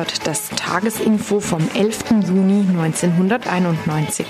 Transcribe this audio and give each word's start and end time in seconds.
hört 0.00 0.26
das 0.26 0.48
Tagesinfo 0.48 1.40
vom 1.40 1.68
11. 1.74 2.04
Juni 2.26 2.64
1991. 2.70 4.24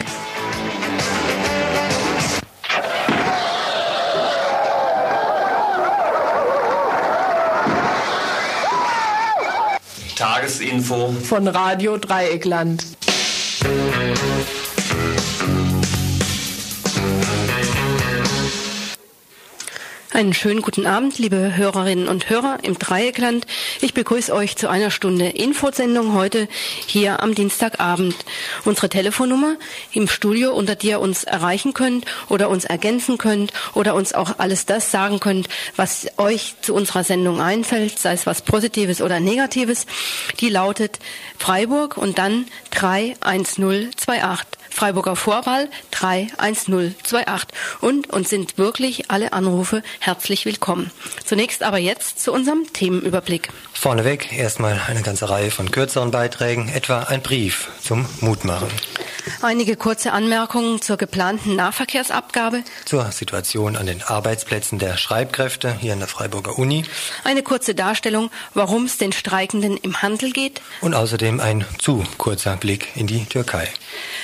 Tagesinfo 10.17 11.13
von 11.13 11.47
Radio 11.47 11.99
Dreieckland. 11.99 12.85
Einen 20.21 20.35
schönen 20.35 20.61
guten 20.61 20.87
Abend, 20.87 21.19
liebe 21.19 21.57
Hörerinnen 21.57 22.07
und 22.07 22.29
Hörer 22.29 22.59
im 22.61 22.79
Dreieckland. 22.79 23.47
Ich 23.81 23.95
begrüße 23.95 24.35
euch 24.35 24.55
zu 24.55 24.69
einer 24.69 24.91
Stunde 24.91 25.29
Infosendung 25.29 26.13
heute 26.13 26.47
hier 26.87 27.23
am 27.23 27.35
Dienstagabend. 27.35 28.15
Unsere 28.67 28.91
Telefonnummer 28.91 29.57
im 29.95 30.09
Studio, 30.09 30.53
unter 30.53 30.75
die 30.75 30.89
ihr 30.89 31.01
uns 31.01 31.25
erreichen 31.25 31.73
könnt 31.73 32.05
oder 32.29 32.51
uns 32.51 32.67
ergänzen 32.67 33.17
könnt 33.17 33.55
oder 33.73 33.95
uns 33.95 34.13
auch 34.13 34.39
alles 34.39 34.67
das 34.67 34.91
sagen 34.91 35.21
könnt, 35.21 35.49
was 35.77 36.07
euch 36.19 36.55
zu 36.61 36.75
unserer 36.75 37.03
Sendung 37.03 37.41
einfällt, 37.41 37.99
sei 37.99 38.13
es 38.13 38.27
was 38.27 38.43
Positives 38.43 39.01
oder 39.01 39.21
Negatives, 39.21 39.87
die 40.39 40.51
lautet 40.51 40.99
Freiburg 41.39 41.97
und 41.97 42.19
dann 42.19 42.45
31028. 42.73 44.60
Freiburger 44.71 45.17
Vorwahl 45.17 45.69
31028 45.91 47.49
und 47.81 48.11
uns 48.11 48.31
sind 48.31 48.59
wirklich 48.59 49.11
alle 49.11 49.33
Anrufe 49.33 49.83
herzlich 49.99 50.47
willkommen. 50.47 50.91
Zunächst 51.25 51.63
aber 51.63 51.79
jetzt 51.79 52.21
zu 52.21 52.33
unserem 52.33 52.73
Themenüberblick. 52.73 53.51
Vorneweg 53.73 54.33
erstmal 54.33 54.81
eine 54.89 55.03
ganze 55.03 55.29
Reihe 55.29 55.51
von 55.51 55.71
kürzeren 55.71 56.11
Beiträgen, 56.11 56.69
etwa 56.69 57.01
ein 57.05 57.23
Brief 57.23 57.69
zum 57.83 58.07
Mutmachen. 58.21 58.69
Einige 59.43 59.77
kurze 59.77 60.13
Anmerkungen 60.13 60.83
zur 60.83 60.97
geplanten 60.97 61.57
Nahverkehrsabgabe. 61.57 62.63
Zur 62.85 63.11
Situation 63.13 63.77
an 63.77 63.87
den 63.87 64.03
Arbeitsplätzen 64.03 64.79
der 64.79 64.97
Schreibkräfte 64.97 65.77
hier 65.81 65.93
an 65.95 65.99
der 65.99 66.09
Freiburger 66.09 66.59
Uni. 66.59 66.85
Eine 67.25 67.43
kurze 67.43 67.75
Darstellung, 67.75 68.31
warum 68.55 68.85
es 68.85 68.99
den 68.99 69.13
Streikenden 69.13 69.77
im 69.79 70.03
Handel 70.03 70.33
geht. 70.33 70.61
Und 70.81 70.95
außerdem 70.95 71.41
ein 71.41 71.65
zu 71.79 72.05
kurzer 72.19 72.57
Blick 72.57 72.89
in 72.97 73.07
die 73.07 73.25
Türkei. 73.25 73.69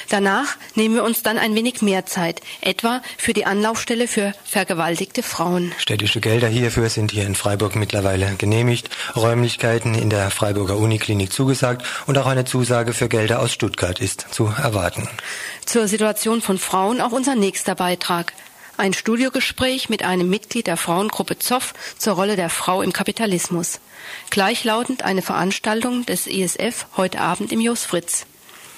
Danach 0.08 0.35
nehmen 0.74 0.94
wir 0.94 1.04
uns 1.04 1.22
dann 1.22 1.38
ein 1.38 1.54
wenig 1.54 1.82
mehr 1.82 2.06
Zeit, 2.06 2.40
etwa 2.60 3.02
für 3.16 3.32
die 3.32 3.46
Anlaufstelle 3.46 4.08
für 4.08 4.32
vergewaltigte 4.44 5.22
Frauen. 5.22 5.72
Städtische 5.78 6.20
Gelder 6.20 6.48
hierfür 6.48 6.88
sind 6.88 7.12
hier 7.12 7.26
in 7.26 7.34
Freiburg 7.34 7.76
mittlerweile 7.76 8.34
genehmigt, 8.36 8.90
Räumlichkeiten 9.14 9.94
in 9.94 10.10
der 10.10 10.30
Freiburger 10.30 10.76
Uniklinik 10.76 11.32
zugesagt 11.32 11.86
und 12.06 12.18
auch 12.18 12.26
eine 12.26 12.44
Zusage 12.44 12.92
für 12.92 13.08
Gelder 13.08 13.40
aus 13.40 13.52
Stuttgart 13.52 14.00
ist 14.00 14.26
zu 14.30 14.46
erwarten. 14.46 15.08
Zur 15.64 15.88
Situation 15.88 16.42
von 16.42 16.58
Frauen 16.58 17.00
auch 17.00 17.12
unser 17.12 17.34
nächster 17.34 17.74
Beitrag. 17.74 18.32
Ein 18.78 18.92
Studiogespräch 18.92 19.88
mit 19.88 20.02
einem 20.02 20.28
Mitglied 20.28 20.66
der 20.66 20.76
Frauengruppe 20.76 21.38
Zoff 21.38 21.72
zur 21.96 22.14
Rolle 22.14 22.36
der 22.36 22.50
Frau 22.50 22.82
im 22.82 22.92
Kapitalismus. 22.92 23.80
Gleichlautend 24.30 25.02
eine 25.02 25.22
Veranstaltung 25.22 26.04
des 26.04 26.26
ISF 26.26 26.86
heute 26.96 27.20
Abend 27.20 27.52
im 27.52 27.60
Jos 27.60 27.84
Fritz. 27.84 28.26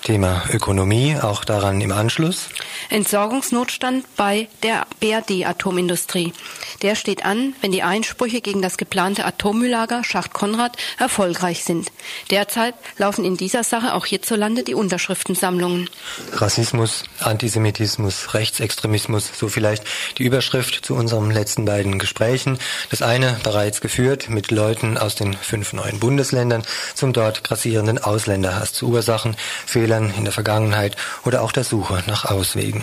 Thema 0.09 0.45
Ökonomie, 0.51 1.19
auch 1.21 1.45
daran 1.45 1.83
im 1.83 1.93
Anschluss. 1.93 2.49
Entsorgungsnotstand 2.89 4.07
bei 4.17 4.49
der 4.63 4.87
BRD-Atomindustrie. 5.01 6.33
Der 6.81 6.95
steht 6.95 7.27
an, 7.27 7.53
wenn 7.61 7.73
die 7.73 7.83
Einsprüche 7.83 8.41
gegen 8.41 8.63
das 8.63 8.79
geplante 8.79 9.27
Atommülllager 9.27 10.05
Schacht 10.05 10.33
Konrad 10.33 10.79
erfolgreich 10.99 11.63
sind. 11.63 11.93
Derzeit 12.31 12.75
laufen 12.97 13.23
in 13.23 13.37
dieser 13.37 13.65
Sache 13.65 13.93
auch 13.93 14.07
hierzulande 14.07 14.63
die 14.63 14.73
Unterschriftensammlungen. 14.73 15.91
Rassismus, 16.33 17.05
Antisemitismus, 17.19 18.33
Rechtsextremismus, 18.33 19.31
so 19.39 19.49
vielleicht 19.49 19.85
die 20.17 20.23
Überschrift 20.23 20.87
zu 20.87 20.95
unseren 20.95 21.31
letzten 21.31 21.67
beiden 21.67 21.99
Gesprächen. 21.99 22.59
Das 22.89 23.03
eine 23.03 23.39
bereits 23.43 23.83
geführt 23.83 24.31
mit 24.31 24.51
Leuten 24.51 24.97
aus 24.97 25.17
den 25.17 25.35
fünf 25.35 25.75
neuen 25.75 26.01
Bundesländern 26.01 26.63
zum 26.95 27.13
dort 27.13 27.45
grassierenden 27.45 27.99
Ausländerhass 27.99 28.73
zu 28.73 28.89
Ursachen, 28.89 29.37
Fehlern 29.99 30.15
in 30.17 30.25
der 30.25 30.33
Vergangenheit 30.33 30.97
oder 31.25 31.43
auch 31.43 31.53
der 31.53 31.65
Suche 31.65 32.03
nach 32.07 32.25
Auswegen. 32.25 32.83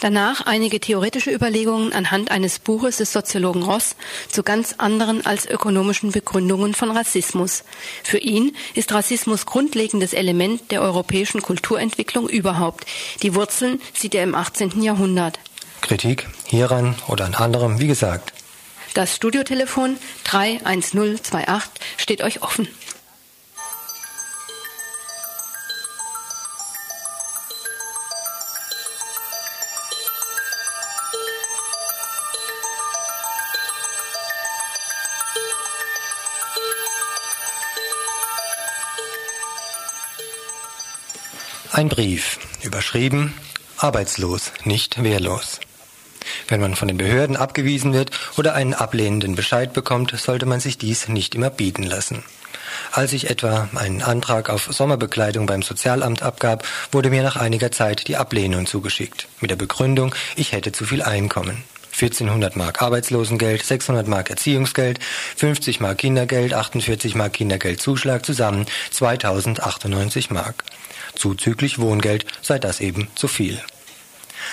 Danach 0.00 0.46
einige 0.46 0.78
theoretische 0.78 1.32
Überlegungen 1.32 1.92
anhand 1.92 2.30
eines 2.30 2.60
Buches 2.60 2.98
des 2.98 3.12
Soziologen 3.12 3.64
Ross 3.64 3.96
zu 4.28 4.44
ganz 4.44 4.76
anderen 4.78 5.26
als 5.26 5.44
ökonomischen 5.44 6.12
Begründungen 6.12 6.72
von 6.74 6.92
Rassismus. 6.92 7.64
Für 8.04 8.18
ihn 8.18 8.54
ist 8.74 8.92
Rassismus 8.92 9.44
grundlegendes 9.44 10.12
Element 10.12 10.70
der 10.70 10.82
europäischen 10.82 11.42
Kulturentwicklung 11.42 12.28
überhaupt. 12.28 12.86
Die 13.22 13.34
Wurzeln 13.34 13.80
sieht 13.92 14.14
er 14.14 14.22
im 14.22 14.36
18. 14.36 14.82
Jahrhundert. 14.82 15.40
Kritik 15.80 16.28
hieran 16.46 16.94
oder 17.08 17.24
an 17.24 17.34
anderem, 17.34 17.80
wie 17.80 17.88
gesagt. 17.88 18.32
Das 18.94 19.16
Studiotelefon 19.16 19.96
31028 20.24 21.70
steht 21.96 22.22
euch 22.22 22.42
offen. 22.42 22.68
Ein 41.78 41.88
Brief, 41.88 42.40
überschrieben 42.64 43.34
Arbeitslos, 43.76 44.50
nicht 44.64 45.00
wehrlos. 45.04 45.60
Wenn 46.48 46.60
man 46.60 46.74
von 46.74 46.88
den 46.88 46.96
Behörden 46.96 47.36
abgewiesen 47.36 47.92
wird 47.92 48.10
oder 48.36 48.54
einen 48.54 48.74
ablehnenden 48.74 49.36
Bescheid 49.36 49.74
bekommt, 49.74 50.10
sollte 50.18 50.44
man 50.44 50.58
sich 50.58 50.76
dies 50.76 51.06
nicht 51.06 51.36
immer 51.36 51.50
bieten 51.50 51.84
lassen. 51.84 52.24
Als 52.90 53.12
ich 53.12 53.30
etwa 53.30 53.68
einen 53.76 54.02
Antrag 54.02 54.50
auf 54.50 54.66
Sommerbekleidung 54.68 55.46
beim 55.46 55.62
Sozialamt 55.62 56.20
abgab, 56.20 56.66
wurde 56.90 57.10
mir 57.10 57.22
nach 57.22 57.36
einiger 57.36 57.70
Zeit 57.70 58.08
die 58.08 58.16
Ablehnung 58.16 58.66
zugeschickt, 58.66 59.28
mit 59.40 59.52
der 59.52 59.56
Begründung, 59.56 60.12
ich 60.34 60.50
hätte 60.50 60.72
zu 60.72 60.84
viel 60.84 61.02
Einkommen. 61.02 61.62
1400 61.92 62.56
Mark 62.56 62.82
Arbeitslosengeld, 62.82 63.62
600 63.62 64.08
Mark 64.08 64.30
Erziehungsgeld, 64.30 64.98
50 65.36 65.78
Mark 65.78 65.98
Kindergeld, 65.98 66.54
48 66.54 67.14
Mark 67.14 67.34
Kindergeldzuschlag 67.34 68.26
zusammen 68.26 68.66
2098 68.90 70.30
Mark. 70.30 70.64
Zuzüglich 71.18 71.78
Wohngeld 71.80 72.24
sei 72.40 72.58
das 72.58 72.80
eben 72.80 73.08
zu 73.16 73.26
viel. 73.26 73.60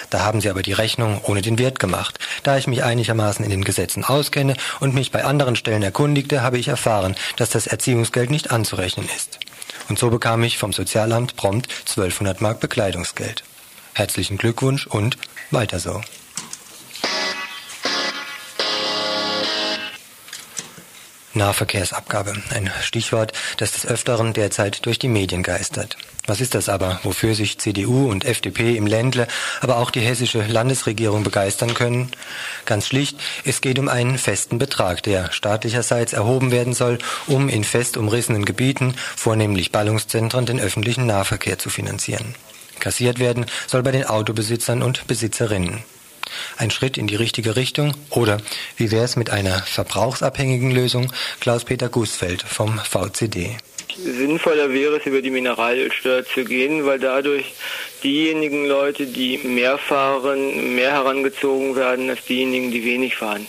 Da 0.09 0.22
haben 0.22 0.42
sie 0.42 0.50
aber 0.50 0.64
die 0.64 0.74
Rechnung 0.74 1.22
ohne 1.24 1.42
den 1.42 1.59
Wert 1.59 1.80
gemacht. 1.80 2.20
Da 2.44 2.58
ich 2.58 2.68
mich 2.68 2.84
einigermaßen 2.84 3.46
in 3.46 3.52
den 3.52 3.64
Gesetzen 3.64 4.03
auskenne 4.03 4.56
und 4.80 4.96
mich 4.96 5.12
bei 5.12 5.24
anderen 5.24 5.56
Stellen 5.56 5.84
erkundigte, 5.84 6.42
habe 6.42 6.58
ich 6.58 6.68
erfahren, 6.68 7.16
dass 7.38 7.52
das 7.52 7.68
Erziehungsgeld 7.68 8.31
nicht 8.31 8.52
anzurechnen 8.52 9.08
ist. 9.16 9.40
Und 9.88 10.00
so 10.00 10.09
bekam 10.09 10.44
ich 10.44 10.58
vom 10.58 10.74
Sozialamt 10.74 11.36
prompt 11.36 11.70
1200 11.81 12.42
Mark 12.42 12.59
Bekleidungsgeld. 12.59 13.44
Herzlichen 13.94 14.38
Glückwunsch 14.38 14.88
und 14.88 15.18
weiter 15.52 15.80
so. 15.80 16.02
Nahverkehrsabgabe, 21.35 22.34
ein 22.50 22.72
Stichwort, 22.81 23.34
das 23.57 23.73
des 23.73 23.85
Öfteren 23.85 24.34
derzeit 24.34 24.85
durch 24.85 25.00
die 25.00 25.07
Medien 25.07 25.44
geistert. 25.44 25.97
Was 26.28 26.41
ist 26.41 26.56
das 26.56 26.69
aber, 26.69 27.00
wofür 27.03 27.35
sich 27.35 27.59
CDU 27.59 28.09
und 28.09 28.25
FDP 28.25 28.75
im 28.78 28.88
Ländle, 28.88 29.28
aber 29.61 29.78
auch 29.78 29.91
die 29.91 29.99
hessische 29.99 30.41
Landesregierung 30.41 31.23
begeistern 31.23 31.76
können? 31.76 32.11
Ganz 32.66 32.87
schlicht, 32.87 33.20
es 33.43 33.61
geht 33.61 33.78
um 33.78 33.87
einen 33.87 34.17
festen 34.17 34.58
Betrag, 34.58 35.03
der 35.03 35.32
staatlicherseits 35.32 36.14
erhoben 36.14 36.52
werden 36.52 36.73
soll, 36.73 36.97
um 37.28 37.47
in 37.47 37.64
fest 37.64 37.96
umrissenen 37.96 38.46
Gebieten, 38.46 38.96
vornehmlich 39.16 39.72
Ballungszentren, 39.72 40.47
den 40.47 40.59
öffentlichen 40.59 41.05
Nahverkehr 41.05 41.59
zu 41.59 41.70
finanzieren. 41.70 42.34
Kassiert 42.79 43.20
werden 43.20 43.46
soll 43.67 43.84
bei 43.84 43.91
den 43.91 44.05
Autobesitzern 44.05 44.82
und 44.82 45.08
Besitzerinnen. 45.08 45.84
Ein 46.58 46.72
Schritt 46.72 46.97
in 46.97 47.08
die 47.08 47.16
richtige 47.16 47.55
Richtung? 47.55 47.93
Oder 48.09 48.41
wie 48.78 48.91
wäre 48.91 49.05
es 49.05 49.16
mit 49.16 49.29
einer 49.29 49.59
verbrauchsabhängigen 49.59 50.72
Lösung? 50.72 51.11
Klaus-Peter 51.40 51.90
Gußfeld 51.90 52.43
vom 52.43 52.79
VCD. 52.79 53.58
Sinnvoller 53.97 54.73
wäre 54.73 54.97
es, 54.97 55.05
über 55.05 55.22
die 55.22 55.29
Mineralölsteuer 55.29 56.26
zu 56.26 56.43
gehen, 56.43 56.85
weil 56.85 56.99
dadurch 56.99 57.53
diejenigen 58.03 58.66
Leute, 58.67 59.05
die 59.05 59.37
mehr 59.37 59.78
fahren, 59.78 60.76
mehr 60.76 60.91
herangezogen 60.91 61.76
werden 61.76 62.09
als 62.09 62.26
diejenigen, 62.26 62.72
die 62.72 62.84
wenig 62.84 63.16
fahren. 63.16 63.47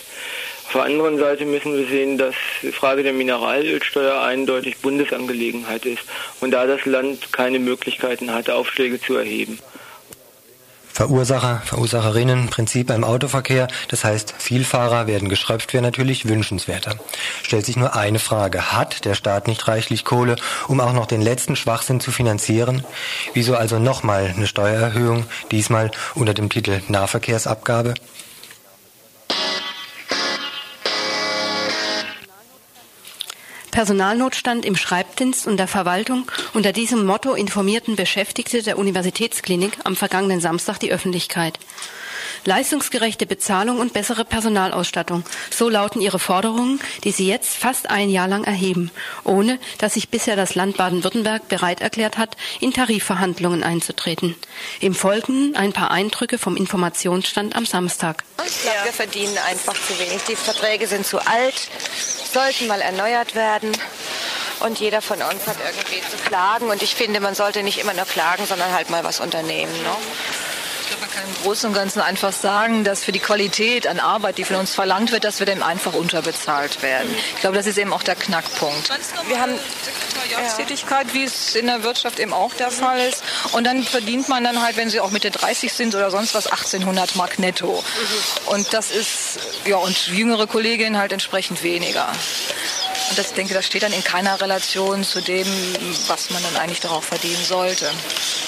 Auf 0.67 0.73
der 0.73 0.83
anderen 0.83 1.19
Seite 1.19 1.44
müssen 1.44 1.77
wir 1.77 1.87
sehen, 1.87 2.19
dass 2.19 2.35
die 2.61 2.73
Frage 2.73 3.03
der 3.03 3.12
Mineralölsteuer 3.12 4.21
eindeutig 4.21 4.79
Bundesangelegenheit 4.79 5.87
ist 5.87 6.03
und 6.41 6.50
da 6.50 6.67
das 6.67 6.85
Land 6.85 7.33
keine 7.33 7.59
Möglichkeiten 7.61 8.33
hat, 8.33 8.50
Aufschläge 8.50 9.00
zu 9.00 9.15
erheben. 9.15 9.59
Verursacher, 10.97 11.61
Verursacherinnen, 11.63 12.49
Prinzip 12.49 12.87
beim 12.87 13.05
Autoverkehr, 13.05 13.69
das 13.89 14.03
heißt, 14.03 14.33
Vielfahrer 14.39 15.07
werden 15.07 15.29
geschröpft, 15.29 15.75
wäre 15.75 15.83
natürlich 15.83 16.27
wünschenswerter. 16.27 16.95
Stellt 17.43 17.67
sich 17.67 17.77
nur 17.77 17.95
eine 17.95 18.19
Frage. 18.19 18.73
Hat 18.73 19.05
der 19.05 19.15
Staat 19.15 19.47
nicht 19.47 19.69
reichlich 19.69 20.07
Kohle, 20.07 20.37
um 20.69 20.81
auch 20.81 20.95
noch 20.95 21.05
den 21.05 21.21
letzten 21.21 21.55
Schwachsinn 21.55 22.01
zu 22.01 22.13
finanzieren? 22.13 22.83
Wieso 23.35 23.57
also 23.57 23.79
nochmal 23.79 24.33
eine 24.35 24.47
Steuererhöhung, 24.47 25.27
diesmal 25.51 25.91
unter 26.15 26.33
dem 26.33 26.49
Titel 26.49 26.81
Nahverkehrsabgabe? 26.89 27.93
Personalnotstand 33.76 34.64
im 34.64 34.75
Schreibdienst 34.75 35.46
und 35.46 35.58
der 35.58 35.69
Verwaltung. 35.69 36.31
Unter 36.55 36.73
diesem 36.73 37.05
Motto 37.05 37.34
informierten 37.34 37.94
Beschäftigte 37.94 38.62
der 38.62 38.78
Universitätsklinik 38.78 39.76
am 39.84 39.96
vergangenen 39.96 40.40
Samstag 40.40 40.78
die 40.78 40.90
Öffentlichkeit. 40.90 41.58
Leistungsgerechte 42.47 43.27
Bezahlung 43.27 43.79
und 43.79 43.93
bessere 43.93 44.25
Personalausstattung. 44.25 45.25
So 45.51 45.69
lauten 45.69 46.01
ihre 46.01 46.19
Forderungen, 46.19 46.81
die 47.05 47.11
sie 47.11 47.29
jetzt 47.29 47.57
fast 47.57 47.91
ein 47.91 48.09
Jahr 48.09 48.29
lang 48.29 48.45
erheben, 48.45 48.91
ohne 49.25 49.59
dass 49.79 49.95
sich 49.95 50.09
bisher 50.09 50.37
das 50.37 50.55
Land 50.55 50.77
Baden-Württemberg 50.77 51.49
bereit 51.49 51.81
erklärt 51.81 52.19
hat, 52.19 52.37
in 52.61 52.73
Tarifverhandlungen 52.73 53.63
einzutreten. 53.63 54.35
Im 54.81 54.95
Folgenden 54.95 55.57
ein 55.57 55.73
paar 55.73 55.91
Eindrücke 55.91 56.39
vom 56.39 56.57
Informationsstand 56.57 57.55
am 57.55 57.67
Samstag. 57.67 58.25
Ich 58.47 58.63
glaube, 58.63 58.85
wir 58.85 58.93
verdienen 58.93 59.37
einfach 59.49 59.75
zu 59.75 59.99
wenig. 59.99 60.23
Die 60.29 60.37
Verträge 60.37 60.87
sind 60.87 61.07
zu 61.07 61.19
alt 61.19 61.69
sollten 62.37 62.67
mal 62.67 62.81
erneuert 62.83 63.35
werden. 63.35 63.73
Und 64.61 64.79
jeder 64.79 65.01
von 65.03 65.21
uns 65.23 65.47
hat 65.47 65.57
irgendwie 65.65 66.01
zu 66.11 66.17
klagen. 66.29 66.69
Und 66.69 66.83
ich 66.83 66.95
finde, 66.95 67.21
man 67.21 67.35
sollte 67.35 67.63
nicht 67.63 67.79
immer 67.79 67.95
nur 67.95 68.05
klagen, 68.05 68.47
sondern 68.47 68.73
halt 68.73 68.91
mal 68.91 69.05
was 69.05 69.21
unternehmen. 69.21 69.73
Ne? 69.73 69.97
Kann 71.17 71.25
im 71.25 71.43
Großen 71.45 71.69
und 71.71 71.75
Ganzen 71.75 72.03
einfach 72.03 72.33
sagen, 72.33 72.85
dass 72.85 73.03
für 73.03 73.13
die 73.13 73.21
Qualität 73.21 73.87
an 73.87 74.01
Arbeit, 74.01 74.37
die 74.37 74.45
von 74.45 74.57
uns 74.57 74.75
verlangt 74.75 75.13
wird, 75.13 75.25
dass 75.25 75.39
wir 75.39 75.47
dem 75.47 75.63
einfach 75.63 75.95
unterbezahlt 75.95 76.83
werden. 76.83 77.09
Ich 77.35 77.41
glaube, 77.41 77.57
das 77.57 77.67
ist 77.67 77.79
eben 77.79 77.95
auch 77.95 78.03
der 78.03 78.17
Knackpunkt. 78.17 78.91
Wir 79.27 79.41
haben 79.41 79.53
Sekretariatstätigkeit, 79.83 81.15
wie 81.15 81.25
es 81.25 81.55
in 81.55 81.69
der 81.69 81.83
Wirtschaft 81.83 82.19
eben 82.19 82.35
auch 82.35 82.53
der 82.53 82.71
Fall 82.71 83.01
ist. 83.01 83.23
Und 83.53 83.65
dann 83.65 83.83
verdient 83.83 84.29
man 84.29 84.45
dann 84.45 84.61
halt, 84.61 84.77
wenn 84.77 84.91
sie 84.91 85.01
auch 85.01 85.11
Mitte 85.11 85.31
30 85.31 85.73
sind 85.73 85.95
oder 85.95 86.11
sonst 86.11 86.35
was, 86.35 86.49
1800 86.49 87.17
Mark 87.17 87.39
netto. 87.39 87.83
Und 88.47 88.75
das 88.75 88.91
ist, 88.91 89.39
ja, 89.65 89.77
und 89.77 90.09
jüngere 90.09 90.47
Kolleginnen 90.47 90.99
halt 90.99 91.12
entsprechend 91.12 91.62
weniger. 91.62 92.12
Und 93.11 93.19
das, 93.19 93.29
ich 93.29 93.33
denke, 93.35 93.55
das 93.55 93.67
steht 93.67 93.83
dann 93.83 93.93
in 93.93 94.03
keiner 94.05 94.41
Relation 94.41 95.05
zu 95.05 95.21
dem, 95.21 95.47
was 96.07 96.31
man 96.31 96.43
dann 96.43 96.57
eigentlich 96.57 96.81
darauf 96.81 97.05
verdienen 97.05 97.45
sollte. 97.45 97.91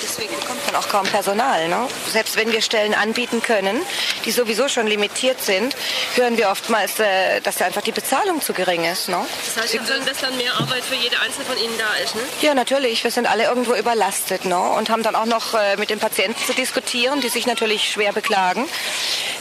Deswegen 0.02 0.34
bekommt 0.34 0.64
man 0.66 0.76
auch 0.76 0.88
kaum 0.88 1.06
Personal. 1.06 1.68
Ne? 1.68 1.86
Selbst 2.10 2.36
wenn 2.36 2.50
wir 2.52 2.60
Stellen 2.60 2.94
anbieten 2.94 3.42
können, 3.42 3.80
die 4.24 4.30
sowieso 4.30 4.68
schon 4.68 4.86
limitiert 4.86 5.40
sind, 5.40 5.76
hören 6.14 6.36
wir 6.36 6.50
oftmals, 6.50 6.98
äh, 6.98 7.40
dass 7.40 7.60
einfach 7.62 7.82
die 7.82 7.92
Bezahlung 7.92 8.40
zu 8.40 8.52
gering 8.52 8.84
ist. 8.84 9.08
Ne? 9.08 9.24
Das 9.44 9.62
heißt, 9.62 9.78
also, 9.78 10.04
dass 10.04 10.18
dann 10.18 10.36
mehr 10.36 10.54
Arbeit 10.54 10.82
für 10.82 10.94
jede 10.94 11.20
Einzelne 11.20 11.44
von 11.44 11.58
Ihnen 11.58 11.76
da 11.78 12.02
ist, 12.02 12.14
ne? 12.14 12.22
Ja, 12.40 12.54
natürlich. 12.54 13.04
Wir 13.04 13.10
sind 13.10 13.26
alle 13.26 13.44
irgendwo 13.44 13.74
überlastet 13.74 14.44
ne? 14.44 14.58
und 14.58 14.90
haben 14.90 15.02
dann 15.02 15.14
auch 15.14 15.26
noch 15.26 15.54
äh, 15.54 15.76
mit 15.76 15.90
den 15.90 15.98
Patienten 15.98 16.40
zu 16.44 16.54
diskutieren, 16.54 17.20
die 17.20 17.28
sich 17.28 17.46
natürlich 17.46 17.90
schwer 17.90 18.12
beklagen. 18.12 18.66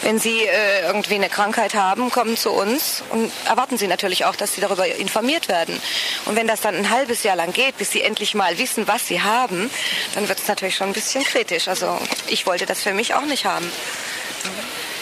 Wenn 0.03 0.19
sie 0.19 0.43
äh, 0.43 0.85
irgendwie 0.85 1.15
eine 1.15 1.29
Krankheit 1.29 1.73
haben, 1.73 2.11
kommen 2.11 2.37
zu 2.37 2.51
uns 2.51 3.03
und 3.09 3.31
erwarten 3.47 3.77
sie 3.77 3.87
natürlich 3.87 4.25
auch, 4.25 4.35
dass 4.35 4.53
sie 4.53 4.61
darüber 4.61 4.85
informiert 4.97 5.47
werden. 5.47 5.81
Und 6.25 6.35
wenn 6.35 6.47
das 6.47 6.61
dann 6.61 6.75
ein 6.75 6.89
halbes 6.89 7.23
Jahr 7.23 7.35
lang 7.35 7.53
geht, 7.53 7.77
bis 7.77 7.91
sie 7.91 8.01
endlich 8.01 8.33
mal 8.33 8.57
wissen, 8.57 8.87
was 8.87 9.07
sie 9.07 9.21
haben, 9.21 9.69
dann 10.15 10.27
wird 10.27 10.39
es 10.39 10.47
natürlich 10.47 10.75
schon 10.75 10.87
ein 10.87 10.93
bisschen 10.93 11.23
kritisch. 11.23 11.67
Also 11.67 11.99
ich 12.27 12.45
wollte 12.45 12.65
das 12.65 12.81
für 12.81 12.93
mich 12.93 13.13
auch 13.13 13.25
nicht 13.25 13.45
haben. 13.45 13.71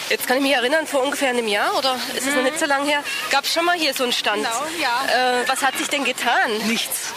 Jetzt 0.08 0.28
kann 0.28 0.36
ich 0.36 0.42
mich 0.42 0.52
erinnern, 0.52 0.86
vor 0.86 1.02
ungefähr 1.02 1.30
einem 1.30 1.48
Jahr 1.48 1.76
oder 1.76 1.98
ist 2.14 2.26
es 2.26 2.26
mhm. 2.26 2.36
noch 2.36 2.42
nicht 2.44 2.60
so 2.60 2.66
lange 2.66 2.86
her, 2.86 3.02
gab 3.30 3.44
es 3.44 3.52
schon 3.52 3.64
mal 3.64 3.76
hier 3.76 3.92
so 3.92 4.04
einen 4.04 4.12
Stand. 4.12 4.44
Genau, 4.44 4.66
ja. 4.80 5.40
Äh, 5.40 5.48
was 5.48 5.62
hat 5.62 5.76
sich 5.76 5.88
denn 5.88 6.04
getan? 6.04 6.52
Nichts. 6.68 7.12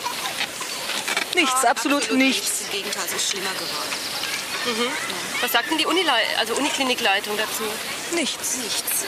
Nichts, 1.36 1.64
absolut, 1.66 2.04
absolut 2.04 2.18
nichts. 2.18 2.62
Im 2.66 2.72
Gegenteil, 2.72 3.04
es 3.06 3.14
ist 3.14 3.30
schlimmer 3.30 3.52
geworden. 3.54 4.10
Mhm. 4.66 4.92
Was 5.42 5.52
sagt 5.52 5.70
denn 5.70 5.78
die 5.78 5.86
Unile 5.86 6.12
also 6.40 6.56
Uniklinikleitung 6.56 7.38
dazu? 7.38 7.64
Nichts. 8.14 8.58
Nichts. 8.58 9.06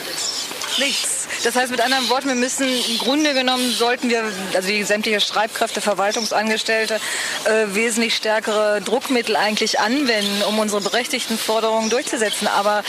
Nichts. 0.78 1.28
Das 1.44 1.56
heißt 1.56 1.70
mit 1.70 1.80
anderen 1.80 2.08
Worten, 2.08 2.28
wir 2.28 2.34
müssen 2.34 2.66
im 2.68 2.98
Grunde 2.98 3.34
genommen 3.34 3.72
sollten 3.72 4.08
wir, 4.08 4.24
also 4.54 4.68
die 4.68 4.84
sämtliche 4.84 5.20
Schreibkräfte, 5.20 5.80
Verwaltungsangestellte, 5.80 7.00
äh, 7.44 7.74
wesentlich 7.74 8.16
stärkere 8.16 8.80
Druckmittel 8.80 9.36
eigentlich 9.36 9.80
anwenden, 9.80 10.42
um 10.48 10.58
unsere 10.58 10.80
berechtigten 10.80 11.36
Forderungen 11.38 11.90
durchzusetzen. 11.90 12.46
Aber 12.48 12.82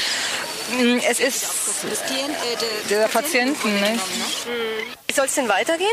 mh, 0.72 0.84
mm, 0.84 1.02
es 1.10 1.20
ist 1.20 1.46
der 2.90 3.08
Patienten. 3.08 3.80
Ne? 3.80 4.00
Wie 5.08 5.14
soll 5.14 5.26
es 5.26 5.36
denn 5.36 5.50
weitergehen? 5.50 5.90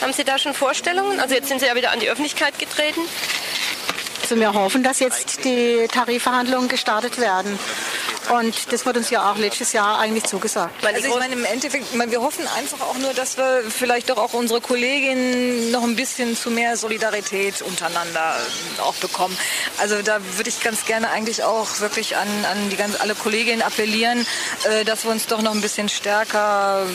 Haben 0.00 0.12
Sie 0.12 0.24
da 0.24 0.38
schon 0.38 0.54
Vorstellungen? 0.54 1.20
Also 1.20 1.34
jetzt 1.34 1.48
sind 1.48 1.60
Sie 1.60 1.66
ja 1.66 1.74
wieder 1.74 1.90
an 1.90 2.00
die 2.00 2.08
Öffentlichkeit 2.08 2.58
getreten. 2.58 3.00
Also 4.22 4.36
wir 4.36 4.52
hoffen, 4.54 4.82
dass 4.82 4.98
jetzt 4.98 5.44
die 5.44 5.86
Tarifverhandlungen 5.92 6.68
gestartet 6.68 7.20
werden. 7.20 7.58
Und 8.30 8.72
das 8.72 8.84
wird 8.84 8.96
uns 8.96 9.10
ja 9.10 9.30
auch 9.30 9.36
letztes 9.36 9.72
Jahr 9.72 9.98
eigentlich 9.98 10.24
zugesagt. 10.24 10.84
Also 10.84 11.08
ich 11.08 11.14
meine, 11.14 11.34
im 11.34 11.44
Endeffekt, 11.44 11.86
wir 11.92 12.20
hoffen 12.20 12.46
einfach 12.48 12.80
auch 12.80 12.98
nur, 12.98 13.14
dass 13.14 13.36
wir 13.36 13.62
vielleicht 13.68 14.10
doch 14.10 14.16
auch 14.16 14.32
unsere 14.32 14.60
Kolleginnen 14.60 15.70
noch 15.70 15.84
ein 15.84 15.96
bisschen 15.96 16.36
zu 16.36 16.50
mehr 16.50 16.76
Solidarität 16.76 17.62
untereinander 17.62 18.36
auch 18.82 18.94
bekommen. 18.94 19.36
Also 19.78 20.02
da 20.02 20.18
würde 20.36 20.48
ich 20.48 20.62
ganz 20.62 20.84
gerne 20.84 21.10
eigentlich 21.10 21.44
auch 21.44 21.80
wirklich 21.80 22.16
an, 22.16 22.28
an 22.50 22.70
die 22.70 22.76
ganz, 22.76 22.98
alle 23.00 23.14
Kolleginnen 23.14 23.62
appellieren, 23.62 24.26
äh, 24.64 24.84
dass 24.84 25.04
wir 25.04 25.10
uns 25.10 25.26
doch 25.26 25.42
noch 25.42 25.54
ein 25.54 25.60
bisschen 25.60 25.88
stärker 25.88 26.86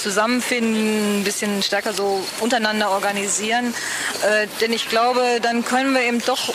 zusammenfinden, 0.00 1.20
ein 1.20 1.24
bisschen 1.24 1.62
stärker 1.62 1.92
so 1.92 2.24
untereinander 2.40 2.90
organisieren. 2.90 3.74
Äh, 4.22 4.46
denn 4.60 4.72
ich 4.72 4.88
glaube, 4.88 5.40
dann 5.42 5.64
können 5.64 5.94
wir 5.94 6.02
eben 6.02 6.22
doch 6.24 6.52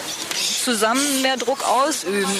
zusammen 0.64 1.22
mehr 1.22 1.38
Druck 1.38 1.64
ausüben. 1.68 2.32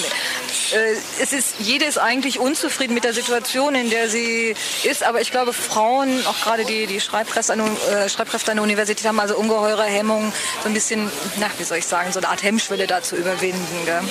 Äh, 0.72 1.22
es 1.22 1.32
ist, 1.32 1.54
jede 1.60 1.85
ist 1.86 1.98
eigentlich 1.98 2.38
unzufrieden 2.38 2.94
mit 2.94 3.04
der 3.04 3.12
Situation, 3.12 3.74
in 3.74 3.90
der 3.90 4.08
sie 4.08 4.54
ist, 4.84 5.02
aber 5.02 5.20
ich 5.20 5.30
glaube, 5.30 5.52
Frauen, 5.52 6.26
auch 6.26 6.40
gerade 6.42 6.64
die, 6.64 6.86
die 6.86 7.00
Schreibkräfte, 7.00 7.52
an, 7.52 7.60
äh, 7.60 8.08
Schreibkräfte 8.08 8.50
an 8.50 8.56
der 8.56 8.64
Universität, 8.64 9.06
haben 9.06 9.20
also 9.20 9.36
ungeheure 9.36 9.84
Hemmungen, 9.84 10.32
so 10.62 10.68
ein 10.68 10.74
bisschen, 10.74 11.10
na, 11.38 11.46
wie 11.58 11.64
soll 11.64 11.78
ich 11.78 11.86
sagen, 11.86 12.12
so 12.12 12.18
eine 12.18 12.28
Art 12.28 12.42
Hemmschwelle 12.42 12.86
da 12.86 13.02
zu 13.02 13.16
überwinden. 13.16 13.84
Gell? 13.84 14.02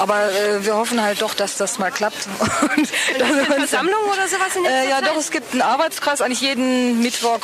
Aber 0.00 0.32
äh, 0.32 0.64
wir 0.64 0.76
hoffen 0.76 1.02
halt 1.02 1.20
doch, 1.22 1.34
dass 1.34 1.56
das 1.56 1.78
mal 1.78 1.90
klappt. 1.90 2.26
Und 2.76 2.88
eine 3.22 3.44
Versammlung 3.44 4.02
oder 4.04 4.26
sowas 4.28 4.56
in 4.56 4.64
äh, 4.64 4.88
Ja, 4.88 5.00
doch, 5.00 5.16
es 5.16 5.30
gibt 5.30 5.52
einen 5.52 5.62
Arbeitskreis, 5.62 6.20
eigentlich 6.20 6.40
jeden 6.40 7.02
Mittwoch, 7.02 7.40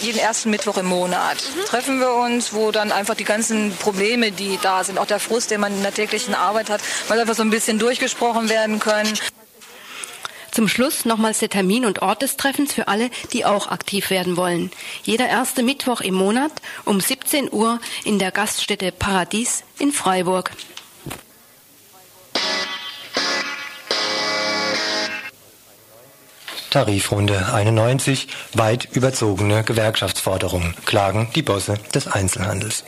jeden 0.00 0.18
ersten 0.18 0.50
Mittwoch 0.50 0.78
im 0.78 0.86
Monat 0.86 1.36
mhm. 1.36 1.64
treffen 1.66 2.00
wir 2.00 2.12
uns, 2.14 2.52
wo 2.52 2.70
dann 2.70 2.92
einfach 2.92 3.14
die 3.14 3.24
ganzen 3.24 3.74
Probleme, 3.76 4.32
die 4.32 4.58
da 4.62 4.84
sind, 4.84 4.98
auch 4.98 5.06
der 5.06 5.20
Frust, 5.20 5.50
den 5.50 5.60
man 5.60 5.74
in 5.74 5.82
der 5.82 5.94
täglichen 5.94 6.34
Arbeit 6.34 6.70
hat, 6.70 6.80
mal 7.08 7.18
einfach 7.18 7.34
so 7.34 7.42
ein 7.42 7.50
bisschen 7.50 7.78
durchgesprochen 7.78 8.48
werden 8.48 8.78
können. 8.78 9.01
Zum 10.52 10.68
Schluss 10.68 11.06
nochmals 11.06 11.38
der 11.38 11.48
Termin 11.48 11.86
und 11.86 12.02
Ort 12.02 12.20
des 12.20 12.36
Treffens 12.36 12.74
für 12.74 12.86
alle, 12.86 13.08
die 13.32 13.46
auch 13.46 13.68
aktiv 13.68 14.10
werden 14.10 14.36
wollen. 14.36 14.70
Jeder 15.02 15.26
erste 15.26 15.62
Mittwoch 15.62 16.02
im 16.02 16.14
Monat 16.14 16.52
um 16.84 17.00
17 17.00 17.50
Uhr 17.50 17.80
in 18.04 18.18
der 18.18 18.32
Gaststätte 18.32 18.92
Paradies 18.92 19.64
in 19.78 19.92
Freiburg. 19.92 20.50
Tarifrunde 26.72 27.52
91, 27.52 28.28
weit 28.54 28.88
überzogene 28.92 29.62
Gewerkschaftsforderungen, 29.62 30.74
klagen 30.86 31.28
die 31.34 31.42
Bosse 31.42 31.74
des 31.94 32.06
Einzelhandels. 32.06 32.84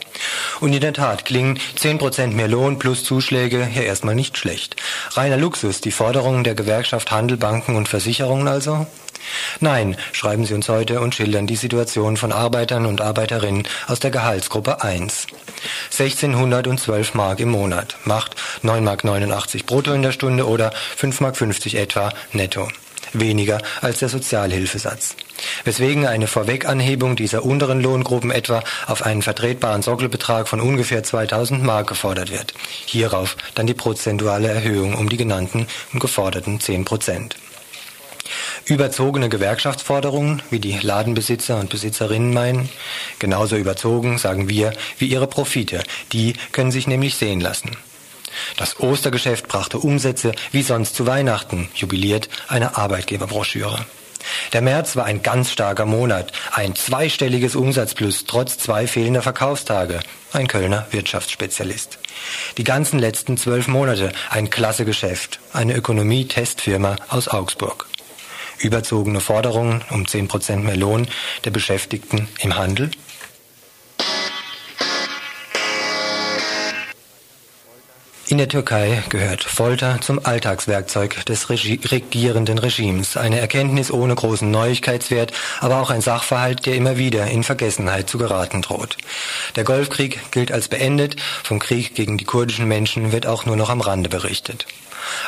Und 0.59 0.73
in 0.73 0.81
der 0.81 0.93
Tat 0.93 1.23
klingen 1.23 1.59
10% 1.77 2.31
mehr 2.31 2.47
Lohn 2.47 2.79
plus 2.79 3.03
Zuschläge 3.03 3.69
ja 3.75 3.83
erstmal 3.83 4.15
nicht 4.15 4.39
schlecht. 4.39 4.75
Reiner 5.11 5.37
Luxus, 5.37 5.81
die 5.81 5.91
Forderungen 5.91 6.43
der 6.43 6.55
Gewerkschaft 6.55 7.11
Handel, 7.11 7.37
Banken 7.37 7.75
und 7.75 7.87
Versicherungen 7.87 8.47
also? 8.47 8.87
Nein, 9.59 9.95
schreiben 10.13 10.45
Sie 10.45 10.55
uns 10.55 10.67
heute 10.67 10.99
und 10.99 11.13
schildern 11.13 11.45
die 11.45 11.55
Situation 11.55 12.17
von 12.17 12.31
Arbeitern 12.31 12.87
und 12.87 13.01
Arbeiterinnen 13.01 13.67
aus 13.85 13.99
der 13.99 14.09
Gehaltsgruppe 14.09 14.81
1. 14.81 15.27
1612 15.91 17.13
Mark 17.13 17.39
im 17.39 17.49
Monat 17.49 17.97
macht 18.03 18.35
9,89 18.63 19.27
Mark 19.27 19.65
brutto 19.67 19.93
in 19.93 20.01
der 20.01 20.11
Stunde 20.11 20.47
oder 20.47 20.73
5,50 20.99 21.21
Mark 21.21 21.75
etwa 21.75 22.11
netto 22.33 22.67
weniger 23.19 23.61
als 23.81 23.99
der 23.99 24.09
Sozialhilfesatz. 24.09 25.15
Weswegen 25.63 26.05
eine 26.05 26.27
Vorweganhebung 26.27 27.15
dieser 27.15 27.43
unteren 27.43 27.81
Lohngruppen 27.81 28.31
etwa 28.31 28.63
auf 28.87 29.03
einen 29.03 29.21
vertretbaren 29.21 29.81
Sockelbetrag 29.81 30.47
von 30.47 30.61
ungefähr 30.61 31.03
2000 31.03 31.63
Mark 31.63 31.87
gefordert 31.87 32.31
wird. 32.31 32.53
Hierauf 32.85 33.37
dann 33.55 33.67
die 33.67 33.73
prozentuale 33.73 34.47
Erhöhung 34.47 34.95
um 34.95 35.09
die 35.09 35.17
genannten 35.17 35.67
und 35.93 35.99
geforderten 35.99 36.59
10 36.59 36.85
Prozent. 36.85 37.35
Überzogene 38.65 39.29
Gewerkschaftsforderungen, 39.29 40.41
wie 40.49 40.59
die 40.59 40.79
Ladenbesitzer 40.79 41.59
und 41.59 41.69
Besitzerinnen 41.69 42.33
meinen, 42.33 42.69
genauso 43.19 43.55
überzogen, 43.57 44.17
sagen 44.17 44.49
wir, 44.49 44.73
wie 44.97 45.07
ihre 45.07 45.27
Profite, 45.27 45.83
die 46.11 46.33
können 46.51 46.71
sich 46.71 46.87
nämlich 46.87 47.15
sehen 47.15 47.41
lassen. 47.41 47.77
Das 48.57 48.79
Ostergeschäft 48.79 49.47
brachte 49.47 49.79
Umsätze 49.79 50.33
wie 50.51 50.63
sonst 50.63 50.95
zu 50.95 51.07
Weihnachten, 51.07 51.69
jubiliert 51.75 52.29
eine 52.47 52.77
Arbeitgeberbroschüre. 52.77 53.85
Der 54.53 54.61
März 54.61 54.95
war 54.95 55.05
ein 55.05 55.21
ganz 55.21 55.51
starker 55.51 55.85
Monat, 55.85 56.31
ein 56.51 56.75
zweistelliges 56.75 57.55
Umsatzplus 57.55 58.25
trotz 58.25 58.57
zwei 58.57 58.87
fehlender 58.87 59.21
Verkaufstage, 59.21 59.99
ein 60.33 60.47
Kölner 60.47 60.87
Wirtschaftsspezialist. 60.91 61.99
Die 62.57 62.63
ganzen 62.63 62.99
letzten 62.99 63.37
zwölf 63.37 63.67
Monate 63.67 64.11
ein 64.29 64.49
klasse 64.49 64.85
Geschäft, 64.85 65.39
eine 65.53 65.75
Ökonomie-Testfirma 65.75 66.95
aus 67.09 67.27
Augsburg. 67.27 67.87
Überzogene 68.59 69.19
Forderungen 69.19 69.83
um 69.91 70.05
10% 70.05 70.57
mehr 70.57 70.77
Lohn 70.77 71.07
der 71.43 71.51
Beschäftigten 71.51 72.27
im 72.39 72.55
Handel 72.57 72.89
In 78.27 78.39
der 78.39 78.49
Türkei 78.49 79.03
gehört 79.09 79.43
Folter 79.43 80.01
zum 80.01 80.19
Alltagswerkzeug 80.25 81.23
des 81.27 81.47
Regi 81.51 81.79
regierenden 81.85 82.57
Regimes. 82.57 83.17
Eine 83.17 83.39
Erkenntnis 83.39 83.91
ohne 83.91 84.15
großen 84.15 84.49
Neuigkeitswert, 84.49 85.31
aber 85.59 85.79
auch 85.79 85.91
ein 85.91 86.01
Sachverhalt, 86.01 86.65
der 86.65 86.73
immer 86.73 86.97
wieder 86.97 87.27
in 87.27 87.43
Vergessenheit 87.43 88.09
zu 88.09 88.17
geraten 88.17 88.63
droht. 88.63 88.97
Der 89.55 89.63
Golfkrieg 89.63 90.31
gilt 90.31 90.51
als 90.51 90.69
beendet, 90.69 91.17
vom 91.43 91.59
Krieg 91.59 91.93
gegen 91.93 92.17
die 92.17 92.25
kurdischen 92.25 92.67
Menschen 92.67 93.11
wird 93.11 93.27
auch 93.27 93.45
nur 93.45 93.57
noch 93.57 93.69
am 93.69 93.81
Rande 93.81 94.09
berichtet. 94.09 94.65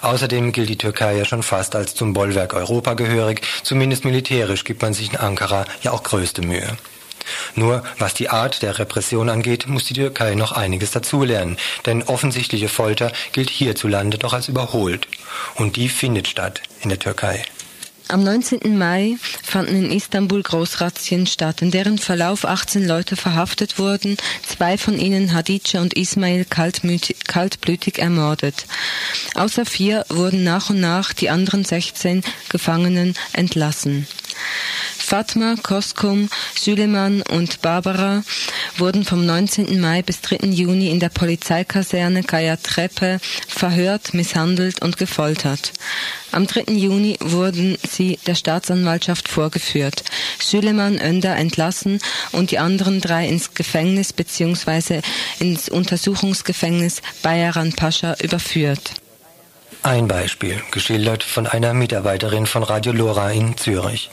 Außerdem 0.01 0.51
gilt 0.51 0.69
die 0.69 0.77
Türkei 0.79 1.17
ja 1.17 1.25
schon 1.25 1.43
fast 1.43 1.75
als 1.75 1.93
zum 1.93 2.13
Bollwerk 2.13 2.55
Europa 2.55 2.95
gehörig, 2.95 3.41
zumindest 3.61 4.05
militärisch 4.05 4.63
gibt 4.63 4.81
man 4.81 4.95
sich 4.95 5.11
in 5.11 5.17
Ankara 5.17 5.65
ja 5.83 5.91
auch 5.91 6.01
größte 6.01 6.41
Mühe. 6.41 6.75
Nur 7.55 7.83
was 7.97 8.13
die 8.13 8.29
Art 8.29 8.61
der 8.61 8.79
Repression 8.79 9.29
angeht, 9.29 9.67
muss 9.67 9.85
die 9.85 9.93
Türkei 9.93 10.35
noch 10.35 10.51
einiges 10.51 10.91
dazulernen, 10.91 11.57
denn 11.85 12.03
offensichtliche 12.03 12.69
Folter 12.69 13.11
gilt 13.31 13.49
hierzulande 13.49 14.17
doch 14.17 14.33
als 14.33 14.47
überholt. 14.47 15.07
Und 15.55 15.75
die 15.75 15.89
findet 15.89 16.27
statt 16.27 16.61
in 16.81 16.89
der 16.89 16.99
Türkei. 16.99 17.43
Am 18.09 18.23
19. 18.23 18.77
Mai 18.77 19.17
fanden 19.43 19.83
in 19.83 19.91
Istanbul 19.91 20.41
Großrazzien 20.41 21.27
statt, 21.27 21.61
in 21.61 21.71
deren 21.71 21.97
Verlauf 21.97 22.45
18 22.45 22.87
Leute 22.87 23.17
verhaftet 23.17 23.79
wurden, 23.79 24.15
zwei 24.47 24.77
von 24.77 24.97
ihnen 24.97 25.33
Hadice 25.33 25.75
und 25.75 25.93
Ismail 25.93 26.45
kaltblütig 26.45 27.99
ermordet. 27.99 28.65
Außer 29.35 29.65
vier 29.65 30.05
wurden 30.07 30.45
nach 30.45 30.69
und 30.69 30.79
nach 30.79 31.11
die 31.11 31.29
anderen 31.29 31.65
16 31.65 32.23
Gefangenen 32.47 33.13
entlassen. 33.33 34.07
Fatma, 35.07 35.55
Koskum, 35.63 36.27
Süleyman 36.53 37.21
und 37.21 37.61
Barbara 37.61 38.23
wurden 38.75 39.05
vom 39.05 39.25
19. 39.25 39.79
Mai 39.79 40.01
bis 40.01 40.19
3. 40.19 40.49
Juni 40.49 40.89
in 40.91 40.99
der 40.99 41.07
Polizeikaserne 41.07 42.23
Gaya 42.23 42.57
Treppe 42.57 43.21
verhört, 43.47 44.13
misshandelt 44.13 44.81
und 44.81 44.97
gefoltert. 44.97 45.71
Am 46.33 46.45
3. 46.45 46.73
Juni 46.73 47.15
wurden 47.21 47.77
sie 47.89 48.19
der 48.27 48.35
Staatsanwaltschaft 48.35 49.29
vorgeführt, 49.29 50.03
Süleyman 50.41 50.99
Önder 50.99 51.37
entlassen 51.37 51.99
und 52.33 52.51
die 52.51 52.59
anderen 52.59 52.99
drei 52.99 53.29
ins 53.29 53.53
Gefängnis 53.53 54.11
bzw. 54.11 54.99
ins 55.39 55.69
Untersuchungsgefängnis 55.69 57.01
Bayaran 57.23 57.71
Pascha 57.71 58.17
überführt. 58.21 58.91
Ein 59.87 60.09
Beispiel, 60.09 60.61
geschildert 60.71 61.23
von 61.23 61.47
einer 61.47 61.73
Mitarbeiterin 61.73 62.45
von 62.45 62.61
Radio 62.61 62.91
Lora 62.91 63.31
in 63.31 63.55
Zürich. 63.55 64.09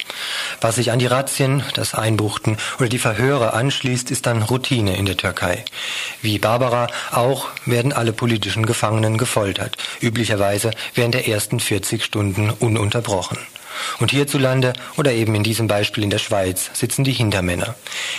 Was 0.60 0.76
sich 0.76 0.92
an 0.92 1.00
die 1.00 1.06
Razzien, 1.06 1.64
das 1.74 1.96
Einbuchten 1.96 2.58
oder 2.78 2.88
die 2.88 3.00
Verhöre 3.00 3.54
anschließt, 3.54 4.12
ist 4.12 4.26
dann 4.26 4.42
Routine 4.42 4.96
in 4.96 5.04
der 5.04 5.16
Türkei. 5.16 5.64
Wie 6.22 6.38
Barbara 6.38 6.86
auch 7.10 7.48
werden 7.66 7.92
alle 7.92 8.12
politischen 8.12 8.66
Gefangenen 8.66 9.18
gefoltert, 9.18 9.76
üblicherweise 10.00 10.70
während 10.94 11.14
der 11.14 11.26
ersten 11.26 11.58
40 11.58 12.04
Stunden 12.04 12.50
ununterbrochen. 12.50 13.38
Und 13.98 14.12
hierzulande 14.12 14.74
oder 14.96 15.10
eben 15.10 15.34
in 15.34 15.42
diesem 15.42 15.66
Beispiel 15.66 16.04
in 16.04 16.10
der 16.10 16.18
Schweiz 16.18 16.70
sitzen 16.72 17.02
die 17.02 17.10
Hintermänner, 17.10 17.74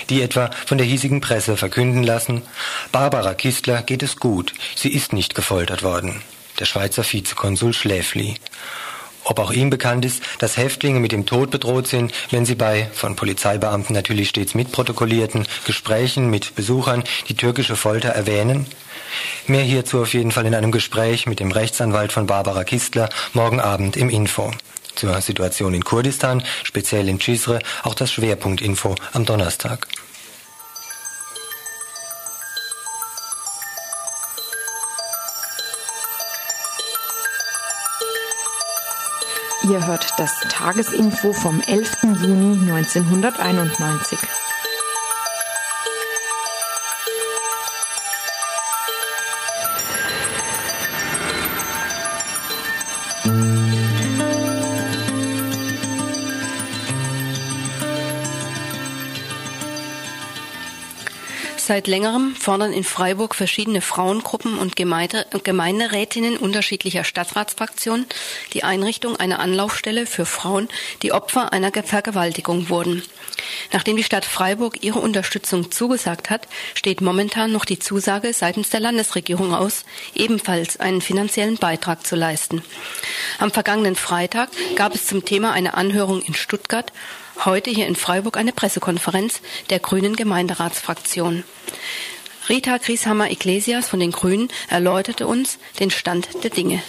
die 0.09 0.21
etwa 0.21 0.49
von 0.65 0.77
der 0.77 0.87
hiesigen 0.87 1.21
Presse 1.21 1.55
verkünden 1.55 2.03
lassen, 2.03 2.41
Barbara 2.91 3.33
Kistler 3.33 3.81
geht 3.81 4.03
es 4.03 4.17
gut, 4.17 4.53
sie 4.75 4.89
ist 4.89 5.13
nicht 5.13 5.35
gefoltert 5.35 5.83
worden 5.83 6.21
der 6.59 6.65
Schweizer 6.65 7.03
Vizekonsul 7.03 7.73
Schläfli. 7.73 8.35
Ob 9.23 9.39
auch 9.39 9.51
ihm 9.51 9.71
bekannt 9.71 10.05
ist, 10.05 10.21
dass 10.37 10.55
Häftlinge 10.55 10.99
mit 10.99 11.11
dem 11.11 11.25
Tod 11.25 11.49
bedroht 11.49 11.87
sind, 11.87 12.13
wenn 12.29 12.45
sie 12.45 12.53
bei, 12.53 12.87
von 12.93 13.15
Polizeibeamten 13.15 13.95
natürlich 13.95 14.29
stets 14.29 14.53
mitprotokollierten, 14.53 15.47
Gesprächen 15.65 16.29
mit 16.29 16.53
Besuchern 16.55 17.03
die 17.27 17.35
türkische 17.35 17.75
Folter 17.75 18.09
erwähnen? 18.09 18.67
Mehr 19.47 19.63
hierzu 19.63 20.01
auf 20.01 20.13
jeden 20.13 20.31
Fall 20.31 20.45
in 20.45 20.53
einem 20.53 20.71
Gespräch 20.71 21.25
mit 21.25 21.39
dem 21.39 21.51
Rechtsanwalt 21.51 22.11
von 22.11 22.27
Barbara 22.27 22.63
Kistler 22.63 23.09
morgen 23.33 23.59
Abend 23.59 23.97
im 23.97 24.09
Info. 24.09 24.51
Zur 24.93 25.19
Situation 25.21 25.73
in 25.73 25.83
Kurdistan, 25.83 26.43
speziell 26.63 27.09
in 27.09 27.19
Cizre, 27.19 27.59
auch 27.83 27.95
das 27.95 28.13
Schwerpunktinfo 28.13 28.95
am 29.13 29.25
Donnerstag. 29.25 29.87
Ihr 39.67 39.87
hört 39.87 40.05
das 40.17 40.41
Tagesinfo 40.41 41.33
vom 41.33 41.59
11. 41.65 42.03
Juni 42.21 42.71
1991. 42.71 44.19
Seit 61.67 61.87
längerem 61.87 62.35
fordern 62.35 62.73
in 62.73 62.83
Freiburg 62.83 63.33
verschiedene 63.33 63.81
Frauengruppen 63.81 64.59
und 64.59 64.75
Gemeinde, 64.75 65.25
Gemeinderätinnen 65.43 66.37
unterschiedlicher 66.37 67.03
Stadtratsfraktionen 67.03 68.05
die 68.53 68.63
Einrichtung 68.63 69.15
einer 69.15 69.39
Anlaufstelle 69.39 70.05
für 70.05 70.27
Frauen, 70.27 70.69
die 71.01 71.11
Opfer 71.11 71.53
einer 71.53 71.71
Vergewaltigung 71.71 72.69
wurden. 72.69 73.01
Nachdem 73.73 73.97
die 73.97 74.03
Stadt 74.03 74.25
Freiburg 74.25 74.83
ihre 74.83 74.99
Unterstützung 74.99 75.71
zugesagt 75.71 76.29
hat, 76.29 76.47
steht 76.75 77.01
momentan 77.01 77.51
noch 77.51 77.65
die 77.65 77.79
Zusage 77.79 78.31
seitens 78.31 78.69
der 78.69 78.81
Landesregierung 78.81 79.55
aus, 79.55 79.85
ebenfalls 80.13 80.79
einen 80.79 81.01
finanziellen 81.01 81.57
Beitrag 81.57 82.05
zu 82.05 82.15
leisten. 82.15 82.61
Am 83.39 83.49
vergangenen 83.49 83.95
Freitag 83.95 84.49
gab 84.75 84.93
es 84.93 85.07
zum 85.07 85.25
Thema 85.25 85.53
eine 85.53 85.73
Anhörung 85.73 86.21
in 86.21 86.35
Stuttgart 86.35 86.93
heute 87.43 87.69
hier 87.69 87.87
in 87.87 87.95
Freiburg 87.95 88.37
eine 88.37 88.53
Pressekonferenz 88.53 89.41
der 89.69 89.79
Grünen 89.79 90.15
Gemeinderatsfraktion. 90.15 91.43
Rita 92.47 92.77
Grieshammer 92.77 93.31
Iglesias 93.31 93.89
von 93.89 93.99
den 93.99 94.11
Grünen 94.11 94.49
erläuterte 94.69 95.27
uns 95.27 95.57
den 95.79 95.89
Stand 95.89 96.43
der 96.43 96.51
Dinge. 96.51 96.81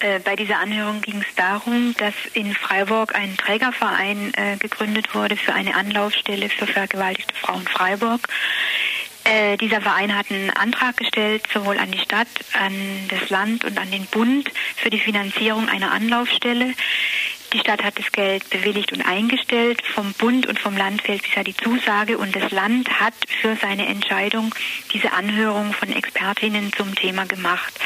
Äh, 0.00 0.18
bei 0.18 0.34
dieser 0.34 0.58
Anhörung 0.58 1.00
ging 1.00 1.20
es 1.20 1.34
darum, 1.36 1.94
dass 1.98 2.14
in 2.34 2.54
Freiburg 2.54 3.14
ein 3.14 3.36
Trägerverein 3.36 4.32
äh, 4.34 4.56
gegründet 4.56 5.14
wurde 5.14 5.36
für 5.36 5.52
eine 5.52 5.74
Anlaufstelle 5.74 6.48
für 6.48 6.66
vergewaltigte 6.66 7.34
Frauen 7.34 7.66
Freiburg. 7.68 8.26
Äh, 9.24 9.56
dieser 9.56 9.80
Verein 9.80 10.16
hat 10.16 10.30
einen 10.30 10.50
Antrag 10.50 10.96
gestellt, 10.96 11.44
sowohl 11.52 11.78
an 11.78 11.92
die 11.92 11.98
Stadt, 11.98 12.26
an 12.54 12.72
das 13.08 13.30
Land 13.30 13.64
und 13.64 13.78
an 13.78 13.90
den 13.90 14.06
Bund 14.06 14.50
für 14.76 14.90
die 14.90 14.98
Finanzierung 14.98 15.68
einer 15.68 15.92
Anlaufstelle. 15.92 16.74
Die 17.52 17.58
Stadt 17.58 17.84
hat 17.84 17.98
das 17.98 18.10
Geld 18.12 18.48
bewilligt 18.48 18.92
und 18.92 19.02
eingestellt. 19.02 19.82
Vom 19.86 20.12
Bund 20.14 20.46
und 20.46 20.58
vom 20.58 20.74
Land 20.74 21.02
fällt 21.02 21.22
bisher 21.22 21.44
die 21.44 21.56
Zusage 21.56 22.16
und 22.16 22.34
das 22.34 22.50
Land 22.50 22.88
hat 22.98 23.14
für 23.40 23.56
seine 23.56 23.86
Entscheidung 23.86 24.54
diese 24.92 25.12
Anhörung 25.12 25.74
von 25.74 25.92
Expertinnen 25.92 26.72
zum 26.72 26.94
Thema 26.94 27.26
gemacht. 27.26 27.78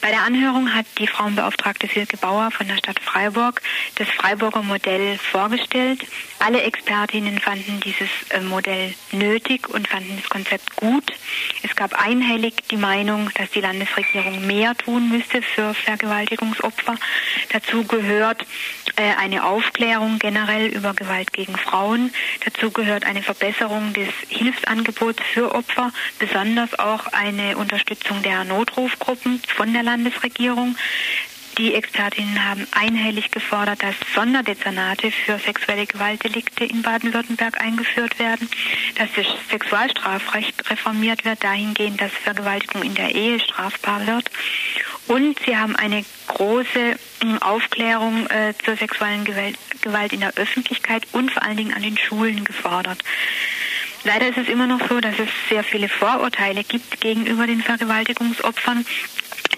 Bei 0.00 0.10
der 0.10 0.22
Anhörung 0.22 0.74
hat 0.74 0.86
die 0.98 1.06
Frauenbeauftragte 1.06 1.86
Silke 1.86 2.16
Bauer 2.16 2.50
von 2.50 2.66
der 2.66 2.76
Stadt 2.76 2.98
Freiburg 3.00 3.62
das 3.96 4.08
Freiburger 4.08 4.62
Modell 4.62 5.18
vorgestellt. 5.18 6.04
Alle 6.44 6.62
Expertinnen 6.62 7.38
fanden 7.38 7.78
dieses 7.78 8.08
äh, 8.30 8.40
Modell 8.40 8.94
nötig 9.12 9.68
und 9.68 9.86
fanden 9.86 10.18
das 10.20 10.28
Konzept 10.28 10.74
gut. 10.74 11.04
Es 11.62 11.76
gab 11.76 11.94
einhellig 11.94 12.54
die 12.68 12.76
Meinung, 12.76 13.30
dass 13.36 13.48
die 13.52 13.60
Landesregierung 13.60 14.44
mehr 14.44 14.76
tun 14.76 15.08
müsste 15.08 15.40
für 15.40 15.72
Vergewaltigungsopfer. 15.72 16.96
Dazu 17.52 17.84
gehört 17.84 18.44
äh, 18.96 19.14
eine 19.20 19.44
Aufklärung 19.44 20.18
generell 20.18 20.66
über 20.66 20.94
Gewalt 20.94 21.32
gegen 21.32 21.56
Frauen. 21.56 22.12
Dazu 22.44 22.72
gehört 22.72 23.04
eine 23.04 23.22
Verbesserung 23.22 23.92
des 23.92 24.08
Hilfsangebots 24.28 25.22
für 25.32 25.54
Opfer, 25.54 25.92
besonders 26.18 26.76
auch 26.76 27.06
eine 27.12 27.56
Unterstützung 27.56 28.20
der 28.22 28.42
Notrufgruppen 28.42 29.40
von 29.46 29.72
der 29.72 29.84
Landesregierung. 29.84 30.76
Die 31.58 31.74
Expertinnen 31.74 32.42
haben 32.48 32.66
einhellig 32.70 33.30
gefordert, 33.30 33.82
dass 33.82 33.94
Sonderdezernate 34.14 35.10
für 35.10 35.38
sexuelle 35.38 35.86
Gewaltdelikte 35.86 36.64
in 36.64 36.80
Baden-Württemberg 36.80 37.60
eingeführt 37.60 38.18
werden, 38.18 38.48
dass 38.94 39.08
das 39.14 39.26
Sexualstrafrecht 39.50 40.70
reformiert 40.70 41.26
wird, 41.26 41.44
dahingehend, 41.44 42.00
dass 42.00 42.10
Vergewaltigung 42.10 42.82
in 42.82 42.94
der 42.94 43.14
Ehe 43.14 43.38
strafbar 43.38 44.06
wird. 44.06 44.30
Und 45.08 45.38
sie 45.44 45.56
haben 45.56 45.76
eine 45.76 46.04
große 46.28 46.96
hm, 47.20 47.42
Aufklärung 47.42 48.26
äh, 48.28 48.54
zur 48.64 48.76
sexuellen 48.76 49.24
Gewalt, 49.24 49.58
Gewalt 49.82 50.14
in 50.14 50.20
der 50.20 50.34
Öffentlichkeit 50.36 51.06
und 51.12 51.30
vor 51.32 51.42
allen 51.42 51.58
Dingen 51.58 51.74
an 51.74 51.82
den 51.82 51.98
Schulen 51.98 52.44
gefordert. 52.44 53.02
Leider 54.04 54.28
ist 54.28 54.38
es 54.38 54.48
immer 54.48 54.66
noch 54.66 54.88
so, 54.88 55.00
dass 55.00 55.18
es 55.18 55.28
sehr 55.48 55.62
viele 55.62 55.88
Vorurteile 55.88 56.64
gibt 56.64 57.00
gegenüber 57.00 57.46
den 57.46 57.62
Vergewaltigungsopfern 57.62 58.84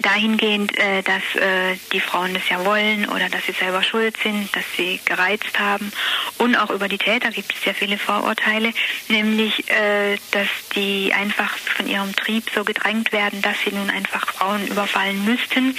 dahingehend, 0.01 0.77
äh, 0.77 1.01
dass 1.01 1.23
äh, 1.35 1.77
die 1.93 1.99
Frauen 1.99 2.33
das 2.33 2.47
ja 2.49 2.63
wollen 2.65 3.07
oder 3.09 3.29
dass 3.29 3.45
sie 3.45 3.53
selber 3.53 3.83
schuld 3.83 4.15
sind, 4.21 4.55
dass 4.55 4.63
sie 4.75 4.99
gereizt 5.05 5.59
haben. 5.59 5.91
Und 6.37 6.55
auch 6.55 6.69
über 6.69 6.87
die 6.87 6.97
Täter 6.97 7.31
gibt 7.31 7.53
es 7.53 7.61
sehr 7.63 7.75
viele 7.75 7.97
Vorurteile, 7.97 8.73
nämlich, 9.07 9.69
äh, 9.69 10.17
dass 10.31 10.47
die 10.75 11.13
einfach 11.13 11.57
von 11.57 11.87
ihrem 11.87 12.15
Trieb 12.15 12.49
so 12.53 12.63
gedrängt 12.63 13.11
werden, 13.11 13.41
dass 13.41 13.55
sie 13.63 13.75
nun 13.75 13.89
einfach 13.89 14.27
Frauen 14.27 14.67
überfallen 14.67 15.23
müssten, 15.25 15.77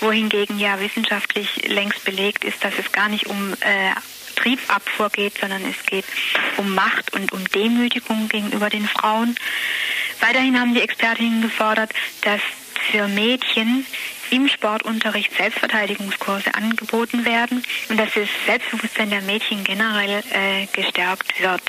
wohingegen 0.00 0.58
ja 0.58 0.80
wissenschaftlich 0.80 1.68
längst 1.68 2.04
belegt 2.04 2.44
ist, 2.44 2.64
dass 2.64 2.74
es 2.78 2.90
gar 2.92 3.08
nicht 3.08 3.26
um 3.26 3.52
äh, 3.60 3.94
Triebabfuhr 4.36 5.10
geht, 5.10 5.38
sondern 5.38 5.62
es 5.64 5.86
geht 5.86 6.04
um 6.56 6.74
Macht 6.74 7.12
und 7.12 7.32
um 7.32 7.44
Demütigung 7.48 8.28
gegenüber 8.28 8.70
den 8.70 8.88
Frauen. 8.88 9.36
Weiterhin 10.20 10.58
haben 10.58 10.74
die 10.74 10.80
Expertinnen 10.80 11.42
gefordert, 11.42 11.90
dass 12.22 12.40
für 12.90 13.08
Mädchen 13.08 13.86
im 14.30 14.48
Sportunterricht 14.48 15.34
Selbstverteidigungskurse 15.36 16.54
angeboten 16.54 17.24
werden 17.26 17.62
und 17.90 18.00
dass 18.00 18.14
das 18.14 18.28
Selbstbewusstsein 18.46 19.10
der 19.10 19.20
Mädchen 19.20 19.62
generell 19.62 20.22
äh, 20.30 20.66
gestärkt 20.72 21.40
wird. 21.40 21.60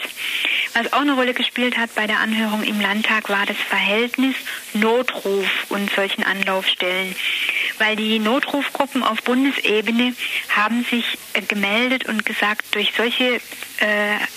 Was 0.74 0.92
auch 0.94 1.02
eine 1.02 1.14
Rolle 1.14 1.34
gespielt 1.34 1.78
hat 1.78 1.94
bei 1.94 2.08
der 2.08 2.20
Anhörung 2.20 2.64
im 2.64 2.80
Landtag 2.80 3.30
war 3.30 3.46
das 3.46 3.58
Verhältnis 3.58 4.36
Notruf 4.74 5.48
und 5.70 5.92
solchen 5.92 6.24
Anlaufstellen. 6.24 7.16
Weil 7.80 7.96
die 7.98 8.20
Notrufgruppen 8.20 9.04
auf 9.04 9.22
Bundesebene 9.24 10.16
haben 10.56 10.86
sich 10.86 11.18
äh, 11.34 11.42
gemeldet 11.42 12.06
und 12.06 12.26
gesagt, 12.26 12.74
durch 12.76 12.94
solche 12.96 13.42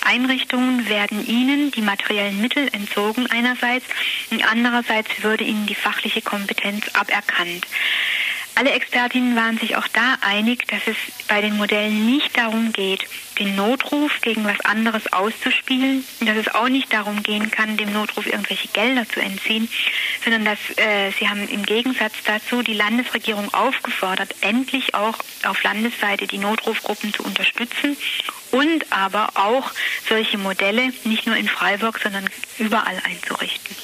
Einrichtungen 0.04 0.88
werden 0.88 1.26
ihnen 1.26 1.70
die 1.70 1.82
materiellen 1.82 2.40
Mittel 2.40 2.68
entzogen 2.72 3.26
einerseits 3.30 3.84
und 4.30 4.42
andererseits 4.50 5.22
würde 5.22 5.44
ihnen 5.44 5.66
die 5.66 5.74
fachliche 5.74 6.22
Kompetenz 6.22 6.88
aberkannt. 6.94 7.66
Alle 8.58 8.70
Expertinnen 8.70 9.36
waren 9.36 9.58
sich 9.58 9.76
auch 9.76 9.86
da 9.88 10.16
einig, 10.22 10.66
dass 10.68 10.80
es 10.86 10.96
bei 11.28 11.42
den 11.42 11.58
Modellen 11.58 12.06
nicht 12.06 12.38
darum 12.38 12.72
geht, 12.72 13.04
den 13.38 13.54
Notruf 13.54 14.22
gegen 14.22 14.46
was 14.46 14.58
anderes 14.60 15.12
auszuspielen, 15.12 16.06
dass 16.20 16.38
es 16.38 16.54
auch 16.54 16.70
nicht 16.70 16.90
darum 16.90 17.22
gehen 17.22 17.50
kann, 17.50 17.76
dem 17.76 17.92
Notruf 17.92 18.26
irgendwelche 18.26 18.68
Gelder 18.68 19.06
zu 19.06 19.20
entziehen, 19.20 19.68
sondern 20.24 20.46
dass 20.46 20.58
äh, 20.76 21.10
sie 21.18 21.28
haben 21.28 21.46
im 21.46 21.66
Gegensatz 21.66 22.14
dazu 22.24 22.62
die 22.62 22.72
Landesregierung 22.72 23.52
aufgefordert, 23.52 24.34
endlich 24.40 24.94
auch 24.94 25.18
auf 25.44 25.62
Landesseite 25.62 26.26
die 26.26 26.38
Notrufgruppen 26.38 27.12
zu 27.12 27.24
unterstützen 27.24 27.94
und 28.52 28.90
aber 28.90 29.32
auch 29.34 29.70
solche 30.08 30.38
Modelle 30.38 30.94
nicht 31.04 31.26
nur 31.26 31.36
in 31.36 31.46
Freiburg, 31.46 32.00
sondern 32.02 32.24
überall 32.56 33.02
einzurichten. 33.04 33.76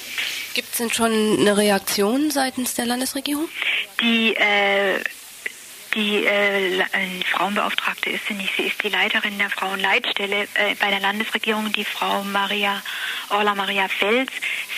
Gibt 0.53 0.71
es 0.71 0.77
denn 0.77 0.91
schon 0.91 1.39
eine 1.39 1.57
Reaktion 1.57 2.31
seitens 2.31 2.75
der 2.75 2.85
Landesregierung? 2.85 3.47
Die 4.01 4.35
äh, 4.35 4.99
die 5.95 6.25
äh, 6.25 6.83
Frauenbeauftragte 7.31 8.09
ist 8.09 8.25
sie 8.27 8.33
nicht. 8.33 8.55
Sie 8.55 8.63
ist 8.63 8.83
die 8.83 8.89
Leiterin 8.89 9.37
der 9.37 9.49
Frauenleitstelle 9.49 10.43
äh, 10.55 10.75
bei 10.79 10.89
der 10.89 10.99
Landesregierung, 10.99 11.71
die 11.71 11.85
Frau 11.85 12.23
Maria 12.23 12.81
Orla 13.29 13.53
Maria 13.53 13.87
Fels. 13.87 14.31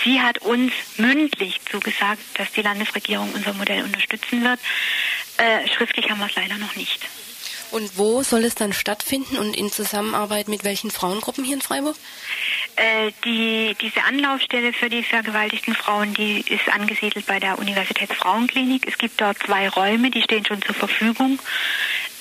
Sie 0.04 0.22
hat 0.22 0.40
uns 0.40 0.74
mündlich 0.98 1.62
zugesagt, 1.72 2.22
dass 2.34 2.52
die 2.52 2.62
Landesregierung 2.62 3.32
unser 3.34 3.54
Modell 3.54 3.84
unterstützen 3.84 4.44
wird. 4.44 4.60
Äh, 5.38 5.68
schriftlich 5.70 6.10
haben 6.10 6.20
wir 6.20 6.28
es 6.28 6.36
leider 6.36 6.58
noch 6.58 6.76
nicht. 6.76 7.00
Und 7.72 7.98
wo 7.98 8.24
soll 8.24 8.44
es 8.46 8.56
dann 8.56 8.74
stattfinden 8.74 9.38
und 9.38 9.56
in 9.56 9.72
Zusammenarbeit 9.72 10.48
mit 10.48 10.64
welchen 10.64 10.92
Frauengruppen 10.92 11.44
hier 11.44 11.56
in 11.56 11.62
Freiburg? 11.62 11.96
Äh, 12.76 13.12
die, 13.24 13.76
diese 13.82 14.04
Anlaufstelle 14.04 14.74
für 14.74 14.90
die 14.90 15.04
vergewaltigten 15.04 15.76
Frauen, 15.76 16.14
die 16.14 16.42
ist 16.42 16.68
angesiedelt 16.70 17.26
bei 17.26 17.40
der 17.40 17.58
Universitätsfrauenklinik. 17.60 18.88
Es 18.88 18.98
gibt 18.98 19.22
dort 19.22 19.38
zwei 19.40 19.70
Räume, 19.70 20.12
die 20.12 20.22
stehen 20.22 20.46
schon 20.46 20.62
zur 20.62 20.76
Verfügung. 20.76 21.40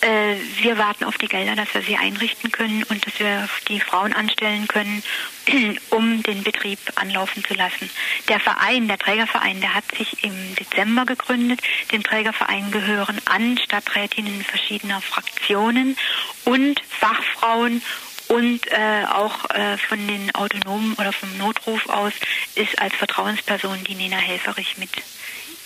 Äh, 0.04 0.36
wir 0.60 0.76
warten 0.76 1.04
auf 1.04 1.16
die 1.16 1.28
Gelder, 1.28 1.56
dass 1.56 1.72
wir 1.72 1.80
sie 1.80 1.96
einrichten 1.96 2.52
können 2.52 2.82
und 2.82 3.06
dass 3.06 3.18
wir 3.18 3.48
die 3.68 3.80
Frauen 3.80 4.12
anstellen 4.12 4.68
können, 4.68 5.02
um 5.90 6.22
den 6.22 6.42
Betrieb 6.42 6.78
anlaufen 6.96 7.42
zu 7.42 7.54
lassen. 7.54 7.88
Der 8.28 8.38
Verein, 8.38 8.86
der 8.86 8.98
Trägerverein, 8.98 9.62
der 9.62 9.72
hat 9.72 9.84
sich 9.96 10.22
im 10.22 10.54
Dezember 10.56 11.06
gegründet. 11.06 11.60
Dem 11.90 12.02
Trägerverein 12.02 12.70
gehören 12.70 13.18
an 13.24 13.56
Stadträtinnen 13.56 14.44
verschiedener 14.44 15.00
Fraktionen 15.00 15.96
und 16.44 16.82
Fachfrauen 16.86 17.80
und 18.28 18.60
äh, 18.72 19.06
auch 19.10 19.48
äh, 19.50 19.78
von 19.78 20.06
den 20.06 20.34
Autonomen 20.34 20.94
oder 20.94 21.14
vom 21.14 21.34
Notruf 21.38 21.88
aus 21.88 22.12
ist 22.56 22.78
als 22.78 22.94
Vertrauensperson 22.94 23.84
die 23.84 23.94
Nina 23.94 24.18
Helferich 24.18 24.76
mit 24.76 24.90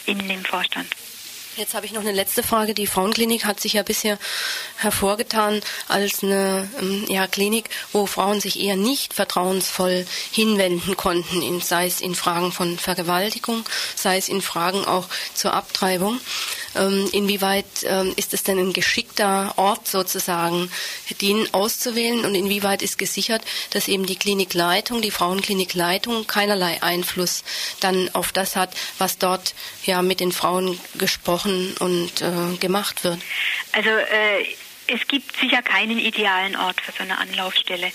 in 0.06 0.28
dem 0.28 0.44
Vorstand. 0.44 0.88
Jetzt 1.58 1.74
habe 1.74 1.86
ich 1.86 1.92
noch 1.92 2.02
eine 2.02 2.12
letzte 2.12 2.44
Frage. 2.44 2.72
Die 2.72 2.86
Frauenklinik 2.86 3.44
hat 3.44 3.58
sich 3.58 3.72
ja 3.72 3.82
bisher 3.82 4.16
hervorgetan 4.76 5.60
als 5.88 6.22
eine 6.22 6.70
ähm, 6.80 7.04
ja, 7.08 7.26
Klinik, 7.26 7.68
wo 7.92 8.06
Frauen 8.06 8.40
sich 8.40 8.60
eher 8.60 8.76
nicht 8.76 9.12
vertrauensvoll 9.12 10.06
hinwenden 10.30 10.96
konnten, 10.96 11.60
sei 11.60 11.86
es 11.86 12.00
in 12.00 12.14
Fragen 12.14 12.52
von 12.52 12.78
Vergewaltigung, 12.78 13.64
sei 13.96 14.18
es 14.18 14.28
in 14.28 14.40
Fragen 14.40 14.84
auch 14.84 15.08
zur 15.34 15.52
Abtreibung. 15.52 16.20
Ähm, 16.76 17.08
inwieweit 17.10 17.66
ähm, 17.82 18.12
ist 18.14 18.34
es 18.34 18.44
denn 18.44 18.58
ein 18.58 18.72
geschickter 18.72 19.54
Ort 19.56 19.88
sozusagen, 19.88 20.70
den 21.20 21.52
auszuwählen 21.52 22.24
und 22.24 22.36
inwieweit 22.36 22.82
ist 22.82 22.98
gesichert, 22.98 23.42
dass 23.70 23.88
eben 23.88 24.06
die 24.06 24.16
Klinikleitung, 24.16 25.02
die 25.02 25.10
Frauenklinikleitung 25.10 26.28
keinerlei 26.28 26.80
Einfluss 26.84 27.42
dann 27.80 28.10
auf 28.14 28.30
das 28.30 28.54
hat, 28.54 28.70
was 28.98 29.18
dort 29.18 29.54
ja 29.84 30.02
mit 30.02 30.20
den 30.20 30.30
Frauen 30.30 30.78
gesprochen 30.96 31.47
und 31.78 32.22
äh, 32.22 32.56
gemacht 32.58 33.04
wird? 33.04 33.18
Also 33.72 33.90
äh 33.90 34.44
es 34.88 35.06
gibt 35.06 35.36
sicher 35.36 35.62
keinen 35.62 35.98
idealen 35.98 36.56
Ort 36.56 36.80
für 36.80 36.92
so 36.92 37.02
eine 37.02 37.18
Anlaufstelle. 37.18 37.92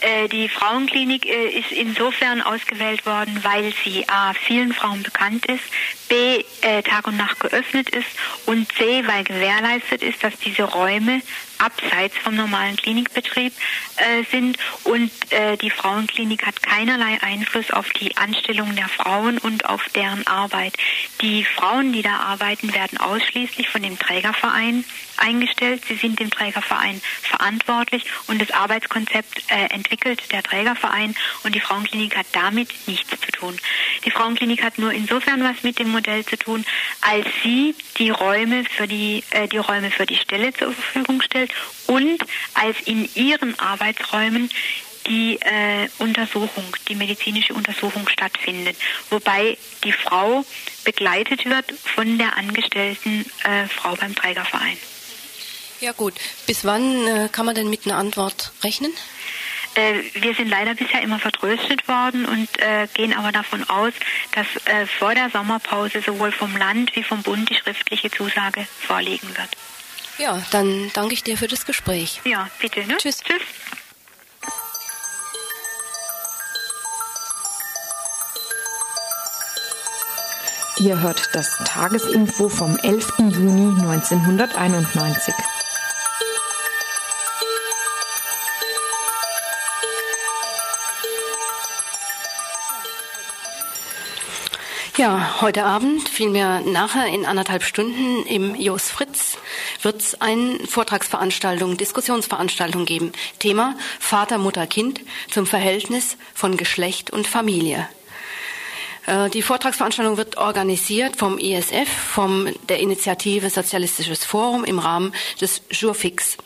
Äh, 0.00 0.28
die 0.28 0.48
Frauenklinik 0.48 1.24
äh, 1.24 1.48
ist 1.50 1.70
insofern 1.70 2.42
ausgewählt 2.42 3.06
worden, 3.06 3.38
weil 3.42 3.72
sie 3.84 4.08
A, 4.08 4.34
vielen 4.34 4.72
Frauen 4.72 5.02
bekannt 5.02 5.46
ist, 5.46 5.62
B, 6.08 6.44
äh, 6.62 6.82
Tag 6.82 7.06
und 7.06 7.16
Nacht 7.16 7.40
geöffnet 7.40 7.88
ist 7.90 8.08
und 8.46 8.70
C, 8.72 9.06
weil 9.06 9.24
gewährleistet 9.24 10.02
ist, 10.02 10.22
dass 10.24 10.36
diese 10.38 10.64
Räume 10.64 11.22
abseits 11.62 12.16
vom 12.18 12.34
normalen 12.34 12.76
Klinikbetrieb 12.76 13.52
äh, 13.96 14.24
sind 14.30 14.58
und 14.84 15.10
äh, 15.30 15.56
die 15.56 15.70
Frauenklinik 15.70 16.44
hat 16.44 16.62
keinerlei 16.62 17.22
Einfluss 17.22 17.70
auf 17.70 17.88
die 17.90 18.16
Anstellung 18.16 18.74
der 18.74 18.88
Frauen 18.88 19.38
und 19.38 19.66
auf 19.66 19.84
deren 19.94 20.26
Arbeit. 20.26 20.74
Die 21.20 21.44
Frauen, 21.44 21.92
die 21.92 22.02
da 22.02 22.16
arbeiten, 22.16 22.72
werden 22.74 22.98
ausschließlich 22.98 23.68
von 23.68 23.82
dem 23.82 23.98
Trägerverein 23.98 24.84
eingestellt. 25.16 25.82
Sie 25.86 25.96
sind 25.96 26.18
dem 26.18 26.30
Trägerverein 26.30 27.00
verantwortlich 27.22 28.04
und 28.26 28.40
das 28.40 28.50
Arbeitskonzept 28.50 29.44
äh, 29.48 29.72
entwickelt 29.72 30.32
der 30.32 30.42
Trägerverein 30.42 31.14
und 31.44 31.54
die 31.54 31.60
Frauenklinik 31.60 32.16
hat 32.16 32.26
damit 32.32 32.70
nichts 32.86 33.10
zu 33.10 33.32
tun. 33.32 33.56
Die 34.04 34.10
Frauenklinik 34.10 34.62
hat 34.62 34.78
nur 34.78 34.92
insofern 34.92 35.42
was 35.44 35.62
mit 35.62 35.78
dem 35.78 35.90
Modell 35.90 36.24
zu 36.24 36.36
tun, 36.36 36.64
als 37.02 37.26
sie 37.42 37.74
die 37.98 38.10
Räume 38.10 38.64
für 38.64 38.88
die, 38.88 39.22
äh, 39.30 39.46
die 39.48 39.58
Räume 39.58 39.90
für 39.90 40.06
die 40.06 40.16
Stelle 40.16 40.52
zur 40.52 40.72
Verfügung 40.72 41.22
stellt 41.22 41.51
und 41.86 42.18
als 42.54 42.76
in 42.84 43.08
ihren 43.14 43.58
Arbeitsräumen 43.58 44.50
die 45.06 45.38
äh, 45.40 45.88
Untersuchung, 45.98 46.64
die 46.88 46.94
medizinische 46.94 47.54
Untersuchung 47.54 48.08
stattfindet, 48.08 48.76
wobei 49.10 49.58
die 49.84 49.92
Frau 49.92 50.44
begleitet 50.84 51.44
wird 51.46 51.72
von 51.72 52.18
der 52.18 52.36
angestellten 52.36 53.26
äh, 53.44 53.66
Frau 53.68 53.96
beim 53.96 54.14
Trägerverein. 54.14 54.76
Ja 55.80 55.92
gut, 55.92 56.14
bis 56.46 56.64
wann 56.64 57.06
äh, 57.08 57.28
kann 57.30 57.46
man 57.46 57.56
denn 57.56 57.68
mit 57.68 57.86
einer 57.86 57.96
Antwort 57.96 58.52
rechnen? 58.62 58.92
Äh, 59.74 59.94
wir 60.14 60.34
sind 60.34 60.48
leider 60.48 60.74
bisher 60.74 61.02
immer 61.02 61.18
vertröstet 61.18 61.88
worden 61.88 62.26
und 62.26 62.48
äh, 62.60 62.86
gehen 62.94 63.12
aber 63.14 63.32
davon 63.32 63.68
aus, 63.68 63.92
dass 64.32 64.46
äh, 64.66 64.86
vor 64.86 65.14
der 65.14 65.30
Sommerpause 65.30 66.02
sowohl 66.02 66.30
vom 66.30 66.56
Land 66.56 66.94
wie 66.94 67.02
vom 67.02 67.22
Bund 67.22 67.48
die 67.48 67.54
schriftliche 67.54 68.10
Zusage 68.10 68.66
vorliegen 68.86 69.28
wird. 69.28 69.48
Ja, 70.18 70.42
dann 70.50 70.90
danke 70.94 71.14
ich 71.14 71.22
dir 71.22 71.36
für 71.36 71.48
das 71.48 71.66
Gespräch. 71.66 72.20
Ja, 72.24 72.48
bitte. 72.60 72.80
Ne? 72.84 72.96
Tschüss. 72.98 73.20
Tschüss. 73.20 73.42
Ihr 80.78 81.00
hört 81.00 81.30
das 81.34 81.58
Tagesinfo 81.64 82.48
vom 82.48 82.76
11. 82.76 83.18
Juni 83.18 83.80
1991. 83.82 85.34
Ja, 94.98 95.40
heute 95.40 95.64
Abend, 95.64 96.06
vielmehr 96.06 96.60
nachher 96.60 97.06
in 97.06 97.24
anderthalb 97.24 97.62
Stunden 97.62 98.26
im 98.26 98.54
Jos 98.54 98.90
Fritz 98.90 99.38
wird 99.80 100.02
es 100.02 100.20
eine 100.20 100.58
Vortragsveranstaltung, 100.66 101.78
Diskussionsveranstaltung 101.78 102.84
geben. 102.84 103.12
Thema 103.38 103.74
Vater, 103.98 104.36
Mutter, 104.36 104.66
Kind 104.66 105.00
zum 105.30 105.46
Verhältnis 105.46 106.18
von 106.34 106.58
Geschlecht 106.58 107.10
und 107.10 107.26
Familie. 107.26 107.88
Äh, 109.06 109.30
die 109.30 109.40
Vortragsveranstaltung 109.40 110.18
wird 110.18 110.36
organisiert 110.36 111.16
vom 111.16 111.38
ISF, 111.38 111.88
vom 111.88 112.48
der 112.68 112.80
Initiative 112.80 113.48
Sozialistisches 113.48 114.26
Forum 114.26 114.62
im 114.62 114.78
Rahmen 114.78 115.14
des 115.40 115.62
Jurfix. 115.70 116.36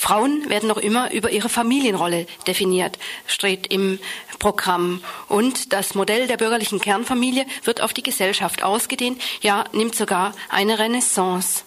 Frauen 0.00 0.48
werden 0.48 0.66
noch 0.66 0.78
immer 0.78 1.12
über 1.12 1.30
ihre 1.30 1.50
Familienrolle 1.50 2.26
definiert, 2.46 2.98
steht 3.26 3.66
im 3.66 3.98
Programm. 4.38 5.04
Und 5.28 5.74
das 5.74 5.94
Modell 5.94 6.26
der 6.26 6.38
bürgerlichen 6.38 6.80
Kernfamilie 6.80 7.44
wird 7.64 7.82
auf 7.82 7.92
die 7.92 8.02
Gesellschaft 8.02 8.62
ausgedehnt, 8.62 9.20
ja, 9.42 9.64
nimmt 9.72 9.94
sogar 9.94 10.32
eine 10.48 10.78
Renaissance. 10.78 11.64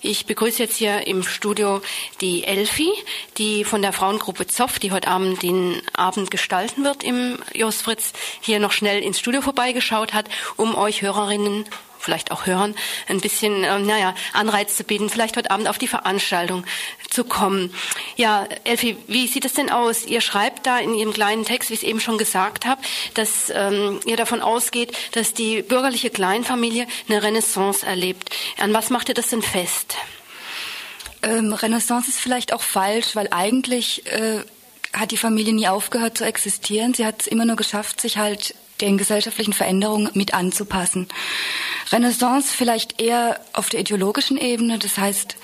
Ich 0.00 0.26
begrüße 0.26 0.62
jetzt 0.62 0.76
hier 0.76 1.08
im 1.08 1.24
Studio 1.24 1.82
die 2.20 2.44
Elfi, 2.44 2.92
die 3.38 3.64
von 3.64 3.82
der 3.82 3.92
Frauengruppe 3.92 4.46
Zoff, 4.46 4.78
die 4.78 4.92
heute 4.92 5.08
Abend 5.08 5.42
den 5.42 5.82
Abend 5.92 6.30
gestalten 6.30 6.84
wird 6.84 7.02
im 7.02 7.40
Jos 7.52 7.82
Fritz, 7.82 8.12
hier 8.40 8.60
noch 8.60 8.70
schnell 8.70 9.02
ins 9.02 9.18
Studio 9.18 9.42
vorbeigeschaut 9.42 10.14
hat, 10.14 10.28
um 10.56 10.76
euch 10.76 11.02
Hörerinnen 11.02 11.64
vielleicht 12.02 12.32
auch 12.32 12.46
hören, 12.46 12.74
ein 13.08 13.20
bisschen, 13.20 13.64
äh, 13.64 13.78
naja, 13.78 14.14
Anreiz 14.32 14.76
zu 14.76 14.84
bieten, 14.84 15.08
vielleicht 15.08 15.36
heute 15.36 15.50
Abend 15.50 15.68
auf 15.68 15.78
die 15.78 15.86
Veranstaltung 15.86 16.64
zu 17.12 17.24
kommen. 17.24 17.72
Ja, 18.16 18.46
Elfi, 18.64 18.96
wie 19.06 19.26
sieht 19.26 19.44
es 19.44 19.54
denn 19.54 19.70
aus? 19.70 20.06
Ihr 20.06 20.20
schreibt 20.20 20.66
da 20.66 20.78
in 20.78 20.94
Ihrem 20.94 21.12
kleinen 21.12 21.44
Text, 21.44 21.70
wie 21.70 21.74
ich 21.74 21.82
es 21.82 21.88
eben 21.88 22.00
schon 22.00 22.18
gesagt 22.18 22.66
habe, 22.66 22.80
dass 23.14 23.52
ähm, 23.54 24.00
ihr 24.06 24.16
davon 24.16 24.40
ausgeht, 24.40 24.96
dass 25.12 25.34
die 25.34 25.62
bürgerliche 25.62 26.10
Kleinfamilie 26.10 26.86
eine 27.08 27.22
Renaissance 27.22 27.84
erlebt. 27.84 28.30
An 28.58 28.72
was 28.72 28.90
macht 28.90 29.08
ihr 29.08 29.14
das 29.14 29.28
denn 29.28 29.42
fest? 29.42 29.96
Ähm, 31.22 31.52
Renaissance 31.52 32.08
ist 32.08 32.20
vielleicht 32.20 32.52
auch 32.52 32.62
falsch, 32.62 33.14
weil 33.14 33.28
eigentlich 33.30 34.06
äh, 34.06 34.40
hat 34.92 35.10
die 35.10 35.16
Familie 35.16 35.54
nie 35.54 35.68
aufgehört 35.68 36.18
zu 36.18 36.24
existieren. 36.24 36.94
Sie 36.94 37.06
hat 37.06 37.22
es 37.22 37.26
immer 37.26 37.44
nur 37.44 37.56
geschafft, 37.56 38.00
sich 38.00 38.18
halt 38.18 38.54
den 38.80 38.98
gesellschaftlichen 38.98 39.52
Veränderungen 39.52 40.10
mit 40.14 40.34
anzupassen. 40.34 41.08
Renaissance 41.92 42.52
vielleicht 42.54 43.00
eher 43.00 43.40
auf 43.52 43.68
der 43.68 43.80
ideologischen 43.80 44.36
Ebene, 44.36 44.78
das 44.78 44.98
heißt, 44.98 45.36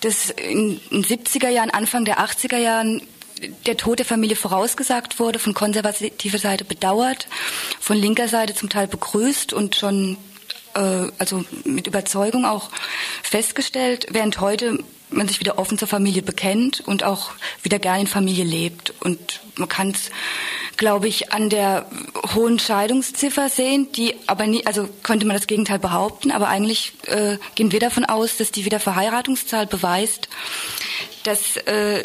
dass 0.00 0.30
in 0.30 0.80
den 0.90 1.04
70er 1.04 1.48
Jahren, 1.48 1.70
Anfang 1.70 2.04
der 2.04 2.18
80er 2.20 2.58
Jahren 2.58 3.02
der 3.66 3.76
Tod 3.76 3.98
der 3.98 4.06
Familie 4.06 4.36
vorausgesagt 4.36 5.18
wurde, 5.18 5.38
von 5.38 5.54
konservativer 5.54 6.38
Seite 6.38 6.64
bedauert, 6.64 7.26
von 7.80 7.96
linker 7.96 8.28
Seite 8.28 8.54
zum 8.54 8.68
Teil 8.68 8.86
begrüßt 8.86 9.52
und 9.52 9.76
schon 9.76 10.16
äh, 10.74 11.08
also 11.18 11.44
mit 11.64 11.86
Überzeugung 11.86 12.44
auch 12.44 12.70
festgestellt, 13.22 14.06
während 14.10 14.40
heute 14.40 14.82
man 15.10 15.28
sich 15.28 15.40
wieder 15.40 15.58
offen 15.58 15.78
zur 15.78 15.88
Familie 15.88 16.22
bekennt 16.22 16.80
und 16.86 17.04
auch 17.04 17.30
wieder 17.62 17.78
gerne 17.78 18.02
in 18.02 18.06
Familie 18.06 18.44
lebt. 18.44 18.94
Und 19.00 19.40
man 19.56 19.68
kann 19.68 19.90
es, 19.90 20.10
glaube 20.76 21.08
ich, 21.08 21.32
an 21.32 21.50
der 21.50 21.86
hohen 22.34 22.58
Scheidungsziffer 22.58 23.48
sehen, 23.48 23.90
die 23.92 24.14
aber 24.26 24.46
nie, 24.46 24.64
also 24.66 24.88
könnte 25.02 25.26
man 25.26 25.36
das 25.36 25.46
Gegenteil 25.46 25.78
behaupten, 25.78 26.30
aber 26.30 26.48
eigentlich 26.48 26.92
äh, 27.06 27.38
gehen 27.54 27.72
wir 27.72 27.80
davon 27.80 28.04
aus, 28.04 28.36
dass 28.36 28.52
die 28.52 28.64
Wiederverheiratungszahl 28.64 29.66
beweist, 29.66 30.28
dass 31.24 31.56
äh, 31.56 32.04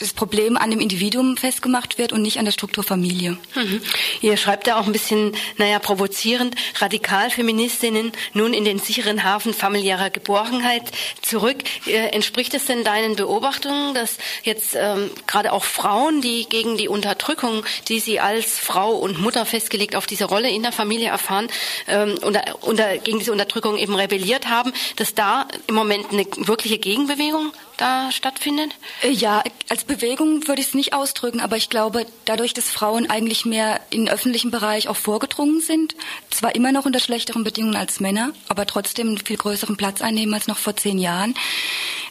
das 0.00 0.12
Problem 0.12 0.56
an 0.56 0.70
dem 0.70 0.80
Individuum 0.80 1.36
festgemacht 1.36 1.98
wird 1.98 2.12
und 2.12 2.22
nicht 2.22 2.38
an 2.38 2.44
der 2.44 2.52
Struktur 2.52 2.82
Familie. 2.82 3.36
Mhm. 3.54 3.82
Ihr 4.22 4.36
schreibt 4.36 4.66
ja 4.66 4.80
auch 4.80 4.86
ein 4.86 4.92
bisschen, 4.92 5.36
naja, 5.58 5.78
provozierend, 5.78 6.54
Radikalfeministinnen 6.78 8.12
nun 8.32 8.54
in 8.54 8.64
den 8.64 8.78
sicheren 8.78 9.24
Hafen 9.24 9.52
familiärer 9.52 10.10
Geborgenheit 10.10 10.90
zurück. 11.22 11.58
Äh, 11.86 12.08
entspricht 12.08 12.54
es 12.54 12.66
denn 12.66 12.84
deinen 12.84 13.16
Beobachtungen, 13.16 13.94
dass 13.94 14.18
jetzt 14.42 14.74
ähm, 14.74 15.10
gerade 15.26 15.52
auch 15.52 15.64
Frauen, 15.64 16.20
die 16.20 16.46
gegen 16.48 16.76
die 16.76 16.88
Unterdrückung, 16.88 17.64
die 17.88 18.00
sie 18.00 18.20
als 18.20 18.58
Frau 18.58 18.92
und 18.92 19.20
Mutter 19.20 19.44
festgelegt 19.44 19.96
auf 19.96 20.06
diese 20.06 20.24
Rolle 20.24 20.50
in 20.50 20.62
der 20.62 20.72
Familie 20.72 21.08
erfahren, 21.08 21.48
ähm, 21.88 22.18
unter, 22.22 22.42
unter, 22.62 22.98
gegen 22.98 23.18
diese 23.18 23.32
Unterdrückung 23.32 23.76
eben 23.76 23.94
rebelliert 23.94 24.48
haben, 24.48 24.72
dass 24.96 25.14
da 25.14 25.46
im 25.66 25.74
Moment 25.74 26.10
eine 26.12 26.24
wirkliche 26.36 26.78
Gegenbewegung 26.78 27.52
da 27.80 28.12
stattfindet? 28.12 28.74
Äh, 29.02 29.10
ja, 29.10 29.42
als 29.68 29.84
Bewegung 29.84 30.46
würde 30.46 30.60
ich 30.60 30.68
es 30.68 30.74
nicht 30.74 30.92
ausdrücken, 30.92 31.40
aber 31.40 31.56
ich 31.56 31.68
glaube, 31.68 32.06
dadurch, 32.24 32.54
dass 32.54 32.68
Frauen 32.70 33.08
eigentlich 33.08 33.44
mehr 33.44 33.80
den 33.92 34.08
öffentlichen 34.08 34.50
Bereich 34.50 34.88
auch 34.88 34.96
vorgedrungen 34.96 35.60
sind, 35.60 35.94
zwar 36.30 36.54
immer 36.54 36.72
noch 36.72 36.86
unter 36.86 37.00
schlechteren 37.00 37.44
Bedingungen 37.44 37.76
als 37.76 38.00
Männer, 38.00 38.32
aber 38.48 38.66
trotzdem 38.66 39.08
einen 39.08 39.18
viel 39.18 39.36
größeren 39.36 39.76
Platz 39.76 40.02
einnehmen 40.02 40.34
als 40.34 40.46
noch 40.46 40.58
vor 40.58 40.76
zehn 40.76 40.98
Jahren, 40.98 41.34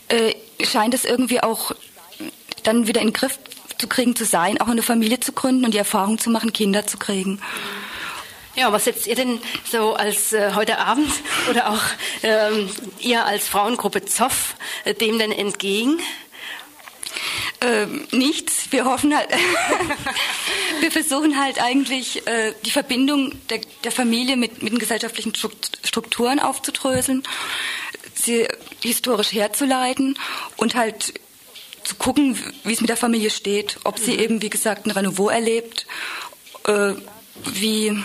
äh, 0.07 0.33
scheint 0.63 0.93
es 0.93 1.05
irgendwie 1.05 1.41
auch 1.41 1.71
dann 2.63 2.87
wieder 2.87 3.01
in 3.01 3.07
den 3.07 3.13
Griff 3.13 3.39
zu 3.77 3.87
kriegen 3.87 4.15
zu 4.15 4.25
sein, 4.25 4.59
auch 4.59 4.67
eine 4.67 4.81
Familie 4.81 5.19
zu 5.19 5.31
gründen 5.31 5.65
und 5.65 5.73
die 5.73 5.77
Erfahrung 5.77 6.17
zu 6.17 6.29
machen, 6.29 6.53
Kinder 6.53 6.85
zu 6.85 6.97
kriegen. 6.97 7.39
Ja, 8.59 8.73
was 8.73 8.83
setzt 8.83 9.07
ihr 9.07 9.15
denn 9.15 9.39
so 9.71 9.93
als 9.93 10.33
äh, 10.33 10.51
heute 10.53 10.79
Abend 10.79 11.09
oder 11.49 11.69
auch 11.69 11.81
ähm, 12.23 12.69
ihr 12.99 13.23
als 13.23 13.47
Frauengruppe 13.47 14.03
Zoff 14.03 14.55
äh, 14.83 14.93
dem 14.93 15.17
denn 15.17 15.31
entgegen? 15.31 15.97
Ähm, 17.61 18.05
nichts. 18.11 18.69
Wir 18.71 18.83
hoffen 18.83 19.15
halt, 19.15 19.29
wir 20.81 20.91
versuchen 20.91 21.41
halt 21.41 21.61
eigentlich 21.61 22.27
äh, 22.27 22.53
die 22.65 22.71
Verbindung 22.71 23.31
der, 23.47 23.61
der 23.85 23.93
Familie 23.93 24.35
mit, 24.35 24.61
mit 24.61 24.73
den 24.73 24.79
gesellschaftlichen 24.79 25.33
Strukturen 25.35 26.41
aufzudröseln, 26.41 27.23
sie 28.13 28.45
historisch 28.81 29.31
herzuleiten 29.31 30.19
und 30.57 30.75
halt 30.75 31.13
zu 31.85 31.95
gucken, 31.95 32.37
wie 32.65 32.73
es 32.73 32.81
mit 32.81 32.89
der 32.89 32.97
Familie 32.97 33.29
steht, 33.29 33.77
ob 33.85 33.99
sie 33.99 34.15
mhm. 34.15 34.19
eben, 34.19 34.41
wie 34.41 34.49
gesagt, 34.49 34.85
ein 34.85 34.91
Renouveau 34.91 35.29
erlebt, 35.29 35.87
äh, 36.67 36.95
wie 37.45 37.97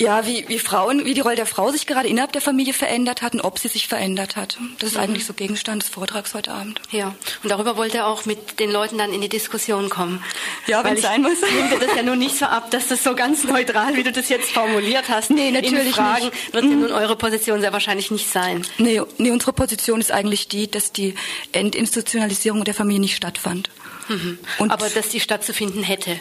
ja, 0.00 0.26
wie, 0.26 0.48
wie 0.48 0.58
Frauen, 0.58 1.04
wie 1.04 1.12
die 1.12 1.20
Rolle 1.20 1.36
der 1.36 1.46
Frau 1.46 1.70
sich 1.70 1.86
gerade 1.86 2.08
innerhalb 2.08 2.32
der 2.32 2.40
Familie 2.40 2.72
verändert 2.72 3.20
hat 3.20 3.34
und 3.34 3.42
ob 3.42 3.58
sie 3.58 3.68
sich 3.68 3.86
verändert 3.86 4.34
hat. 4.34 4.56
Das 4.78 4.90
ist 4.90 4.94
mhm. 4.96 5.02
eigentlich 5.02 5.26
so 5.26 5.34
Gegenstand 5.34 5.82
des 5.82 5.90
Vortrags 5.90 6.32
heute 6.32 6.52
Abend. 6.52 6.80
Ja, 6.90 7.14
und 7.42 7.50
darüber 7.50 7.76
wollte 7.76 7.98
er 7.98 8.06
auch 8.06 8.24
mit 8.24 8.60
den 8.60 8.70
Leuten 8.70 8.96
dann 8.96 9.12
in 9.12 9.20
die 9.20 9.28
Diskussion 9.28 9.90
kommen. 9.90 10.24
Ja, 10.66 10.82
wenn 10.84 10.94
es 10.94 11.02
sein 11.02 11.20
muss. 11.20 11.42
Ich 11.42 11.52
nehme 11.52 11.86
das 11.86 11.94
ja 11.94 12.02
nun 12.02 12.18
nicht 12.18 12.34
so 12.34 12.46
ab, 12.46 12.70
dass 12.70 12.88
das 12.88 13.04
so 13.04 13.14
ganz 13.14 13.44
neutral, 13.44 13.94
wie 13.94 14.02
du 14.02 14.10
das 14.10 14.30
jetzt 14.30 14.50
formuliert 14.50 15.10
hast. 15.10 15.30
Nee, 15.30 15.50
natürlich 15.50 15.88
in 15.88 15.92
Fragen 15.92 16.24
nicht. 16.26 16.54
wird 16.54 16.64
ja 16.64 16.70
mhm. 16.70 16.80
nun 16.80 16.92
eure 16.92 17.16
Position 17.16 17.60
sehr 17.60 17.74
wahrscheinlich 17.74 18.10
nicht 18.10 18.30
sein. 18.32 18.66
Nee, 18.78 19.02
nee, 19.18 19.30
unsere 19.30 19.52
Position 19.52 20.00
ist 20.00 20.12
eigentlich 20.12 20.48
die, 20.48 20.70
dass 20.70 20.92
die 20.92 21.14
Entinstitutionalisierung 21.52 22.64
der 22.64 22.72
Familie 22.72 23.00
nicht 23.00 23.16
stattfand. 23.16 23.68
Mhm. 24.08 24.38
Aber 24.58 24.88
dass 24.88 25.10
die 25.10 25.20
stattzufinden 25.20 25.82
hätte. 25.82 26.18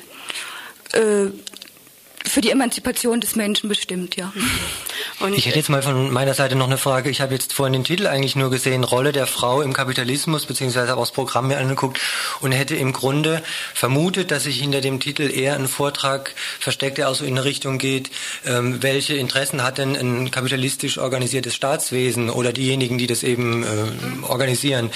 Äh, 0.91 1.27
für 2.29 2.41
die 2.41 2.51
Emanzipation 2.51 3.19
des 3.19 3.35
Menschen 3.35 3.69
bestimmt, 3.69 4.15
ja. 4.15 4.31
Und 5.19 5.33
ich 5.33 5.45
hätte 5.45 5.57
jetzt 5.57 5.69
mal 5.69 5.81
von 5.81 6.11
meiner 6.11 6.33
Seite 6.33 6.55
noch 6.55 6.67
eine 6.67 6.77
Frage. 6.77 7.09
Ich 7.09 7.19
habe 7.19 7.33
jetzt 7.33 7.51
vorhin 7.51 7.73
den 7.73 7.83
Titel 7.83 8.07
eigentlich 8.07 8.35
nur 8.35 8.49
gesehen, 8.49 8.83
Rolle 8.83 9.11
der 9.11 9.27
Frau 9.27 9.61
im 9.61 9.73
Kapitalismus, 9.73 10.45
beziehungsweise 10.45 10.95
auch 10.95 11.01
das 11.01 11.11
Programm 11.11 11.47
mir 11.47 11.57
angeguckt 11.57 11.99
und 12.39 12.51
hätte 12.51 12.75
im 12.75 12.93
Grunde 12.93 13.43
vermutet, 13.73 14.31
dass 14.31 14.43
sich 14.43 14.59
hinter 14.59 14.79
dem 14.81 14.99
Titel 14.99 15.29
eher 15.29 15.55
ein 15.55 15.67
Vortrag 15.67 16.33
versteckt, 16.59 16.97
der 16.97 17.09
auch 17.09 17.15
so 17.15 17.25
in 17.25 17.37
eine 17.37 17.43
Richtung 17.43 17.77
geht, 17.79 18.11
ähm, 18.45 18.81
welche 18.81 19.15
Interessen 19.15 19.63
hat 19.63 19.77
denn 19.77 19.95
ein 19.95 20.31
kapitalistisch 20.31 20.97
organisiertes 20.97 21.55
Staatswesen 21.55 22.29
oder 22.29 22.53
diejenigen, 22.53 22.97
die 22.97 23.07
das 23.07 23.23
eben 23.23 23.63
äh, 23.63 23.67
organisieren. 24.23 24.89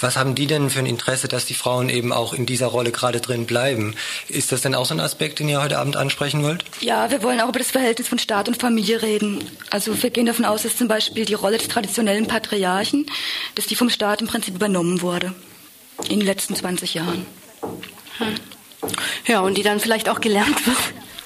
Was 0.00 0.16
haben 0.16 0.34
die 0.34 0.46
denn 0.46 0.68
für 0.68 0.80
ein 0.80 0.86
Interesse, 0.86 1.28
dass 1.28 1.46
die 1.46 1.54
Frauen 1.54 1.88
eben 1.88 2.12
auch 2.12 2.34
in 2.34 2.44
dieser 2.44 2.66
Rolle 2.66 2.92
gerade 2.92 3.20
drin 3.20 3.46
bleiben? 3.46 3.94
Ist 4.28 4.52
das 4.52 4.60
denn 4.60 4.74
auch 4.74 4.86
so 4.86 4.94
ein 4.94 5.00
Aspekt, 5.00 5.38
den 5.38 5.48
ihr 5.48 5.62
heute 5.62 5.78
Abend 5.78 5.96
ansprechen 5.96 6.42
wollt? 6.42 6.64
Ja, 6.80 7.10
wir 7.10 7.22
wollen 7.22 7.40
auch 7.40 7.50
über 7.50 7.58
das 7.58 7.70
Verhältnis 7.70 8.08
von 8.08 8.18
Staat 8.18 8.48
und 8.48 8.56
Familie 8.56 9.02
reden. 9.02 9.44
Also 9.68 10.02
wir 10.02 10.08
gehen 10.08 10.24
davon 10.24 10.46
aus, 10.46 10.62
dass 10.62 10.76
zum 10.76 10.88
Beispiel 10.88 11.26
die 11.26 11.34
Rolle 11.34 11.58
des 11.58 11.68
traditionellen 11.68 12.26
Patriarchen, 12.26 13.06
dass 13.54 13.66
die 13.66 13.76
vom 13.76 13.90
Staat 13.90 14.22
im 14.22 14.28
Prinzip 14.28 14.54
übernommen 14.54 15.02
wurde 15.02 15.34
in 16.08 16.20
den 16.20 16.26
letzten 16.26 16.56
20 16.56 16.94
Jahren. 16.94 17.26
Hm. 18.16 18.34
Ja, 19.26 19.40
und 19.40 19.58
die 19.58 19.62
dann 19.62 19.78
vielleicht 19.78 20.08
auch 20.08 20.22
gelernt 20.22 20.66
wird. 20.66 20.78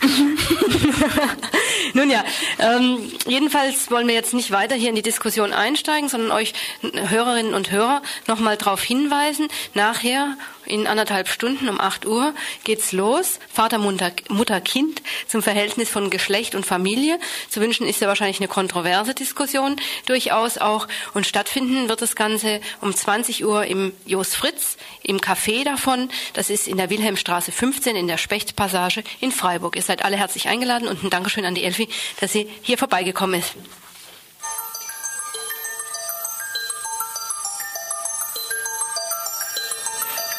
Nun 1.95 2.11
ja, 2.11 2.25
ähm, 2.59 3.13
jedenfalls 3.27 3.91
wollen 3.91 4.09
wir 4.09 4.15
jetzt 4.15 4.35
nicht 4.35 4.51
weiter 4.51 4.75
hier 4.75 4.89
in 4.89 4.97
die 4.97 5.03
Diskussion 5.03 5.53
einsteigen, 5.53 6.09
sondern 6.09 6.33
euch 6.33 6.53
Hörerinnen 6.83 7.55
und 7.55 7.71
Hörer 7.71 8.03
nochmal 8.27 8.57
darauf 8.57 8.83
hinweisen. 8.83 9.47
Nachher 9.75 10.37
In 10.67 10.87
anderthalb 10.87 11.29
Stunden 11.29 11.69
um 11.69 11.81
8 11.81 12.07
Uhr 12.07 12.35
geht's 12.65 12.93
los. 12.93 13.39
Vater, 13.53 13.79
Mutter, 13.79 14.13
Mutter, 14.29 14.61
Kind 14.61 15.03
zum 15.27 15.43
Verhältnis 15.43 15.91
von 15.91 16.11
Geschlecht 16.11 16.55
und 16.55 16.65
Familie. 16.65 17.19
Zu 17.49 17.61
wünschen 17.61 17.87
ist 17.87 18.01
ja 18.01 18.09
wahrscheinlich 18.09 18.41
eine 18.41 18.49
kontroverse 18.49 19.15
Diskussion 19.15 19.77
durchaus 20.07 20.59
auch. 20.59 20.89
Und 21.13 21.27
stattfinden 21.27 21.89
wird 21.89 22.03
das 22.03 22.17
Ganze 22.17 22.61
um 22.81 22.95
20 22.95 23.45
Uhr 23.45 23.65
im 23.67 23.93
Jos 24.07 24.35
Fritz, 24.35 24.77
im 25.03 25.19
Café 25.19 25.65
davon. 25.65 26.11
Das 26.33 26.51
ist 26.51 26.67
in 26.67 26.77
der 26.77 26.91
Wilhelmstraße 26.91 27.53
15 27.53 27.97
in 27.97 28.09
der 28.09 28.19
Spechtpassage 28.19 29.05
in 29.21 29.33
Freiburg. 29.33 29.77
Ihr 29.77 29.83
seid 29.83 30.05
alle 30.05 30.17
herzlich 30.17 30.49
eingeladen 30.49 30.89
und 30.89 31.03
ein 31.03 31.11
Dankeschön 31.11 31.45
an 31.45 31.55
die 31.55 31.65
Elfi, 31.65 31.89
dass 32.21 32.33
sie 32.33 32.49
hier 32.63 32.79
vorbeigekommen 32.79 33.41
ist. 33.41 33.55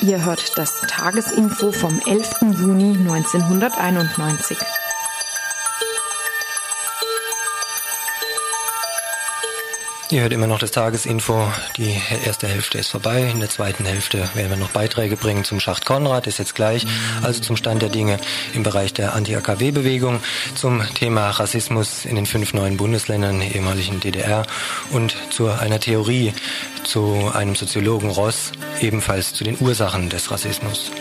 Ihr 0.05 0.23
hört 0.23 0.55
das 0.55 0.81
Tagesinfo 0.81 1.71
vom 1.71 1.99
11. 2.05 2.59
Juni 2.59 2.95
1991. 2.95 4.55
Ihr 10.11 10.21
hört 10.21 10.33
immer 10.33 10.45
noch 10.45 10.59
das 10.59 10.69
Tagesinfo. 10.69 11.51
Die 11.77 11.99
erste 12.25 12.47
Hälfte 12.47 12.77
ist 12.77 12.89
vorbei. 12.89 13.27
In 13.31 13.39
der 13.39 13.49
zweiten 13.49 13.85
Hälfte 13.85 14.29
werden 14.35 14.51
wir 14.51 14.57
noch 14.57 14.69
Beiträge 14.69 15.17
bringen 15.17 15.43
zum 15.43 15.59
Schacht 15.59 15.83
Konrad, 15.83 16.27
ist 16.27 16.37
jetzt 16.37 16.53
gleich. 16.53 16.85
Also 17.23 17.41
zum 17.41 17.57
Stand 17.57 17.81
der 17.81 17.89
Dinge 17.89 18.19
im 18.53 18.61
Bereich 18.61 18.93
der 18.93 19.15
Anti-AKW-Bewegung, 19.15 20.21
zum 20.53 20.83
Thema 20.93 21.31
Rassismus 21.31 22.05
in 22.05 22.15
den 22.15 22.27
fünf 22.27 22.53
neuen 22.53 22.77
Bundesländern 22.77 23.39
der 23.39 23.55
ehemaligen 23.55 23.99
DDR 23.99 24.45
und 24.91 25.15
zu 25.31 25.49
einer 25.49 25.79
Theorie 25.79 26.33
zu 26.83 27.31
einem 27.33 27.55
Soziologen 27.55 28.11
Ross, 28.11 28.51
ebenfalls 28.81 29.33
zu 29.33 29.43
den 29.43 29.57
Ursachen 29.59 30.09
des 30.09 30.29
Rassismus. 30.29 30.91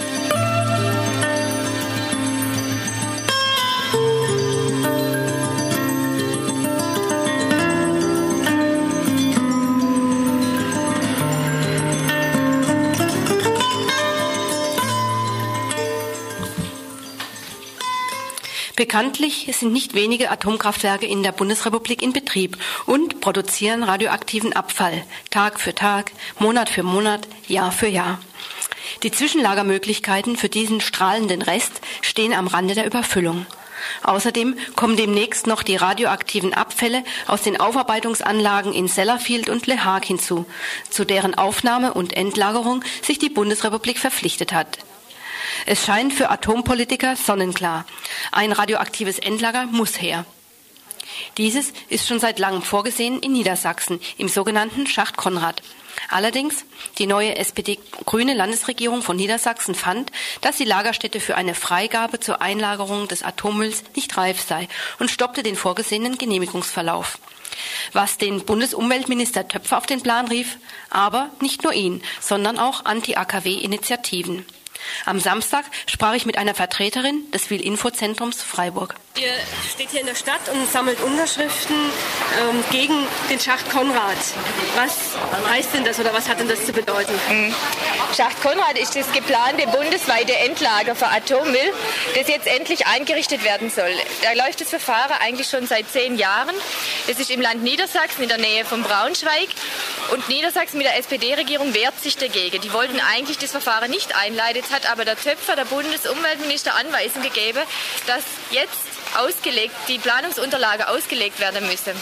Bekanntlich 18.84 19.48
sind 19.58 19.72
nicht 19.72 19.94
wenige 19.94 20.30
Atomkraftwerke 20.30 21.06
in 21.06 21.22
der 21.22 21.32
Bundesrepublik 21.32 22.02
in 22.02 22.12
Betrieb 22.12 22.58
und 22.84 23.22
produzieren 23.22 23.82
radioaktiven 23.82 24.52
Abfall 24.52 25.06
Tag 25.30 25.58
für 25.58 25.74
Tag, 25.74 26.12
Monat 26.38 26.68
für 26.68 26.82
Monat, 26.82 27.26
Jahr 27.48 27.72
für 27.72 27.86
Jahr. 27.86 28.20
Die 29.02 29.10
Zwischenlagermöglichkeiten 29.10 30.36
für 30.36 30.50
diesen 30.50 30.82
strahlenden 30.82 31.40
Rest 31.40 31.80
stehen 32.02 32.34
am 32.34 32.46
Rande 32.46 32.74
der 32.74 32.84
Überfüllung. 32.84 33.46
Außerdem 34.02 34.54
kommen 34.76 34.98
demnächst 34.98 35.46
noch 35.46 35.62
die 35.62 35.76
radioaktiven 35.76 36.52
Abfälle 36.52 37.04
aus 37.26 37.40
den 37.40 37.58
Aufarbeitungsanlagen 37.58 38.74
in 38.74 38.86
Sellafield 38.86 39.48
und 39.48 39.66
Le 39.66 39.82
Haag 39.82 40.04
hinzu, 40.04 40.44
zu 40.90 41.06
deren 41.06 41.34
Aufnahme 41.34 41.94
und 41.94 42.14
Endlagerung 42.14 42.84
sich 43.00 43.18
die 43.18 43.30
Bundesrepublik 43.30 43.98
verpflichtet 43.98 44.52
hat. 44.52 44.76
Es 45.66 45.84
scheint 45.86 46.12
für 46.12 46.30
Atompolitiker 46.30 47.16
sonnenklar. 47.16 47.86
Ein 48.32 48.52
radioaktives 48.52 49.18
Endlager 49.18 49.64
muss 49.66 50.00
her. 50.00 50.26
Dieses 51.38 51.72
ist 51.88 52.06
schon 52.06 52.20
seit 52.20 52.38
langem 52.38 52.62
vorgesehen 52.62 53.20
in 53.20 53.32
Niedersachsen 53.32 54.00
im 54.18 54.28
sogenannten 54.28 54.86
Schacht 54.86 55.16
Konrad. 55.16 55.62
Allerdings, 56.10 56.64
die 56.98 57.06
neue 57.06 57.36
SPD-grüne 57.36 58.34
Landesregierung 58.34 59.00
von 59.00 59.16
Niedersachsen 59.16 59.74
fand, 59.74 60.10
dass 60.42 60.56
die 60.56 60.64
Lagerstätte 60.64 61.20
für 61.20 61.36
eine 61.36 61.54
Freigabe 61.54 62.20
zur 62.20 62.42
Einlagerung 62.42 63.08
des 63.08 63.22
Atommülls 63.22 63.84
nicht 63.94 64.16
reif 64.16 64.40
sei 64.40 64.68
und 64.98 65.10
stoppte 65.10 65.42
den 65.42 65.56
vorgesehenen 65.56 66.18
Genehmigungsverlauf. 66.18 67.18
Was 67.92 68.18
den 68.18 68.44
Bundesumweltminister 68.44 69.48
Töpfer 69.48 69.78
auf 69.78 69.86
den 69.86 70.02
Plan 70.02 70.26
rief, 70.28 70.58
aber 70.90 71.30
nicht 71.40 71.62
nur 71.62 71.72
ihn, 71.72 72.02
sondern 72.20 72.58
auch 72.58 72.84
Anti-AKW-Initiativen. 72.84 74.44
Am 75.04 75.20
Samstag 75.20 75.64
sprach 75.86 76.14
ich 76.14 76.26
mit 76.26 76.38
einer 76.38 76.54
Vertreterin 76.54 77.30
des 77.32 77.50
Will-Info-Zentrums 77.50 78.42
Freiburg. 78.42 78.96
Ihr 79.16 79.30
steht 79.72 79.90
hier 79.90 80.00
in 80.00 80.06
der 80.06 80.16
Stadt 80.16 80.40
und 80.52 80.68
sammelt 80.68 81.00
Unterschriften 81.00 81.76
ähm, 81.76 82.64
gegen 82.72 83.06
den 83.30 83.38
Schacht 83.38 83.70
Konrad. 83.70 84.16
Was 84.74 85.14
heißt 85.48 85.72
denn 85.72 85.84
das 85.84 86.00
oder 86.00 86.12
was 86.12 86.28
hat 86.28 86.40
denn 86.40 86.48
das 86.48 86.66
zu 86.66 86.72
bedeuten? 86.72 87.12
Mhm. 87.28 87.54
Schacht 88.16 88.42
Konrad 88.42 88.76
ist 88.76 88.96
das 88.96 89.12
geplante 89.12 89.68
bundesweite 89.68 90.34
Endlager 90.38 90.96
für 90.96 91.06
Atommüll, 91.06 91.72
das 92.16 92.26
jetzt 92.26 92.48
endlich 92.48 92.88
eingerichtet 92.88 93.44
werden 93.44 93.70
soll. 93.70 93.92
Da 94.24 94.32
läuft 94.44 94.60
das 94.60 94.70
Verfahren 94.70 95.16
eigentlich 95.20 95.48
schon 95.48 95.68
seit 95.68 95.88
zehn 95.88 96.16
Jahren. 96.16 96.54
Es 97.06 97.20
ist 97.20 97.30
im 97.30 97.40
Land 97.40 97.62
Niedersachsen 97.62 98.24
in 98.24 98.28
der 98.28 98.38
Nähe 98.38 98.64
von 98.64 98.82
Braunschweig 98.82 99.48
und 100.10 100.28
Niedersachsen 100.28 100.78
mit 100.78 100.88
der 100.88 100.98
SPD-Regierung 100.98 101.72
wehrt 101.72 102.00
sich 102.00 102.16
dagegen. 102.16 102.60
Die 102.60 102.72
wollten 102.72 102.98
eigentlich 102.98 103.38
das 103.38 103.52
Verfahren 103.52 103.92
nicht 103.92 104.16
einleiten. 104.16 104.56
Jetzt 104.56 104.72
hat 104.72 104.90
aber 104.90 105.04
der 105.04 105.16
Töpfer, 105.16 105.54
der 105.54 105.66
Bundesumweltminister, 105.66 106.74
Anweisung 106.74 107.22
gegeben, 107.22 107.62
dass 108.08 108.24
jetzt 108.50 108.94
ausgelegt, 109.16 109.74
die 109.88 109.98
Planungsunterlage 109.98 110.88
ausgelegt 110.88 111.40
werden 111.40 111.66
müsse. 111.66 111.94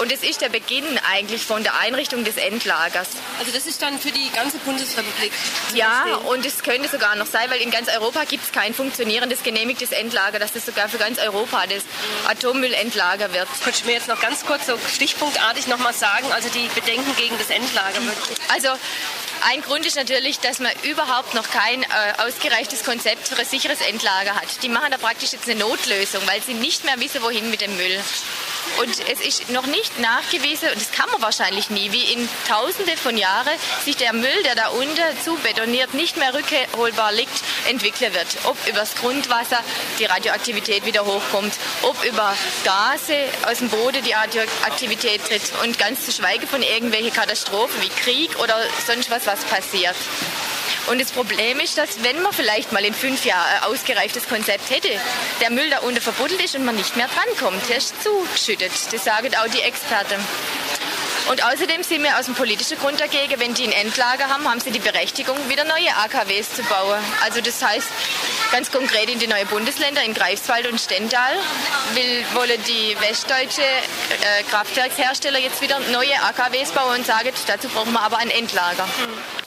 Und 0.00 0.10
es 0.10 0.24
ist 0.24 0.40
der 0.40 0.48
Beginn 0.48 0.84
eigentlich 1.12 1.44
von 1.44 1.62
der 1.62 1.78
Einrichtung 1.78 2.24
des 2.24 2.36
Endlagers. 2.36 3.08
Also 3.38 3.52
das 3.52 3.66
ist 3.66 3.80
dann 3.80 3.98
für 3.98 4.10
die 4.10 4.28
ganze 4.32 4.58
Bundesrepublik? 4.58 5.32
Ja, 5.74 6.16
und 6.26 6.44
es 6.44 6.64
könnte 6.64 6.88
sogar 6.88 7.14
noch 7.14 7.26
sein, 7.26 7.48
weil 7.48 7.60
in 7.60 7.70
ganz 7.70 7.88
Europa 7.88 8.24
gibt 8.24 8.44
es 8.44 8.50
kein 8.50 8.74
funktionierendes 8.74 9.44
genehmigtes 9.44 9.92
Endlager, 9.92 10.40
dass 10.40 10.52
das 10.52 10.66
sogar 10.66 10.88
für 10.88 10.98
ganz 10.98 11.18
Europa 11.18 11.64
das 11.68 11.84
Atommüllendlager 12.28 13.32
wird. 13.32 13.48
Könntest 13.62 13.84
du 13.84 13.88
mir 13.88 13.94
jetzt 13.94 14.08
noch 14.08 14.20
ganz 14.20 14.44
kurz 14.44 14.66
so 14.66 14.76
stichpunktartig 14.92 15.68
noch 15.68 15.78
mal 15.78 15.94
sagen, 15.94 16.26
also 16.32 16.48
die 16.48 16.68
Bedenken 16.74 17.14
gegen 17.16 17.38
das 17.38 17.50
Endlager? 17.50 18.00
Also 18.52 18.70
ein 19.46 19.60
Grund 19.60 19.84
ist 19.84 19.96
natürlich, 19.96 20.40
dass 20.40 20.58
man 20.58 20.72
überhaupt 20.84 21.34
noch 21.34 21.48
kein 21.50 21.82
äh, 21.82 21.86
ausgereichtes 22.26 22.82
Konzept 22.82 23.28
für 23.28 23.38
ein 23.38 23.44
sicheres 23.44 23.80
Endlager 23.82 24.34
hat. 24.34 24.62
Die 24.62 24.70
machen 24.70 24.90
da 24.90 24.96
praktisch 24.96 25.32
jetzt 25.32 25.48
eine 25.48 25.60
Notlösung, 25.60 26.24
weil 26.34 26.42
sie 26.42 26.54
nicht 26.54 26.84
mehr 26.84 26.98
wissen, 26.98 27.22
wohin 27.22 27.48
mit 27.48 27.60
dem 27.60 27.76
Müll. 27.76 28.00
Und 28.80 28.90
es 29.08 29.20
ist 29.20 29.50
noch 29.50 29.66
nicht 29.66 30.00
nachgewiesen, 30.00 30.68
und 30.70 30.80
das 30.80 30.90
kann 30.90 31.08
man 31.12 31.22
wahrscheinlich 31.22 31.70
nie, 31.70 31.92
wie 31.92 32.12
in 32.12 32.28
Tausende 32.48 32.96
von 32.96 33.16
Jahren 33.16 33.56
sich 33.84 33.96
der 33.96 34.12
Müll, 34.12 34.42
der 34.44 34.56
da 34.56 34.68
unten 34.68 35.22
zu 35.24 35.36
betoniert, 35.36 35.94
nicht 35.94 36.16
mehr 36.16 36.34
rückholbar 36.34 37.12
liegt, 37.12 37.30
entwickeln 37.68 38.12
wird. 38.14 38.26
Ob 38.44 38.56
übers 38.66 38.96
Grundwasser 38.96 39.60
die 40.00 40.06
Radioaktivität 40.06 40.84
wieder 40.86 41.04
hochkommt, 41.04 41.54
ob 41.82 42.02
über 42.04 42.36
Gase 42.64 43.16
aus 43.46 43.58
dem 43.58 43.68
Boden 43.68 44.02
die 44.02 44.12
Radioaktivität 44.12 45.24
tritt 45.24 45.52
und 45.62 45.78
ganz 45.78 46.04
zu 46.04 46.10
schweigen 46.10 46.48
von 46.48 46.62
irgendwelchen 46.62 47.12
Katastrophen 47.12 47.80
wie 47.80 47.90
Krieg 47.90 48.36
oder 48.40 48.56
sonst 48.84 49.08
was, 49.08 49.24
was 49.26 49.44
passiert. 49.44 49.94
Und 50.86 51.00
das 51.00 51.12
Problem 51.12 51.60
ist, 51.60 51.78
dass 51.78 52.02
wenn 52.02 52.20
man 52.20 52.32
vielleicht 52.32 52.72
mal 52.72 52.84
in 52.84 52.94
fünf 52.94 53.24
Jahren 53.24 53.46
ein 53.56 53.62
ausgereiftes 53.64 54.28
Konzept 54.28 54.70
hätte, 54.70 54.90
der 55.40 55.50
Müll 55.50 55.70
da 55.70 55.78
unten 55.78 56.00
verbuddelt 56.00 56.42
ist 56.42 56.54
und 56.54 56.64
man 56.64 56.76
nicht 56.76 56.96
mehr 56.96 57.08
drankommt. 57.08 57.68
Der 57.68 57.78
ist 57.78 58.02
zugeschüttet. 58.02 58.72
Das 58.92 59.04
sagen 59.04 59.30
auch 59.36 59.48
die 59.48 59.60
Experten. 59.60 60.20
Und 61.30 61.42
außerdem 61.42 61.82
sind 61.82 62.02
wir 62.02 62.18
aus 62.18 62.26
dem 62.26 62.34
politischen 62.34 62.78
Grund 62.78 63.00
dagegen, 63.00 63.40
wenn 63.40 63.54
die 63.54 63.64
ein 63.64 63.72
Endlager 63.72 64.28
haben, 64.28 64.46
haben 64.46 64.60
sie 64.60 64.70
die 64.70 64.78
Berechtigung, 64.78 65.36
wieder 65.48 65.64
neue 65.64 65.96
AKWs 66.04 66.52
zu 66.54 66.62
bauen. 66.64 66.98
Also 67.22 67.40
das 67.40 67.64
heißt, 67.64 67.88
ganz 68.52 68.70
konkret 68.70 69.08
in 69.08 69.18
die 69.18 69.26
neuen 69.26 69.46
Bundesländer, 69.46 70.02
in 70.02 70.12
Greifswald 70.12 70.70
und 70.70 70.78
Stendal, 70.78 71.32
will, 71.94 72.24
wollen 72.34 72.62
die 72.64 72.94
westdeutsche 73.00 73.62
äh, 73.62 74.42
Kraftwerkshersteller 74.50 75.38
jetzt 75.38 75.62
wieder 75.62 75.78
neue 75.92 76.14
AKWs 76.22 76.72
bauen 76.72 76.98
und 76.98 77.06
sagen, 77.06 77.30
dazu 77.46 77.68
brauchen 77.68 77.92
wir 77.92 78.02
aber 78.02 78.18
ein 78.18 78.28
Endlager. 78.28 78.84
Mhm. 78.84 79.43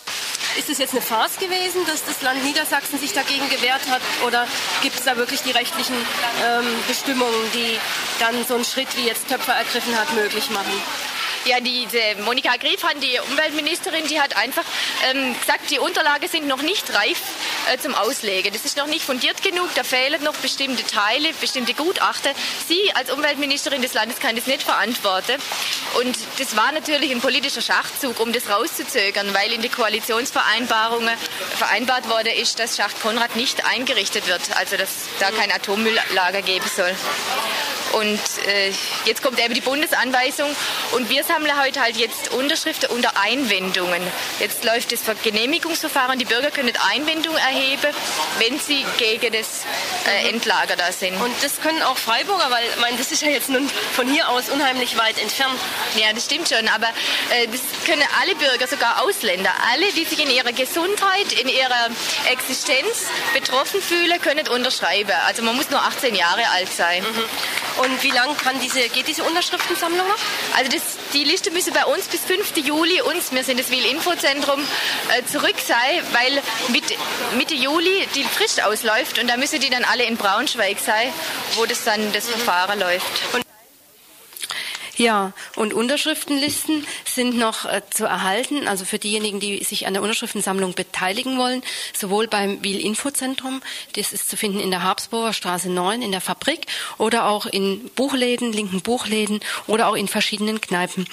Ist 0.58 0.70
es 0.70 0.80
jetzt 0.80 0.94
eine 0.94 1.02
Farce 1.02 1.38
gewesen, 1.38 1.86
dass 1.86 2.04
das 2.04 2.24
Land 2.24 2.44
Niedersachsen 2.44 2.98
sich 2.98 3.14
dagegen 3.14 3.48
gewehrt 3.48 3.88
hat? 3.92 4.02
Oder 4.26 4.48
gibt 4.82 4.98
es 4.98 5.06
da 5.06 5.16
wirklich 5.16 5.44
die 5.44 5.52
rechtlichen 5.52 5.96
ähm, 5.96 6.66
Bestimmungen, 6.88 7.52
die 7.54 7.78
dann 8.20 8.34
so 8.48 8.56
einen 8.56 8.66
Schritt, 8.66 8.98
wie 8.98 9.06
jetzt 9.06 9.28
Töpfer 9.28 9.54
ergriffen 9.54 9.96
hat, 9.96 10.12
möglich 10.16 10.50
machen? 10.50 10.74
Ja, 11.48 11.62
diese 11.62 12.02
Monika 12.26 12.58
Griefhahn, 12.58 13.00
die 13.00 13.18
Umweltministerin, 13.32 14.06
die 14.08 14.20
hat 14.20 14.36
einfach 14.36 14.66
ähm, 15.10 15.34
gesagt, 15.40 15.72
die 15.72 15.80
Unterlagen 15.80 16.28
sind 16.28 16.46
noch 16.46 16.62
nicht 16.62 16.94
reif 16.94 17.22
äh, 17.72 17.78
zum 17.78 17.96
Auslegen. 17.96 18.52
Das 18.52 18.66
ist 18.66 18.76
noch 18.76 18.88
nicht 18.88 19.06
fundiert 19.06 19.42
genug, 19.42 19.70
da 19.76 19.86
fehlen 19.86 20.22
noch 20.24 20.36
bestimmte 20.36 20.86
Teile, 20.86 21.30
bestimmte 21.40 21.74
Gutachten. 21.74 22.34
Sie 22.68 22.94
als 22.96 23.12
Umweltministerin 23.12 23.82
des 23.82 23.94
Landes 23.94 24.20
kann 24.20 24.36
das 24.36 24.46
nicht 24.46 24.62
verantworten. 24.62 25.42
Und 25.98 26.18
das 26.38 26.58
war 26.58 26.74
natürlich 26.74 27.12
ein 27.12 27.22
politischer 27.22 27.62
Schachzug, 27.62 28.20
um 28.20 28.34
das 28.34 28.50
rauszuzögern, 28.50 29.34
weil 29.34 29.54
in 29.54 29.62
die 29.62 29.70
Koalitionsvereinbarungen 29.70 31.16
vereinbart 31.58 32.10
worden 32.10 32.34
ist, 32.34 32.60
dass 32.60 32.76
Schacht 32.76 33.02
Konrad 33.02 33.38
nicht 33.38 33.64
eingerichtet 33.64 34.28
wird, 34.28 34.42
also 34.58 34.76
dass 34.76 34.90
da 35.22 35.32
kein 35.32 35.50
Atommülllager 35.50 36.42
geben 36.42 36.70
soll. 36.76 36.94
Und 37.94 38.20
äh, 38.48 38.72
jetzt 39.06 39.24
kommt 39.24 39.40
eben 39.40 39.54
die 39.54 39.62
Bundesanweisung 39.62 40.54
und 40.92 41.10
wir 41.10 41.24
sammeln 41.38 41.62
heute 41.62 41.82
halt 41.82 41.98
jetzt 41.98 42.32
Unterschriften 42.32 42.90
unter 42.90 43.12
Einwendungen. 43.22 44.02
Jetzt 44.40 44.64
läuft 44.64 44.92
das 44.92 45.02
Genehmigungsverfahren. 45.22 46.18
Die 46.18 46.26
Bürger 46.26 46.50
können 46.50 46.74
Einwendungen 46.92 47.38
erheben, 47.38 47.94
wenn 48.40 48.60
sie 48.60 48.84
gegen 48.98 49.32
das 49.32 49.66
äh, 50.08 50.30
Endlager 50.30 50.76
da 50.76 50.92
sind. 50.92 51.16
Und 51.22 51.32
das 51.44 51.62
können 51.62 51.84
auch 51.84 51.98
Freiburger, 51.98 52.50
weil 52.50 52.66
ich 52.68 52.82
meine, 52.82 52.98
das 52.98 53.12
ist 53.12 53.22
ja 53.22 53.30
jetzt 53.30 53.50
nun 53.50 53.70
von 53.94 54.08
hier 54.08 54.30
aus 54.30 54.50
unheimlich 54.50 54.98
weit 54.98 55.20
entfernt. 55.22 55.60
Ja, 55.96 56.12
das 56.12 56.26
stimmt 56.26 56.50
schon, 56.50 56.68
aber 56.70 56.88
äh, 57.30 57.48
das 57.52 57.62
können 57.86 58.04
alle 58.20 58.34
Bürger, 58.34 58.66
sogar 58.66 59.04
Ausländer, 59.04 59.52
alle, 59.72 59.92
die 59.92 60.06
sich 60.06 60.20
in 60.20 60.32
ihrer 60.32 60.54
Gesundheit, 60.54 61.34
in 61.40 61.50
ihrer 61.50 61.90
Existenz 62.32 63.06
betroffen 63.36 63.80
fühlen, 63.80 64.20
können 64.24 64.48
unterschreiben. 64.48 65.14
Also 65.28 65.44
man 65.44 65.56
muss 65.56 65.70
nur 65.70 65.82
18 65.84 66.16
Jahre 66.16 66.50
alt 66.50 66.74
sein. 66.74 67.04
Mhm. 67.04 67.84
Und 67.84 68.02
wie 68.02 68.10
lange 68.10 68.34
kann 68.34 68.60
diese, 68.60 68.90
geht 68.90 69.08
diese 69.08 69.24
Unterschriftensammlung 69.24 70.08
noch? 70.08 70.18
Also 70.58 70.72
das, 70.72 70.98
die 71.18 71.24
Liste 71.24 71.50
müsse 71.50 71.72
bei 71.72 71.84
uns 71.86 72.08
bis 72.08 72.22
5. 72.26 72.58
Juli, 72.58 73.02
uns, 73.02 73.32
wir 73.32 73.44
sind 73.44 73.60
das 73.60 73.72
Wiel-Infozentrum, 73.72 74.62
äh, 74.62 75.26
zurück 75.26 75.56
sein, 75.58 76.04
weil 76.12 76.42
mit, 76.70 76.84
Mitte 77.36 77.56
Juli 77.56 78.08
die 78.14 78.24
Frist 78.24 78.64
ausläuft 78.64 79.18
und 79.20 79.28
da 79.28 79.36
müssen 79.36 79.60
die 79.60 79.72
dann 79.72 79.84
alle 79.84 80.04
in 80.04 80.16
Braunschweig 80.16 80.78
sein, 80.80 81.12
wo 81.56 81.66
das 81.66 81.84
dann 81.84 82.12
das 82.14 82.28
mhm. 82.28 82.34
Verfahren 82.34 82.80
läuft. 82.80 83.34
Und 83.34 83.47
ja, 84.98 85.34
und 85.56 85.74
Unterschriftenlisten 85.74 86.86
sind 87.06 87.38
noch 87.38 87.66
äh, 87.66 87.82
zu 87.92 88.06
erhalten, 88.06 88.68
also 88.68 88.84
für 88.84 88.98
diejenigen, 88.98 89.40
die 89.40 89.64
sich 89.64 89.86
an 89.86 89.94
der 89.94 90.02
Unterschriftensammlung 90.02 90.74
beteiligen 90.74 91.38
wollen, 91.38 91.62
sowohl 91.94 92.28
beim 92.28 92.64
Wiel 92.64 92.80
Infozentrum, 92.80 93.62
das 93.96 94.12
ist 94.12 94.28
zu 94.28 94.38
finden 94.38 94.60
in 94.60 94.72
der 94.72 94.82
Habsburger 94.82 95.34
Straße 95.34 95.70
9 95.70 96.02
in 96.02 96.12
der 96.12 96.22
Fabrik 96.22 96.66
oder 96.98 97.28
auch 97.28 97.46
in 97.46 97.90
Buchläden, 97.96 98.52
linken 98.52 98.82
Buchläden 98.82 99.40
oder 99.68 99.88
auch 99.88 99.96
in 99.96 100.08
verschiedenen 100.08 100.62
Kneipen. 100.62 101.06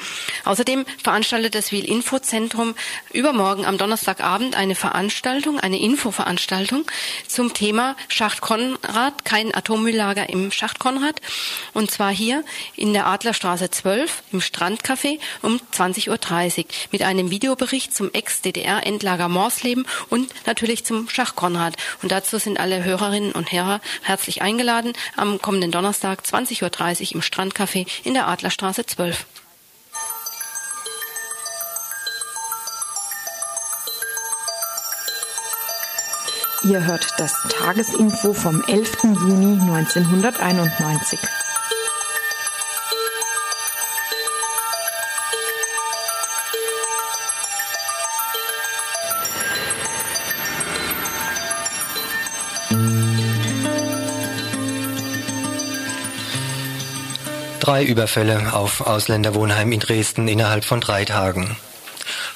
Außerdem 0.44 0.86
veranstaltet 1.02 1.54
das 1.54 1.70
Wiel 1.70 1.84
Infozentrum 1.84 2.74
übermorgen 3.12 3.66
am 3.66 3.76
Donnerstagabend 3.76 4.56
eine 4.56 4.74
Veranstaltung, 4.74 5.60
eine 5.60 5.78
Infoveranstaltung 5.78 6.86
zum 7.28 7.52
Thema 7.52 7.96
Schacht 8.08 8.40
Konrad, 8.40 9.26
kein 9.26 9.54
Atommülllager 9.54 10.30
im 10.30 10.50
Schacht 10.50 10.78
Konrad 10.78 11.20
und 11.74 11.90
zwar 11.90 12.10
hier 12.10 12.44
in 12.76 12.94
der 12.94 13.06
Adlerstraße 13.06 13.73
12 13.74 14.22
im 14.32 14.40
Strandcafé 14.40 15.18
um 15.42 15.60
20.30 15.72 16.58
Uhr 16.58 16.64
mit 16.92 17.02
einem 17.02 17.30
Videobericht 17.30 17.94
zum 17.94 18.12
Ex-DDR-Endlager 18.12 19.28
Morsleben 19.28 19.86
und 20.10 20.32
natürlich 20.46 20.84
zum 20.84 21.08
Schach 21.08 21.34
Konrad. 21.34 21.76
Und 22.02 22.12
dazu 22.12 22.38
sind 22.38 22.58
alle 22.58 22.84
Hörerinnen 22.84 23.32
und 23.32 23.52
Hörer 23.52 23.80
herzlich 24.02 24.42
eingeladen 24.42 24.92
am 25.16 25.40
kommenden 25.40 25.70
Donnerstag 25.70 26.22
20.30 26.22 26.62
Uhr 26.62 27.14
im 27.16 27.20
Strandcafé 27.20 27.86
in 28.04 28.14
der 28.14 28.28
Adlerstraße 28.28 28.86
12. 28.86 29.26
Ihr 36.64 36.82
hört 36.86 37.06
das 37.18 37.34
Tagesinfo 37.50 38.32
vom 38.32 38.64
11. 38.66 39.02
Juni 39.02 39.60
1991. 39.60 41.18
Drei 57.64 57.82
Überfälle 57.82 58.52
auf 58.52 58.82
Ausländerwohnheim 58.82 59.72
in 59.72 59.80
Dresden 59.80 60.28
innerhalb 60.28 60.66
von 60.66 60.82
drei 60.82 61.06
Tagen. 61.06 61.56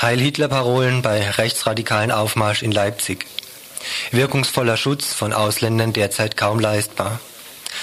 Heil-Hitler-Parolen 0.00 1.02
bei 1.02 1.28
rechtsradikalen 1.28 2.10
Aufmarsch 2.10 2.62
in 2.62 2.72
Leipzig. 2.72 3.26
Wirkungsvoller 4.10 4.78
Schutz 4.78 5.12
von 5.12 5.34
Ausländern 5.34 5.92
derzeit 5.92 6.38
kaum 6.38 6.58
leistbar. 6.58 7.20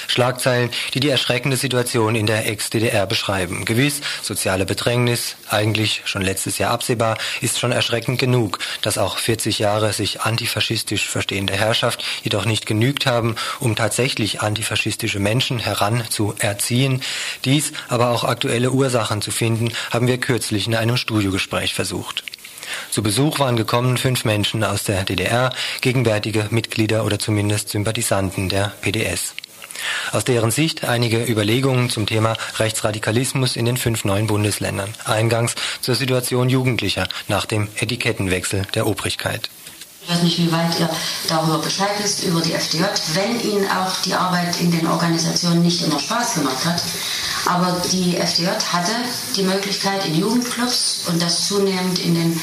Schlagzeilen, 0.07 0.69
die 0.93 0.99
die 0.99 1.09
erschreckende 1.09 1.57
Situation 1.57 2.15
in 2.15 2.25
der 2.25 2.47
Ex-DDR 2.47 3.05
beschreiben. 3.07 3.65
Gewiss, 3.65 4.01
soziale 4.21 4.65
Bedrängnis, 4.65 5.35
eigentlich 5.49 6.01
schon 6.05 6.21
letztes 6.21 6.57
Jahr 6.57 6.71
absehbar, 6.71 7.17
ist 7.41 7.59
schon 7.59 7.71
erschreckend 7.71 8.19
genug, 8.19 8.59
dass 8.81 8.97
auch 8.97 9.17
40 9.17 9.59
Jahre 9.59 9.93
sich 9.93 10.21
antifaschistisch 10.21 11.07
verstehende 11.07 11.53
Herrschaft 11.53 12.03
jedoch 12.23 12.45
nicht 12.45 12.65
genügt 12.65 13.05
haben, 13.05 13.35
um 13.59 13.75
tatsächlich 13.75 14.41
antifaschistische 14.41 15.19
Menschen 15.19 15.59
heran 15.59 16.03
zu 16.09 16.35
erziehen. 16.39 17.01
Dies, 17.45 17.73
aber 17.89 18.09
auch 18.09 18.23
aktuelle 18.23 18.71
Ursachen 18.71 19.21
zu 19.21 19.31
finden, 19.31 19.71
haben 19.91 20.07
wir 20.07 20.17
kürzlich 20.17 20.67
in 20.67 20.75
einem 20.75 20.97
Studiogespräch 20.97 21.73
versucht. 21.73 22.23
Zu 22.89 23.03
Besuch 23.03 23.39
waren 23.39 23.55
gekommen 23.55 23.97
fünf 23.97 24.25
Menschen 24.25 24.63
aus 24.63 24.83
der 24.83 25.03
DDR, 25.03 25.51
gegenwärtige 25.81 26.47
Mitglieder 26.49 27.05
oder 27.05 27.19
zumindest 27.19 27.69
Sympathisanten 27.69 28.49
der 28.49 28.73
PDS. 28.81 29.35
Aus 30.11 30.25
deren 30.25 30.51
Sicht 30.51 30.83
einige 30.83 31.23
Überlegungen 31.23 31.89
zum 31.89 32.05
Thema 32.05 32.35
Rechtsradikalismus 32.57 33.55
in 33.55 33.65
den 33.65 33.77
fünf 33.77 34.05
neuen 34.05 34.27
Bundesländern. 34.27 34.93
Eingangs 35.03 35.55
zur 35.81 35.95
Situation 35.95 36.49
Jugendlicher 36.49 37.07
nach 37.27 37.45
dem 37.45 37.67
Etikettenwechsel 37.75 38.65
der 38.73 38.87
Obrigkeit. 38.87 39.49
Ich 40.07 40.13
weiß 40.13 40.21
nicht, 40.21 40.37
wie 40.37 40.51
weit 40.51 40.79
ihr 40.79 40.89
darüber 41.27 41.57
Bescheid 41.57 41.89
wisst, 41.99 42.23
über 42.23 42.39
die 42.39 42.53
FDJ, 42.53 42.83
wenn 43.13 43.41
Ihnen 43.41 43.67
auch 43.71 43.91
die 44.05 44.13
Arbeit 44.13 44.61
in 44.61 44.69
den 44.69 44.85
Organisationen 44.85 45.63
nicht 45.63 45.81
immer 45.81 45.99
Spaß 45.99 46.35
gemacht 46.35 46.63
hat. 46.63 46.79
Aber 47.47 47.81
die 47.91 48.15
FDJ 48.15 48.49
hatte 48.71 48.91
die 49.35 49.41
Möglichkeit 49.41 50.05
in 50.05 50.19
Jugendclubs 50.19 51.05
und 51.07 51.19
das 51.19 51.47
zunehmend 51.47 51.97
in 51.97 52.13
den 52.13 52.41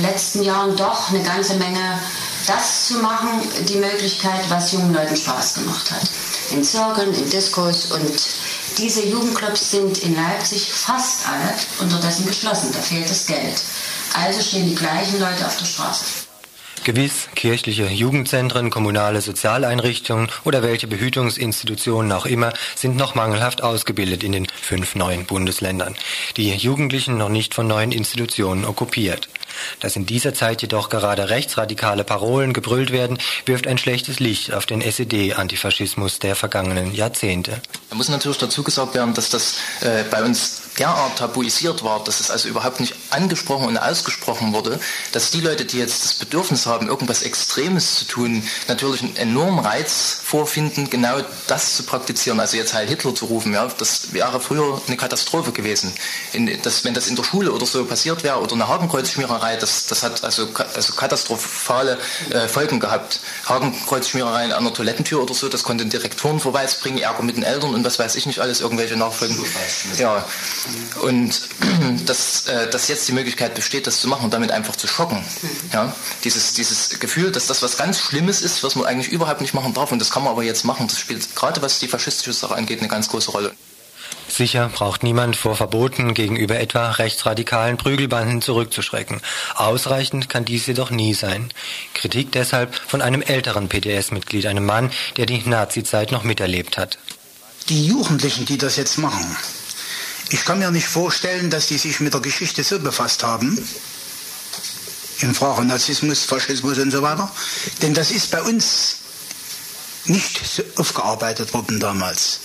letzten 0.00 0.44
Jahren 0.44 0.76
doch 0.76 1.10
eine 1.10 1.22
ganze 1.24 1.56
Menge 1.56 1.98
das 2.46 2.86
zu 2.86 2.98
machen, 2.98 3.40
die 3.68 3.76
Möglichkeit, 3.76 4.48
was 4.48 4.70
jungen 4.70 4.94
Leuten 4.94 5.16
Spaß 5.16 5.54
gemacht 5.54 5.90
hat 5.90 6.08
in 6.50 6.64
Zirkeln, 6.64 7.14
in 7.14 7.28
Diskos 7.30 7.92
und 7.92 8.12
diese 8.78 9.04
Jugendclubs 9.06 9.70
sind 9.70 9.98
in 9.98 10.14
Leipzig 10.14 10.70
fast 10.72 11.28
alle 11.28 11.54
unterdessen 11.80 12.26
geschlossen. 12.26 12.70
Da 12.72 12.80
fehlt 12.80 13.08
das 13.08 13.26
Geld. 13.26 13.62
Also 14.14 14.40
stehen 14.40 14.68
die 14.68 14.74
gleichen 14.74 15.18
Leute 15.18 15.46
auf 15.46 15.56
der 15.56 15.64
Straße. 15.64 16.25
Gewiss, 16.86 17.28
kirchliche 17.34 17.88
Jugendzentren, 17.88 18.70
kommunale 18.70 19.20
Sozialeinrichtungen 19.20 20.28
oder 20.44 20.62
welche 20.62 20.86
Behütungsinstitutionen 20.86 22.12
auch 22.12 22.26
immer 22.26 22.52
sind 22.76 22.94
noch 22.94 23.16
mangelhaft 23.16 23.60
ausgebildet 23.60 24.22
in 24.22 24.30
den 24.30 24.46
fünf 24.46 24.94
neuen 24.94 25.26
Bundesländern. 25.26 25.96
Die 26.36 26.54
Jugendlichen 26.54 27.16
noch 27.16 27.28
nicht 27.28 27.54
von 27.54 27.66
neuen 27.66 27.90
Institutionen 27.90 28.64
okkupiert. 28.64 29.28
Dass 29.80 29.96
in 29.96 30.06
dieser 30.06 30.32
Zeit 30.32 30.62
jedoch 30.62 30.88
gerade 30.88 31.28
rechtsradikale 31.28 32.04
Parolen 32.04 32.52
gebrüllt 32.52 32.92
werden, 32.92 33.18
wirft 33.46 33.66
ein 33.66 33.78
schlechtes 33.78 34.20
Licht 34.20 34.52
auf 34.52 34.64
den 34.64 34.80
SED-Antifaschismus 34.80 36.20
der 36.20 36.36
vergangenen 36.36 36.94
Jahrzehnte. 36.94 37.60
Da 37.90 37.96
muss 37.96 38.08
natürlich 38.08 38.38
dazu 38.38 38.62
gesagt 38.62 38.94
werden, 38.94 39.12
dass 39.12 39.30
das 39.30 39.56
äh, 39.80 40.04
bei 40.08 40.22
uns 40.22 40.65
derart 40.78 41.18
tabuisiert 41.18 41.82
war, 41.84 42.02
dass 42.04 42.20
es 42.20 42.30
also 42.30 42.48
überhaupt 42.48 42.80
nicht 42.80 42.94
angesprochen 43.10 43.66
und 43.66 43.78
ausgesprochen 43.78 44.52
wurde, 44.52 44.78
dass 45.12 45.30
die 45.30 45.40
Leute, 45.40 45.64
die 45.64 45.78
jetzt 45.78 46.04
das 46.04 46.14
Bedürfnis 46.14 46.66
haben, 46.66 46.88
irgendwas 46.88 47.22
Extremes 47.22 47.98
zu 47.98 48.04
tun, 48.06 48.42
natürlich 48.68 49.02
einen 49.02 49.16
enormen 49.16 49.64
Reiz 49.64 50.20
vorfinden, 50.22 50.90
genau 50.90 51.18
das 51.46 51.76
zu 51.76 51.82
praktizieren. 51.84 52.40
Also 52.40 52.56
jetzt 52.56 52.74
Heil 52.74 52.86
Hitler 52.86 53.14
zu 53.14 53.26
rufen, 53.26 53.52
ja, 53.52 53.66
das 53.78 54.12
wäre 54.12 54.40
früher 54.40 54.80
eine 54.86 54.96
Katastrophe 54.96 55.52
gewesen. 55.52 55.92
In, 56.32 56.60
das, 56.62 56.84
wenn 56.84 56.94
das 56.94 57.08
in 57.08 57.16
der 57.16 57.24
Schule 57.24 57.52
oder 57.52 57.66
so 57.66 57.84
passiert 57.84 58.22
wäre 58.22 58.40
oder 58.40 58.52
eine 58.52 58.68
Hakenkreuzschmiererei, 58.68 59.56
das, 59.56 59.86
das 59.86 60.02
hat 60.02 60.24
also, 60.24 60.48
also 60.74 60.92
katastrophale 60.94 61.98
äh, 62.30 62.48
Folgen 62.48 62.80
gehabt. 62.80 63.20
Hakenkreuzschmiererei 63.46 64.54
an 64.54 64.64
der 64.64 64.74
Toilettentür 64.74 65.22
oder 65.22 65.34
so, 65.34 65.48
das 65.48 65.62
konnte 65.62 65.82
einen 65.82 65.90
Direktorenverweis 65.90 66.80
bringen, 66.80 66.98
Ärger 66.98 67.22
mit 67.22 67.36
den 67.36 67.42
Eltern 67.42 67.74
und 67.74 67.84
was 67.84 67.98
weiß 67.98 68.16
ich 68.16 68.26
nicht 68.26 68.40
alles, 68.40 68.60
irgendwelche 68.60 68.96
Nachfolgen. 68.96 69.36
Ja, 69.98 70.24
und 71.02 71.40
dass, 72.06 72.46
äh, 72.46 72.70
dass 72.70 72.88
jetzt 72.88 73.08
die 73.08 73.12
Möglichkeit 73.12 73.54
besteht, 73.54 73.86
das 73.86 74.00
zu 74.00 74.08
machen 74.08 74.24
und 74.24 74.34
damit 74.34 74.50
einfach 74.50 74.76
zu 74.76 74.86
schocken. 74.86 75.22
Ja? 75.72 75.94
Dieses, 76.24 76.54
dieses 76.54 77.00
Gefühl, 77.00 77.32
dass 77.32 77.46
das 77.46 77.62
was 77.62 77.76
ganz 77.76 78.00
Schlimmes 78.00 78.42
ist, 78.42 78.62
was 78.62 78.74
man 78.74 78.86
eigentlich 78.86 79.08
überhaupt 79.08 79.40
nicht 79.40 79.54
machen 79.54 79.74
darf 79.74 79.92
und 79.92 79.98
das 79.98 80.10
kann 80.10 80.22
man 80.24 80.32
aber 80.32 80.42
jetzt 80.42 80.64
machen, 80.64 80.88
das 80.88 80.98
spielt 80.98 81.34
gerade 81.36 81.62
was 81.62 81.78
die 81.78 81.88
faschistische 81.88 82.32
Sache 82.32 82.54
angeht 82.54 82.80
eine 82.80 82.88
ganz 82.88 83.08
große 83.08 83.30
Rolle. 83.30 83.52
Sicher 84.28 84.68
braucht 84.68 85.02
niemand 85.02 85.36
vor 85.36 85.56
Verboten 85.56 86.12
gegenüber 86.12 86.58
etwa 86.58 86.90
rechtsradikalen 86.90 87.76
Prügelbanden 87.76 88.42
zurückzuschrecken. 88.42 89.20
Ausreichend 89.54 90.28
kann 90.28 90.44
dies 90.44 90.66
jedoch 90.66 90.90
nie 90.90 91.14
sein. 91.14 91.52
Kritik 91.94 92.32
deshalb 92.32 92.74
von 92.74 93.02
einem 93.02 93.22
älteren 93.22 93.68
PDS-Mitglied, 93.68 94.46
einem 94.46 94.66
Mann, 94.66 94.90
der 95.16 95.26
die 95.26 95.48
Nazizeit 95.48 96.12
noch 96.12 96.24
miterlebt 96.24 96.76
hat. 96.76 96.98
Die 97.68 97.86
Jugendlichen, 97.86 98.46
die 98.46 98.58
das 98.58 98.76
jetzt 98.76 98.98
machen, 98.98 99.24
ich 100.30 100.44
kann 100.44 100.58
mir 100.58 100.70
nicht 100.70 100.88
vorstellen, 100.88 101.50
dass 101.50 101.66
die 101.66 101.78
sich 101.78 102.00
mit 102.00 102.14
der 102.14 102.20
Geschichte 102.20 102.64
so 102.64 102.78
befasst 102.78 103.22
haben, 103.22 103.58
in 105.20 105.34
Frage 105.34 105.64
Nazismus, 105.64 106.24
Faschismus 106.24 106.78
und 106.78 106.90
so 106.90 107.02
weiter, 107.02 107.30
denn 107.82 107.94
das 107.94 108.10
ist 108.10 108.30
bei 108.30 108.42
uns 108.42 108.96
nicht 110.04 110.40
so 110.46 110.62
aufgearbeitet 110.76 111.52
worden 111.54 111.80
damals. 111.80 112.40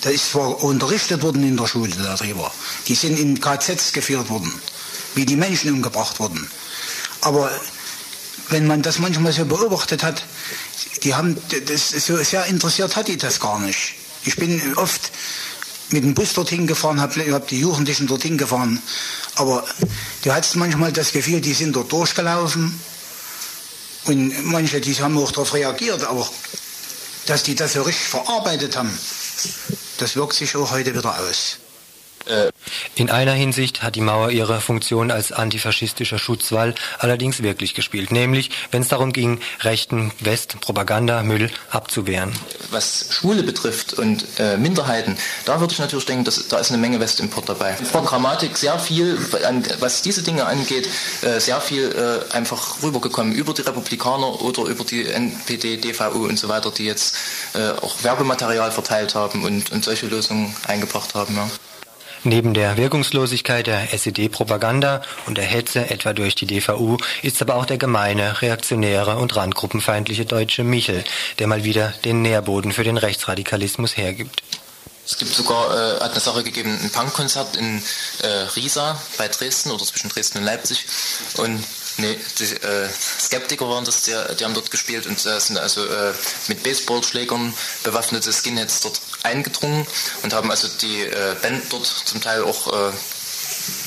Da 0.00 0.10
ist 0.10 0.30
zwar 0.30 0.62
unterrichtet 0.62 1.22
worden 1.22 1.42
in 1.42 1.56
der 1.56 1.66
Schule 1.66 1.94
darüber. 1.96 2.52
Die 2.86 2.94
sind 2.94 3.18
in 3.18 3.40
KZs 3.40 3.92
geführt 3.92 4.30
worden, 4.30 4.52
wie 5.14 5.26
die 5.26 5.36
Menschen 5.36 5.72
umgebracht 5.72 6.20
wurden. 6.20 6.48
Aber 7.20 7.50
wenn 8.48 8.66
man 8.66 8.82
das 8.82 8.98
manchmal 8.98 9.32
so 9.32 9.44
beobachtet 9.44 10.04
hat, 10.04 10.22
die 11.02 11.14
haben 11.14 11.36
das 11.66 11.90
so 11.90 12.16
sehr 12.22 12.46
interessiert 12.46 12.96
hat 12.96 13.08
die 13.08 13.16
das 13.16 13.40
gar 13.40 13.58
nicht. 13.58 13.94
Ich 14.24 14.36
bin 14.36 14.76
oft 14.76 15.10
mit 15.90 16.04
dem 16.04 16.14
Bus 16.14 16.34
dorthin 16.34 16.66
gefahren, 16.66 17.00
habe 17.00 17.32
hab 17.32 17.48
die 17.48 17.60
Jugendlichen 17.60 18.06
dorthin 18.06 18.38
gefahren. 18.38 18.82
Aber 19.36 19.64
du 20.22 20.32
hattest 20.32 20.56
manchmal 20.56 20.92
das 20.92 21.12
Gefühl, 21.12 21.40
die 21.40 21.54
sind 21.54 21.74
dort 21.74 21.90
durchgelaufen. 21.92 22.78
Und 24.04 24.46
manche, 24.46 24.80
die 24.80 24.94
haben 24.94 25.18
auch 25.18 25.30
darauf 25.30 25.54
reagiert, 25.54 26.04
aber 26.04 26.28
dass 27.26 27.42
die 27.42 27.54
das 27.54 27.74
so 27.74 27.82
richtig 27.82 28.08
verarbeitet 28.08 28.76
haben, 28.76 28.96
das 29.98 30.16
wirkt 30.16 30.34
sich 30.34 30.56
auch 30.56 30.70
heute 30.70 30.94
wieder 30.94 31.18
aus. 31.20 31.58
Äh, 32.28 32.50
in 32.94 33.10
einer 33.10 33.32
Hinsicht 33.32 33.82
hat 33.82 33.96
die 33.96 34.00
Mauer 34.00 34.30
ihre 34.30 34.60
Funktion 34.60 35.10
als 35.10 35.32
antifaschistischer 35.32 36.18
Schutzwall 36.18 36.74
allerdings 36.98 37.42
wirklich 37.42 37.74
gespielt, 37.74 38.12
nämlich 38.12 38.50
wenn 38.70 38.82
es 38.82 38.88
darum 38.88 39.12
ging, 39.12 39.40
rechten 39.60 40.12
Westpropagandamüll 40.20 41.50
abzuwehren. 41.70 42.32
Was 42.70 43.06
Schwule 43.10 43.42
betrifft 43.42 43.94
und 43.94 44.24
äh, 44.38 44.56
Minderheiten, 44.56 45.16
da 45.44 45.60
würde 45.60 45.72
ich 45.72 45.78
natürlich 45.78 46.06
denken, 46.06 46.24
dass, 46.24 46.48
da 46.48 46.58
ist 46.58 46.70
eine 46.70 46.78
Menge 46.78 47.00
Westimport 47.00 47.48
dabei. 47.48 47.72
Programmatik 47.92 48.56
sehr 48.56 48.78
viel, 48.78 49.18
was 49.80 50.02
diese 50.02 50.22
Dinge 50.22 50.46
angeht, 50.46 50.88
äh, 51.22 51.38
sehr 51.40 51.60
viel 51.60 51.90
äh, 51.92 52.34
einfach 52.34 52.82
rübergekommen 52.82 53.32
über 53.32 53.54
die 53.54 53.62
Republikaner 53.62 54.40
oder 54.42 54.64
über 54.64 54.84
die 54.84 55.06
NPD, 55.06 55.78
DVU 55.78 56.26
und 56.26 56.38
so 56.38 56.48
weiter, 56.48 56.70
die 56.70 56.84
jetzt 56.84 57.16
äh, 57.54 57.70
auch 57.80 58.02
Werbematerial 58.02 58.70
verteilt 58.72 59.14
haben 59.14 59.44
und, 59.44 59.72
und 59.72 59.84
solche 59.84 60.06
Lösungen 60.06 60.54
eingebracht 60.66 61.14
haben. 61.14 61.36
Ja. 61.36 61.48
Neben 62.28 62.52
der 62.52 62.76
Wirkungslosigkeit 62.76 63.66
der 63.66 63.94
SED-Propaganda 63.94 65.00
und 65.24 65.38
der 65.38 65.46
Hetze 65.46 65.88
etwa 65.88 66.12
durch 66.12 66.34
die 66.34 66.44
DVU 66.44 66.98
ist 67.22 67.40
aber 67.40 67.54
auch 67.54 67.64
der 67.64 67.78
gemeine, 67.78 68.42
reaktionäre 68.42 69.16
und 69.16 69.34
randgruppenfeindliche 69.34 70.26
deutsche 70.26 70.62
Michel, 70.62 71.04
der 71.38 71.46
mal 71.46 71.64
wieder 71.64 71.94
den 72.04 72.20
Nährboden 72.20 72.72
für 72.72 72.84
den 72.84 72.98
Rechtsradikalismus 72.98 73.96
hergibt. 73.96 74.42
Es 75.06 75.16
gibt 75.16 75.32
sogar, 75.32 75.70
äh, 75.70 76.00
hat 76.00 76.10
eine 76.10 76.20
Sache 76.20 76.44
gegeben, 76.44 76.78
ein 76.82 76.90
Punkkonzert 76.90 77.56
in 77.56 77.82
äh, 78.22 78.26
Riesa 78.56 79.00
bei 79.16 79.28
Dresden 79.28 79.70
oder 79.70 79.86
zwischen 79.86 80.10
Dresden 80.10 80.36
und 80.36 80.44
Leipzig. 80.44 80.84
Und 81.38 81.64
Nee, 82.00 82.16
die 82.38 82.44
äh, 82.44 82.88
Skeptiker 83.20 83.68
waren 83.68 83.84
das, 83.84 84.02
die, 84.02 84.12
die, 84.38 84.44
haben 84.44 84.54
dort 84.54 84.70
gespielt 84.70 85.08
und 85.08 85.18
äh, 85.26 85.40
sind 85.40 85.58
also 85.58 85.84
äh, 85.84 86.12
mit 86.46 86.62
Baseballschlägern 86.62 87.52
bewaffnete 87.82 88.32
Skinheads 88.32 88.82
dort 88.82 89.00
eingedrungen 89.22 89.86
und 90.22 90.32
haben 90.32 90.50
also 90.50 90.68
die 90.80 91.02
äh, 91.02 91.34
Band 91.40 91.64
dort 91.70 91.86
zum 91.86 92.20
Teil 92.20 92.42
auch 92.42 92.72
äh, 92.72 92.92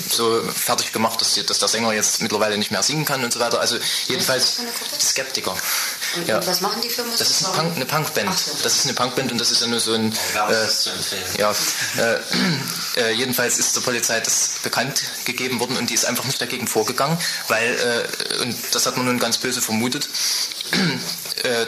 so 0.10 0.42
fertig 0.54 0.92
gemacht, 0.92 1.20
dass, 1.22 1.34
die, 1.34 1.46
dass, 1.46 1.60
der 1.60 1.68
Sänger 1.68 1.94
jetzt 1.94 2.22
mittlerweile 2.22 2.58
nicht 2.58 2.72
mehr 2.72 2.84
singen 2.84 3.06
kann 3.06 3.24
und 3.24 3.32
so 3.32 3.40
weiter. 3.40 3.60
Also 3.60 3.78
jedenfalls 4.08 4.62
Skeptiker. 5.00 5.56
Und, 6.16 6.28
ja. 6.28 6.38
und 6.38 6.48
was 6.48 6.62
machen 6.62 6.82
die 6.82 6.90
für 6.90 7.04
Musik? 7.04 7.20
Das 7.20 7.30
ist 7.30 7.46
eine, 7.46 7.56
Punk, 7.56 7.76
eine 7.76 7.86
Punkband. 7.86 8.38
So. 8.38 8.52
Das 8.64 8.76
ist 8.76 8.86
eine 8.86 8.94
Punkband 8.94 9.32
und 9.32 9.40
das 9.40 9.52
ist 9.52 9.62
ja 9.62 9.68
nur 9.68 9.80
so 9.80 9.94
ein. 9.94 10.12
Äh, 10.12 11.40
ja, 11.40 11.54
äh, 11.98 13.00
äh, 13.00 13.12
jedenfalls 13.12 13.58
ist 13.58 13.76
der 13.76 13.82
Polizei 13.82 14.20
das 14.20 14.60
bekannt 14.64 15.04
gegeben 15.26 15.60
worden 15.60 15.78
und 15.78 15.90
die 15.90 15.94
ist 15.94 16.06
einfach 16.06 16.26
nicht 16.26 16.42
dagegen 16.42 16.68
vorgegangen, 16.68 17.18
weil, 17.48 18.08
äh, 18.40 18.42
und 18.42 18.56
das 18.72 18.86
hat 18.86 18.98
man 18.98 19.06
nun 19.06 19.20
ganz 19.20 19.38
böse 19.38 19.62
vermutet, 19.62 20.10
äh, 21.44 21.66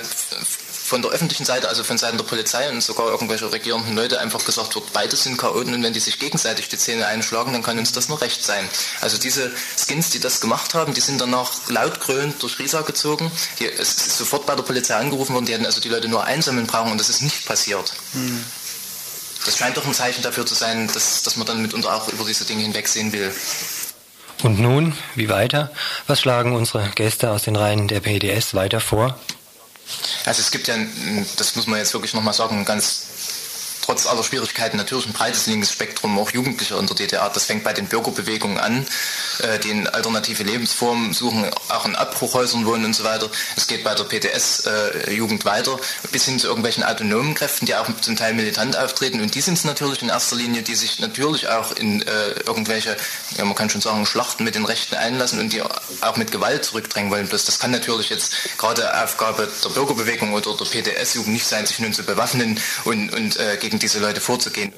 von 0.93 1.01
der 1.01 1.09
öffentlichen 1.09 1.43
Seite, 1.43 1.69
also 1.69 1.83
von 1.83 1.97
Seiten 1.97 2.17
der 2.17 2.23
Polizei 2.23 2.69
und 2.69 2.79
sogar 2.79 3.07
irgendwelche 3.07 3.51
regierenden 3.51 3.95
Leute 3.95 4.19
einfach 4.19 4.45
gesagt 4.45 4.75
wird, 4.75 4.93
beide 4.93 5.15
sind 5.15 5.39
Chaoten 5.39 5.73
und 5.73 5.81
wenn 5.81 5.91
die 5.91 5.99
sich 5.99 6.19
gegenseitig 6.19 6.69
die 6.69 6.77
Zähne 6.77 7.07
einschlagen, 7.07 7.51
dann 7.51 7.63
kann 7.63 7.79
uns 7.79 7.93
das 7.93 8.09
nur 8.09 8.21
recht 8.21 8.45
sein. 8.45 8.63
Also 9.01 9.17
diese 9.17 9.51
Skins, 9.75 10.11
die 10.11 10.19
das 10.19 10.39
gemacht 10.39 10.75
haben, 10.75 10.93
die 10.93 11.01
sind 11.01 11.19
danach 11.19 11.49
laut 11.67 11.99
grölend 11.99 12.43
durch 12.43 12.59
Riesa 12.59 12.81
gezogen. 12.81 13.31
Die, 13.57 13.65
es 13.65 13.97
ist 13.97 14.17
sofort 14.19 14.45
bei 14.45 14.53
der 14.53 14.61
Polizei 14.61 14.93
angerufen 14.93 15.33
worden, 15.33 15.47
die 15.47 15.53
hätten 15.53 15.65
also 15.65 15.81
die 15.81 15.89
Leute 15.89 16.07
nur 16.09 16.25
einsammeln 16.25 16.67
brauchen 16.67 16.91
und 16.91 16.99
das 16.99 17.09
ist 17.09 17.23
nicht 17.23 17.43
passiert. 17.47 17.91
Hm. 18.11 18.43
Das 19.47 19.57
scheint 19.57 19.75
doch 19.75 19.87
ein 19.87 19.95
Zeichen 19.95 20.21
dafür 20.21 20.45
zu 20.45 20.53
sein, 20.53 20.87
dass, 20.93 21.23
dass 21.23 21.37
man 21.37 21.47
dann 21.47 21.59
mitunter 21.59 21.91
auch 21.91 22.07
über 22.09 22.23
diese 22.23 22.45
Dinge 22.45 22.61
hinwegsehen 22.61 23.11
will. 23.13 23.33
Und 24.43 24.59
nun, 24.59 24.95
wie 25.15 25.29
weiter? 25.29 25.71
Was 26.05 26.21
schlagen 26.21 26.55
unsere 26.55 26.87
Gäste 26.89 27.31
aus 27.31 27.41
den 27.41 27.55
Reihen 27.55 27.87
der 27.87 28.01
PDS 28.01 28.53
weiter 28.53 28.79
vor? 28.79 29.17
Also 30.25 30.41
es 30.41 30.51
gibt 30.51 30.67
ja, 30.67 30.75
das 31.37 31.55
muss 31.55 31.67
man 31.67 31.79
jetzt 31.79 31.93
wirklich 31.93 32.13
nochmal 32.13 32.33
sagen, 32.33 32.65
ganz 32.65 33.05
trotz 33.83 34.07
aller 34.07 34.23
Schwierigkeiten 34.23 34.77
natürlich 34.77 35.05
ein 35.05 35.13
breites 35.13 35.45
linkes 35.45 35.71
Spektrum, 35.71 36.17
auch 36.17 36.31
Jugendliche 36.31 36.75
in 36.75 36.87
der 36.87 36.95
DDR. 36.95 37.29
Das 37.33 37.45
fängt 37.45 37.63
bei 37.63 37.73
den 37.73 37.87
Bürgerbewegungen 37.87 38.59
an, 38.59 38.85
äh, 39.39 39.59
die 39.59 39.69
in 39.69 39.87
alternative 39.87 40.43
Lebensformen 40.43 41.13
suchen, 41.13 41.45
auch 41.69 41.85
in 41.85 41.95
Abbruchhäusern 41.95 42.65
wohnen 42.65 42.85
und 42.85 42.95
so 42.95 43.03
weiter. 43.03 43.29
Es 43.55 43.67
geht 43.67 43.83
bei 43.83 43.93
der 43.93 44.05
PTS-Jugend 44.05 45.43
äh, 45.43 45.45
weiter, 45.45 45.79
bis 46.11 46.25
hin 46.25 46.39
zu 46.39 46.47
irgendwelchen 46.47 46.83
autonomen 46.83 47.35
Kräften, 47.35 47.65
die 47.65 47.75
auch 47.75 47.87
zum 48.01 48.15
Teil 48.15 48.33
militant 48.33 48.77
auftreten. 48.77 49.21
Und 49.21 49.35
die 49.35 49.41
sind 49.41 49.57
es 49.57 49.65
natürlich 49.65 50.01
in 50.01 50.09
erster 50.09 50.35
Linie, 50.35 50.63
die 50.63 50.75
sich 50.75 50.99
natürlich 50.99 51.49
auch 51.49 51.73
in 51.73 52.01
äh, 52.01 52.31
irgendwelche, 52.45 52.95
ja, 53.37 53.45
man 53.45 53.55
kann 53.55 53.69
schon 53.69 53.81
sagen, 53.81 54.05
Schlachten 54.05 54.43
mit 54.43 54.55
den 54.55 54.65
Rechten 54.65 54.95
einlassen 54.95 55.39
und 55.39 55.51
die 55.51 55.61
auch 55.61 56.17
mit 56.17 56.31
Gewalt 56.31 56.65
zurückdrängen 56.65 57.11
wollen. 57.11 57.27
Bloß 57.27 57.45
das 57.45 57.59
kann 57.59 57.71
natürlich 57.71 58.09
jetzt 58.09 58.57
gerade 58.57 59.03
Aufgabe 59.03 59.49
der 59.63 59.69
Bürgerbewegung 59.69 60.33
oder 60.33 60.55
der 60.55 60.65
PTS-Jugend 60.65 61.33
nicht 61.33 61.45
sein, 61.45 61.65
sich 61.65 61.79
nun 61.79 61.93
zu 61.93 62.03
bewaffnen 62.03 62.59
und, 62.85 63.09
und 63.13 63.37
äh, 63.37 63.57
gegen 63.57 63.72
gegen 63.73 63.79
diese 63.79 63.99
Leute 63.99 64.21
vorzugehen. 64.21 64.71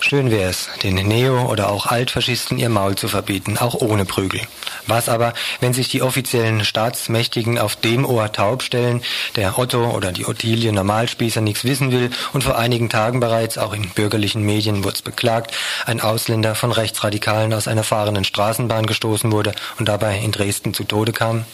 Schön 0.00 0.30
wäre 0.30 0.50
es, 0.50 0.68
den 0.82 0.94
Neo- 0.94 1.50
oder 1.50 1.70
auch 1.70 1.86
Altfaschisten 1.86 2.58
ihr 2.58 2.68
Maul 2.68 2.96
zu 2.96 3.08
verbieten, 3.08 3.58
auch 3.58 3.74
ohne 3.74 4.04
Prügel. 4.04 4.40
Was 4.86 5.08
aber, 5.08 5.34
wenn 5.60 5.72
sich 5.72 5.88
die 5.88 6.02
offiziellen 6.02 6.64
Staatsmächtigen 6.64 7.58
auf 7.58 7.76
dem 7.76 8.04
Ohr 8.04 8.32
taub 8.32 8.62
stellen, 8.62 9.02
der 9.36 9.58
Otto 9.58 9.90
oder 9.90 10.10
die 10.10 10.26
Ottilie 10.26 10.72
Normalspießer 10.72 11.40
nichts 11.40 11.64
wissen 11.64 11.92
will 11.92 12.10
und 12.32 12.42
vor 12.42 12.58
einigen 12.58 12.88
Tagen 12.88 13.20
bereits, 13.20 13.58
auch 13.58 13.72
in 13.72 13.90
bürgerlichen 13.90 14.42
Medien 14.42 14.82
wurde 14.82 14.96
es 14.96 15.02
beklagt, 15.02 15.52
ein 15.86 16.00
Ausländer 16.00 16.56
von 16.56 16.72
Rechtsradikalen 16.72 17.52
aus 17.52 17.68
einer 17.68 17.84
fahrenden 17.84 18.24
Straßenbahn 18.24 18.86
gestoßen 18.86 19.30
wurde 19.30 19.52
und 19.78 19.88
dabei 19.88 20.18
in 20.18 20.32
Dresden 20.32 20.74
zu 20.74 20.84
Tode 20.84 21.12
kam? 21.12 21.44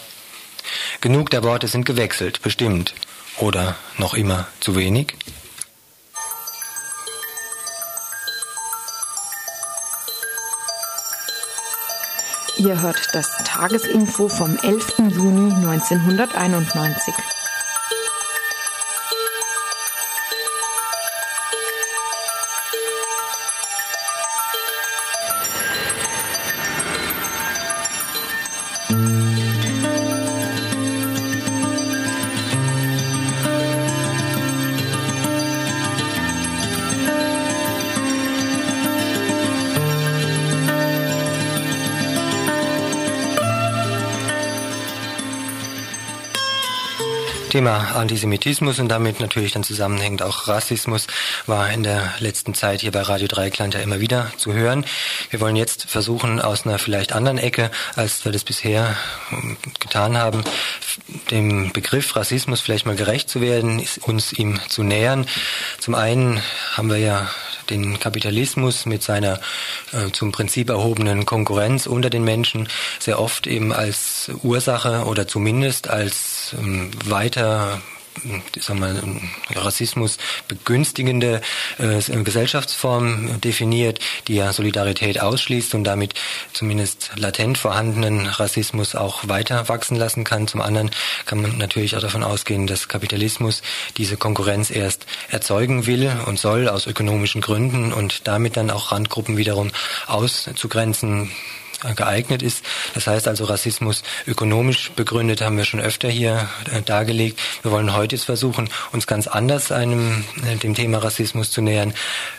Genug 1.03 1.29
der 1.29 1.43
Worte 1.43 1.69
sind 1.69 1.85
gewechselt, 1.85 2.41
bestimmt. 2.41 2.95
Oder 3.39 3.77
noch 3.99 4.15
immer 4.15 4.47
zu 4.61 4.77
wenig? 4.77 5.15
Ihr 12.65 12.81
hört 12.81 13.15
das 13.15 13.37
Tagesinfo 13.45 14.27
vom 14.27 14.57
11. 14.63 15.11
Juni 15.11 15.53
1991. 15.53 17.13
Thema 47.55 47.95
Antisemitismus 47.95 48.81
und 48.81 48.89
damit 48.89 49.21
natürlich 49.21 49.53
dann 49.53 49.63
zusammenhängend 49.63 50.25
auch 50.25 50.49
Rassismus 50.49 51.07
war 51.47 51.71
in 51.71 51.85
der 51.85 52.13
letzten 52.19 52.53
Zeit 52.53 52.81
hier 52.81 52.91
bei 52.91 53.03
Radio 53.03 53.29
Dreikland 53.29 53.75
ja 53.75 53.81
immer 53.81 54.01
wieder 54.01 54.33
zu 54.39 54.53
hören. 54.53 54.85
Wir 55.31 55.39
wollen 55.39 55.55
jetzt 55.55 55.89
versuchen, 55.89 56.41
aus 56.41 56.67
einer 56.67 56.81
vielleicht 56.81 57.13
anderen 57.13 57.39
Ecke, 57.39 57.71
als 57.95 58.25
wir 58.25 58.33
das 58.33 58.43
bisher 58.43 58.97
ähm, 59.31 59.57
getan 59.79 60.19
haben, 60.19 60.43
dem 61.31 61.73
Begriff 61.73 62.17
Rassismus 62.17 62.61
vielleicht 62.61 62.87
mal 62.87 62.97
gerecht 62.97 63.29
zu 63.29 63.41
werden, 63.41 63.81
uns 64.03 64.33
ihm 64.33 64.59
zu 64.69 64.83
nähern. 64.83 65.25
Zum 65.79 65.95
einen 65.95 66.43
haben 66.73 66.91
wir 66.91 66.99
ja 66.99 67.31
den 67.71 67.99
Kapitalismus 67.99 68.87
mit 68.87 69.03
seiner 69.03 69.41
äh, 69.93 70.11
zum 70.13 70.33
Prinzip 70.33 70.69
erhobenen 70.71 71.25
Konkurrenz 71.25 71.87
unter 71.87 72.11
den 72.11 72.25
Menschen 72.25 72.69
sehr 72.99 73.21
oft 73.21 73.47
eben 73.47 73.73
als 73.73 74.31
Ursache 74.43 75.05
oder 75.05 75.27
zumindest 75.27 75.89
als 75.89 76.55
ähm, 76.59 76.91
weiter 77.05 77.44
sagen 78.61 78.81
wir, 78.81 79.61
Rassismus 79.61 80.19
begünstigende 80.49 81.41
äh, 81.79 82.23
Gesellschaftsform 82.23 83.41
definiert, 83.41 83.99
die 84.29 84.37
ja 84.37 84.53
Solidarität 84.53 85.21
ausschließt 85.21 85.75
und 85.75 85.85
damit 85.85 86.15
zumindest 86.53 87.11
latent 87.17 87.59
vorhandenen 87.59 88.27
Rassismus 88.27 88.95
auch 88.95 89.29
weiter 89.29 89.69
wachsen 89.69 89.97
lassen 89.97 90.25
kann. 90.25 90.49
Zum 90.49 90.61
anderen 90.61 90.91
kann 91.27 91.43
man 91.43 91.59
natürlich 91.59 91.97
auch 91.97 92.01
davon 92.01 92.23
ausgehen, 92.23 92.67
dass 92.67 92.89
Kapitalismus 92.89 93.63
diese 93.97 94.17
Konkurrenz 94.17 94.71
erst 94.71 95.07
erzeugen 95.29 95.87
will 95.87 96.11
und 96.27 96.39
soll 96.39 96.69
aus 96.69 96.87
ökonomischen 96.87 97.41
Gründen 97.41 97.93
und 97.93 98.27
damit 98.27 98.57
dann 98.57 98.71
auch 98.71 98.93
Randgruppen 98.93 99.37
wiederum 99.37 99.71
auszugrenzen 100.07 101.31
geeignet 101.95 102.43
ist. 102.43 102.65
Das 102.95 103.07
heißt 103.07 103.29
also 103.29 103.45
Rassismus 103.45 104.03
ökonomisch 104.27 104.91
begründet 104.93 105.41
haben 105.41 105.57
wir 105.57 105.65
schon 105.65 105.81
öfter 105.81 106.09
hier 106.09 106.49
äh, 106.73 106.83
dargelegt. 106.83 107.39
Wir 107.63 107.71
wollen 107.71 107.95
heute 107.95 108.17
jetzt 108.17 108.25
versuchen, 108.25 108.69
uns 108.93 109.07
ganz 109.07 109.27
anders 109.27 109.73
einem, 109.73 110.25
äh, 110.47 110.57
dem 110.57 110.75
Thema 110.75 110.99
Rassismus 110.99 111.51
zu 111.51 111.61
nähern. 111.63 111.95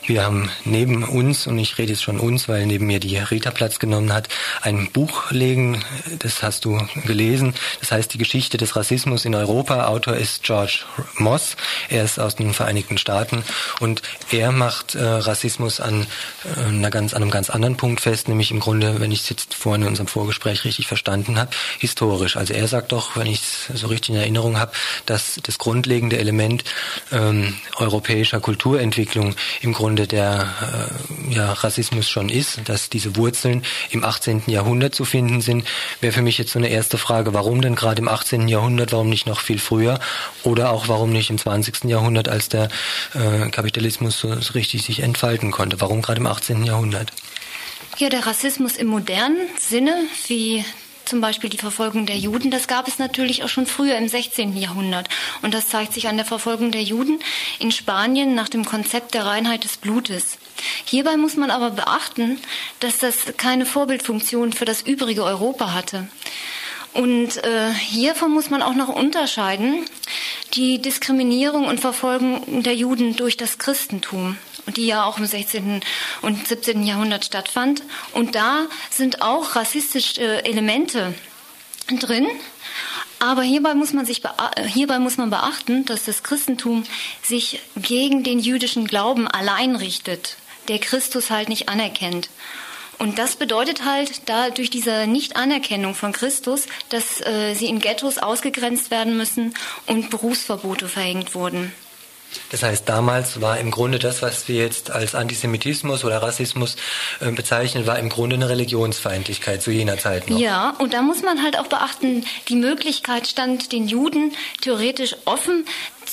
Wir 0.06 0.24
haben 0.24 0.50
neben 0.64 1.04
uns, 1.04 1.48
und 1.48 1.58
ich 1.60 1.78
rede 1.78 1.94
jetzt 1.94 2.04
schon 2.04 2.20
uns, 2.20 2.48
weil 2.50 2.66
neben 2.66 2.88
mir 2.88 3.00
die 3.00 3.18
Rita 3.18 3.52
Platz 3.52 3.80
genommen 3.80 4.14
hat, 4.14 4.30
ein 4.62 4.90
Buch 4.92 5.32
legen, 5.32 5.84
das 6.20 6.44
hast 6.44 6.66
du 6.66 6.80
gelesen. 7.06 7.54
Das 7.80 7.92
heißt 7.92 8.14
die 8.14 8.18
Geschichte 8.18 8.58
des 8.58 8.76
Rassismus 8.76 9.26
in 9.26 9.36
Europa. 9.36 9.86
Autor 9.88 10.16
ist 10.16 10.44
George 10.44 10.86
Moss. 11.18 11.56
Er 11.90 12.04
ist 12.04 12.20
aus 12.20 12.36
den 12.36 12.54
Vereinigten 12.54 12.98
Staaten 12.98 13.44
und 13.80 14.02
er 14.32 14.52
macht 14.52 14.96
äh, 14.96 15.04
Rassismus 15.04 15.80
an, 15.80 16.08
äh, 16.44 16.68
einer 16.68 16.90
ganz, 16.90 17.14
an 17.14 17.22
einem 17.22 17.32
ganz 17.32 17.50
anderen 17.50 17.78
Punkt 17.78 18.02
fest, 18.02 18.28
nämlich 18.28 18.52
im 18.52 18.60
Grunde, 18.60 19.00
wenn 19.00 19.12
ich 19.12 19.24
jetzt 19.36 19.54
vorhin 19.54 19.84
in 19.84 19.88
unserem 19.90 20.08
Vorgespräch 20.08 20.64
richtig 20.64 20.88
verstanden 20.88 21.38
habe, 21.38 21.52
historisch. 21.80 22.38
Also 22.38 22.54
er 22.54 22.68
sagt 22.68 22.92
doch, 22.92 23.16
wenn 23.16 23.28
ich 23.28 23.42
es 23.42 23.82
so 23.82 23.88
richtig 23.88 24.16
in 24.16 24.22
Erinnerung 24.22 24.58
habe, 24.58 24.72
dass 25.06 25.40
das 25.44 25.58
grundlegende 25.58 26.18
Element 26.18 26.64
ähm, 27.12 27.56
europäischer 27.78 28.40
Kulturentwicklung 28.40 29.36
im 29.62 29.74
Grunde 29.74 30.08
der 30.08 30.90
äh, 31.30 31.34
ja, 31.34 31.52
Rassismus 31.54 32.10
schon 32.10 32.30
ist, 32.30 32.62
dass 32.66 32.90
diese 32.90 33.16
Wurzeln 33.16 33.64
im 33.90 34.04
18. 34.04 34.44
Jahrhundert 34.48 34.96
zu 34.96 35.06
finden 35.06 35.42
sind, 35.42 35.68
wäre 36.02 36.14
für 36.14 36.22
mich 36.22 36.38
jetzt 36.38 36.52
so 36.52 36.60
eine 36.60 36.70
erste 36.70 36.98
Frage, 36.98 37.34
warum 37.34 37.62
denn 37.62 37.76
gerade 37.76 38.02
im 38.02 38.08
18. 38.08 38.48
Jahrhundert, 38.48 38.94
warum 38.94 39.10
nicht 39.10 39.28
noch 39.28 39.42
viel 39.42 39.60
früher 39.60 40.00
oder 40.44 40.72
auch 40.72 40.88
warum 40.88 41.12
nicht 41.12 41.30
im 41.30 41.38
20. 41.38 41.86
Jahrhundert, 41.86 42.30
als 42.30 42.50
der 42.50 42.70
äh, 43.14 43.50
Kapitalismus 43.50 44.20
so, 44.20 44.40
so 44.40 44.54
richtig 44.54 44.84
sich 44.84 45.02
entfalten 45.02 45.52
konnte, 45.52 45.82
warum 45.82 46.02
gerade 46.02 46.20
im 46.20 46.28
18. 46.28 46.64
Jahrhundert? 46.64 47.12
Ja, 47.98 48.10
der 48.10 48.28
Rassismus 48.28 48.76
im 48.76 48.88
modernen 48.88 49.48
Sinne, 49.58 49.96
wie 50.28 50.66
zum 51.06 51.22
Beispiel 51.22 51.50
die 51.50 51.58
Verfolgung 51.58 52.06
der 52.06 52.18
Juden, 52.18 52.52
das 52.52 52.68
gab 52.68 52.90
es 52.90 53.00
natürlich 53.00 53.46
auch 53.46 53.48
schon 53.48 53.68
früher 53.68 53.96
im 53.96 54.10
16. 54.10 54.58
Jahrhundert. 54.58 55.08
Und 55.44 55.54
das 55.54 55.70
zeigt 55.70 55.94
sich 55.94 56.10
an 56.10 56.18
der 56.18 56.26
Verfolgung 56.26 56.72
der 56.72 56.84
Juden 56.84 57.20
in 57.58 57.72
Spanien 57.72 58.36
nach 58.36 58.50
dem 58.50 58.66
Konzept 58.66 59.14
der 59.14 59.26
Reinheit 59.26 59.64
des 59.64 59.78
Blutes. 59.78 60.38
Hierbei 60.84 61.16
muss 61.16 61.38
man 61.38 61.52
aber 61.52 61.72
beachten, 61.72 62.38
dass 62.82 62.98
das 62.98 63.38
keine 63.38 63.66
Vorbildfunktion 63.66 64.52
für 64.52 64.66
das 64.66 64.82
übrige 64.82 65.24
Europa 65.24 65.74
hatte. 65.74 66.10
Und 66.92 67.42
äh, 67.46 67.72
hiervon 67.72 68.34
muss 68.34 68.50
man 68.50 68.62
auch 68.62 68.76
noch 68.76 68.90
unterscheiden 68.90 69.86
die 70.54 70.82
Diskriminierung 70.82 71.66
und 71.66 71.80
Verfolgung 71.80 72.62
der 72.64 72.76
Juden 72.76 73.16
durch 73.16 73.38
das 73.38 73.58
Christentum 73.58 74.38
die 74.68 74.88
ja 74.88 75.06
auch 75.06 75.18
im 75.18 75.26
16. 75.26 75.82
und 76.22 76.48
17. 76.48 76.86
Jahrhundert 76.86 77.26
stattfand. 77.26 77.84
Und 78.14 78.36
da 78.36 78.66
sind 78.90 79.22
auch 79.22 79.56
rassistische 79.56 80.44
Elemente 80.46 81.14
drin. 82.00 82.28
Aber 83.20 83.44
hierbei 83.44 83.74
muss 83.74 83.94
man 83.94 84.06
sich 84.06 84.22
hierbei 84.68 85.00
muss 85.00 85.18
man 85.18 85.30
beachten, 85.30 85.86
dass 85.86 86.06
das 86.06 86.24
Christentum 86.24 86.84
sich 87.24 87.62
gegen 87.76 88.24
den 88.24 88.40
jüdischen 88.40 88.88
Glauben 88.88 89.28
allein 89.28 89.76
richtet, 89.76 90.36
der 90.68 90.80
Christus 90.80 91.32
halt 91.32 91.50
nicht 91.50 91.70
anerkennt. 91.70 92.30
Und 92.98 93.20
das 93.20 93.36
bedeutet 93.36 93.84
halt, 93.84 94.30
da 94.30 94.50
durch 94.50 94.70
diese 94.70 95.06
Nichtanerkennung 95.08 95.96
von 95.96 96.14
Christus, 96.14 96.68
dass 96.90 97.20
äh, 97.22 97.54
sie 97.54 97.68
in 97.68 97.80
Ghettos 97.80 98.18
ausgegrenzt 98.18 98.90
werden 98.90 99.18
müssen 99.18 99.54
und 99.86 100.10
Berufsverbote 100.10 100.88
verhängt 100.88 101.36
wurden. 101.36 101.74
Das 102.52 102.64
heißt, 102.64 102.88
damals 102.88 103.42
war 103.42 103.60
im 103.60 103.72
Grunde 103.72 104.00
das, 104.00 104.22
was 104.22 104.48
wir 104.48 104.56
jetzt 104.58 104.92
als 104.92 105.16
Antisemitismus 105.16 106.04
oder 106.04 106.22
Rassismus 106.22 106.76
äh, 107.20 107.32
bezeichnen, 107.32 107.88
war 107.88 108.00
im 108.00 108.10
Grunde 108.10 108.36
eine 108.36 108.50
Religionsfeindlichkeit 108.50 109.62
zu 109.62 109.72
jener 109.72 109.98
Zeit 109.98 110.30
noch. 110.30 110.40
Ja, 110.40 110.76
und 110.80 110.94
da 110.94 111.02
muss 111.02 111.22
man 111.22 111.44
halt 111.44 111.58
auch 111.58 111.68
beachten, 111.68 112.26
die 112.50 112.56
Möglichkeit 112.56 113.28
stand 113.28 113.72
den 113.72 113.88
Juden 113.88 114.34
theoretisch 114.62 115.16
offen, 115.26 115.66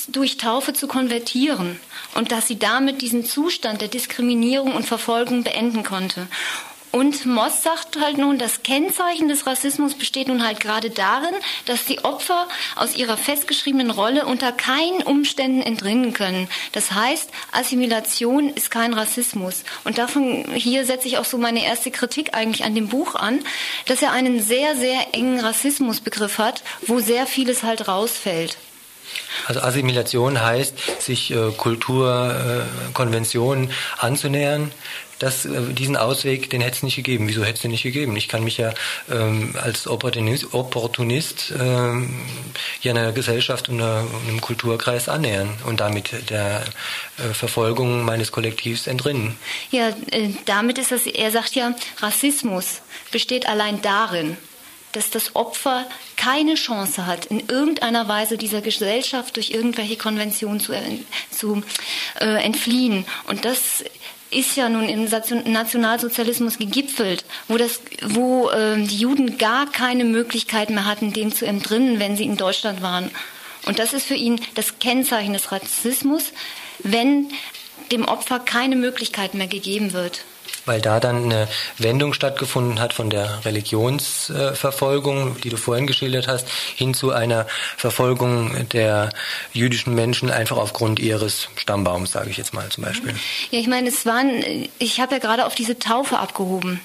durch 0.09 0.37
Taufe 0.37 0.73
zu 0.73 0.87
konvertieren 0.87 1.79
und 2.15 2.31
dass 2.31 2.47
sie 2.47 2.59
damit 2.59 3.01
diesen 3.01 3.25
Zustand 3.25 3.81
der 3.81 3.87
Diskriminierung 3.87 4.73
und 4.73 4.85
Verfolgung 4.85 5.43
beenden 5.43 5.83
konnte. 5.83 6.27
Und 6.93 7.25
Moss 7.25 7.63
sagt 7.63 7.99
halt 7.99 8.19
nun, 8.19 8.37
das 8.37 8.61
Kennzeichen 8.61 9.27
des 9.27 9.47
Rassismus 9.47 9.95
besteht 9.95 10.27
nun 10.27 10.45
halt 10.45 10.59
gerade 10.59 10.91
darin, 10.91 11.33
dass 11.65 11.85
die 11.85 12.03
Opfer 12.03 12.47
aus 12.75 12.95
ihrer 12.95 13.17
festgeschriebenen 13.17 13.89
Rolle 13.89 14.27
unter 14.27 14.51
keinen 14.51 15.01
Umständen 15.01 15.63
entrinnen 15.63 16.13
können. 16.13 16.47
Das 16.71 16.91
heißt, 16.91 17.31
Assimilation 17.51 18.49
ist 18.49 18.69
kein 18.69 18.93
Rassismus. 18.93 19.63
Und 19.85 19.97
davon 19.97 20.45
hier 20.53 20.85
setze 20.85 21.07
ich 21.07 21.17
auch 21.17 21.25
so 21.25 21.39
meine 21.39 21.65
erste 21.65 21.89
Kritik 21.89 22.35
eigentlich 22.35 22.63
an 22.63 22.75
dem 22.75 22.89
Buch 22.89 23.15
an, 23.15 23.39
dass 23.87 24.03
er 24.03 24.11
einen 24.11 24.39
sehr, 24.39 24.75
sehr 24.75 25.15
engen 25.15 25.39
Rassismusbegriff 25.39 26.37
hat, 26.37 26.61
wo 26.85 26.99
sehr 26.99 27.25
vieles 27.25 27.63
halt 27.63 27.87
rausfällt. 27.87 28.55
Also 29.47 29.61
Assimilation 29.61 30.41
heißt, 30.41 31.01
sich 31.01 31.31
äh, 31.31 31.51
Kulturkonventionen 31.57 33.69
äh, 33.69 33.73
anzunähern, 33.97 34.71
das, 35.23 35.45
äh, 35.45 35.73
diesen 35.73 35.95
Ausweg, 35.95 36.49
den 36.49 36.61
hätte 36.61 36.77
es 36.77 36.83
nicht 36.83 36.95
gegeben. 36.95 37.27
Wieso 37.27 37.43
hätte 37.43 37.55
es 37.55 37.61
den 37.61 37.71
nicht 37.71 37.83
gegeben? 37.83 38.15
Ich 38.15 38.27
kann 38.27 38.43
mich 38.43 38.57
ja 38.57 38.73
ähm, 39.09 39.55
als 39.61 39.87
Opportunist, 39.87 40.53
Opportunist 40.53 41.53
ähm, 41.59 42.13
ja 42.81 42.91
einer 42.91 43.11
Gesellschaft 43.13 43.69
und 43.69 43.81
einem 43.81 44.41
Kulturkreis 44.41 45.09
annähern 45.09 45.49
und 45.65 45.79
damit 45.79 46.29
der 46.29 46.63
äh, 47.17 47.33
Verfolgung 47.33 48.03
meines 48.03 48.31
Kollektivs 48.31 48.87
entrinnen. 48.87 49.37
Ja, 49.71 49.89
äh, 50.11 50.29
damit 50.45 50.77
ist 50.77 50.91
das, 50.91 51.07
er 51.07 51.31
sagt 51.31 51.55
ja, 51.55 51.73
Rassismus 51.99 52.81
besteht 53.11 53.47
allein 53.47 53.81
darin, 53.81 54.37
dass 54.91 55.09
das 55.09 55.35
Opfer 55.35 55.85
keine 56.17 56.55
Chance 56.55 57.07
hat, 57.07 57.25
in 57.25 57.47
irgendeiner 57.49 58.07
Weise 58.07 58.37
dieser 58.37 58.61
Gesellschaft 58.61 59.35
durch 59.35 59.49
irgendwelche 59.49 59.97
Konventionen 59.97 60.59
zu, 60.59 60.73
äh, 60.73 60.99
zu 61.31 61.63
äh, 62.19 62.43
entfliehen. 62.43 63.05
Und 63.27 63.45
das 63.45 63.83
ist 64.33 64.55
ja 64.55 64.69
nun 64.69 64.89
im 64.89 65.03
Nationalsozialismus 65.05 66.57
gegipfelt, 66.57 67.23
wo, 67.47 67.57
das, 67.57 67.81
wo 68.05 68.49
äh, 68.49 68.81
die 68.81 68.97
Juden 68.97 69.37
gar 69.37 69.71
keine 69.71 70.03
Möglichkeit 70.03 70.69
mehr 70.69 70.85
hatten, 70.85 71.13
dem 71.13 71.33
zu 71.33 71.45
entrinnen, 71.45 71.99
wenn 71.99 72.17
sie 72.17 72.25
in 72.25 72.37
Deutschland 72.37 72.81
waren. 72.81 73.11
Und 73.65 73.79
das 73.79 73.93
ist 73.93 74.05
für 74.05 74.15
ihn 74.15 74.41
das 74.55 74.79
Kennzeichen 74.79 75.33
des 75.33 75.51
Rassismus, 75.51 76.33
wenn 76.79 77.29
dem 77.91 78.05
Opfer 78.05 78.39
keine 78.39 78.75
Möglichkeit 78.75 79.33
mehr 79.33 79.47
gegeben 79.47 79.93
wird 79.93 80.25
weil 80.65 80.81
da 80.81 80.99
dann 80.99 81.25
eine 81.25 81.47
Wendung 81.77 82.13
stattgefunden 82.13 82.79
hat 82.79 82.93
von 82.93 83.09
der 83.09 83.45
Religionsverfolgung, 83.45 85.39
die 85.41 85.49
du 85.49 85.57
vorhin 85.57 85.87
geschildert 85.87 86.27
hast, 86.27 86.47
hin 86.75 86.93
zu 86.93 87.11
einer 87.11 87.47
Verfolgung 87.77 88.67
der 88.69 89.09
jüdischen 89.51 89.95
Menschen 89.95 90.31
einfach 90.31 90.57
aufgrund 90.57 90.99
ihres 90.99 91.49
Stammbaums, 91.55 92.11
sage 92.11 92.29
ich 92.29 92.37
jetzt 92.37 92.53
mal 92.53 92.69
zum 92.69 92.83
Beispiel. 92.83 93.13
Ja, 93.51 93.59
ich 93.59 93.67
meine, 93.67 93.89
es 93.89 94.05
waren, 94.05 94.43
ich 94.79 94.99
habe 94.99 95.15
ja 95.15 95.19
gerade 95.19 95.45
auf 95.45 95.55
diese 95.55 95.79
Taufe 95.79 96.19
abgehoben 96.19 96.79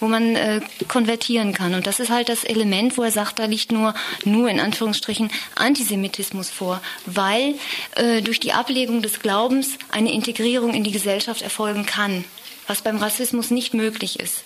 wo 0.00 0.06
man 0.06 0.34
äh, 0.34 0.60
konvertieren 0.88 1.52
kann. 1.52 1.74
Und 1.74 1.86
das 1.86 2.00
ist 2.00 2.10
halt 2.10 2.28
das 2.28 2.44
Element, 2.44 2.96
wo 2.96 3.02
er 3.02 3.10
sagt, 3.10 3.38
da 3.38 3.44
liegt 3.44 3.70
nur, 3.70 3.94
nur 4.24 4.48
in 4.48 4.58
Anführungsstrichen 4.58 5.30
Antisemitismus 5.54 6.48
vor, 6.48 6.80
weil 7.06 7.54
äh, 7.96 8.22
durch 8.22 8.40
die 8.40 8.52
Ablegung 8.52 9.02
des 9.02 9.20
Glaubens 9.20 9.76
eine 9.90 10.12
Integrierung 10.12 10.74
in 10.74 10.84
die 10.84 10.90
Gesellschaft 10.90 11.42
erfolgen 11.42 11.86
kann 11.86 12.24
was 12.70 12.82
beim 12.82 12.98
Rassismus 12.98 13.50
nicht 13.50 13.74
möglich 13.74 14.20
ist. 14.20 14.44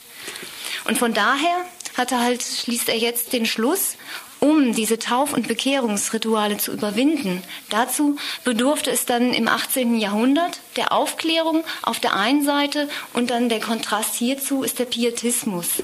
Und 0.86 0.98
von 0.98 1.12
daher 1.12 1.54
hat 1.94 2.10
er 2.10 2.20
halt, 2.20 2.42
schließt 2.42 2.88
er 2.88 2.96
jetzt 2.96 3.34
den 3.34 3.44
Schluss, 3.44 3.96
um 4.40 4.74
diese 4.74 4.98
Tauf- 4.98 5.34
und 5.34 5.46
Bekehrungsrituale 5.46 6.56
zu 6.56 6.72
überwinden. 6.72 7.42
Dazu 7.68 8.16
bedurfte 8.42 8.90
es 8.90 9.04
dann 9.04 9.34
im 9.34 9.46
18. 9.46 9.98
Jahrhundert 9.98 10.60
der 10.76 10.92
Aufklärung 10.92 11.64
auf 11.82 12.00
der 12.00 12.14
einen 12.14 12.42
Seite 12.42 12.88
und 13.12 13.30
dann 13.30 13.50
der 13.50 13.60
Kontrast 13.60 14.14
hierzu 14.14 14.62
ist 14.62 14.78
der 14.78 14.86
Pietismus, 14.86 15.82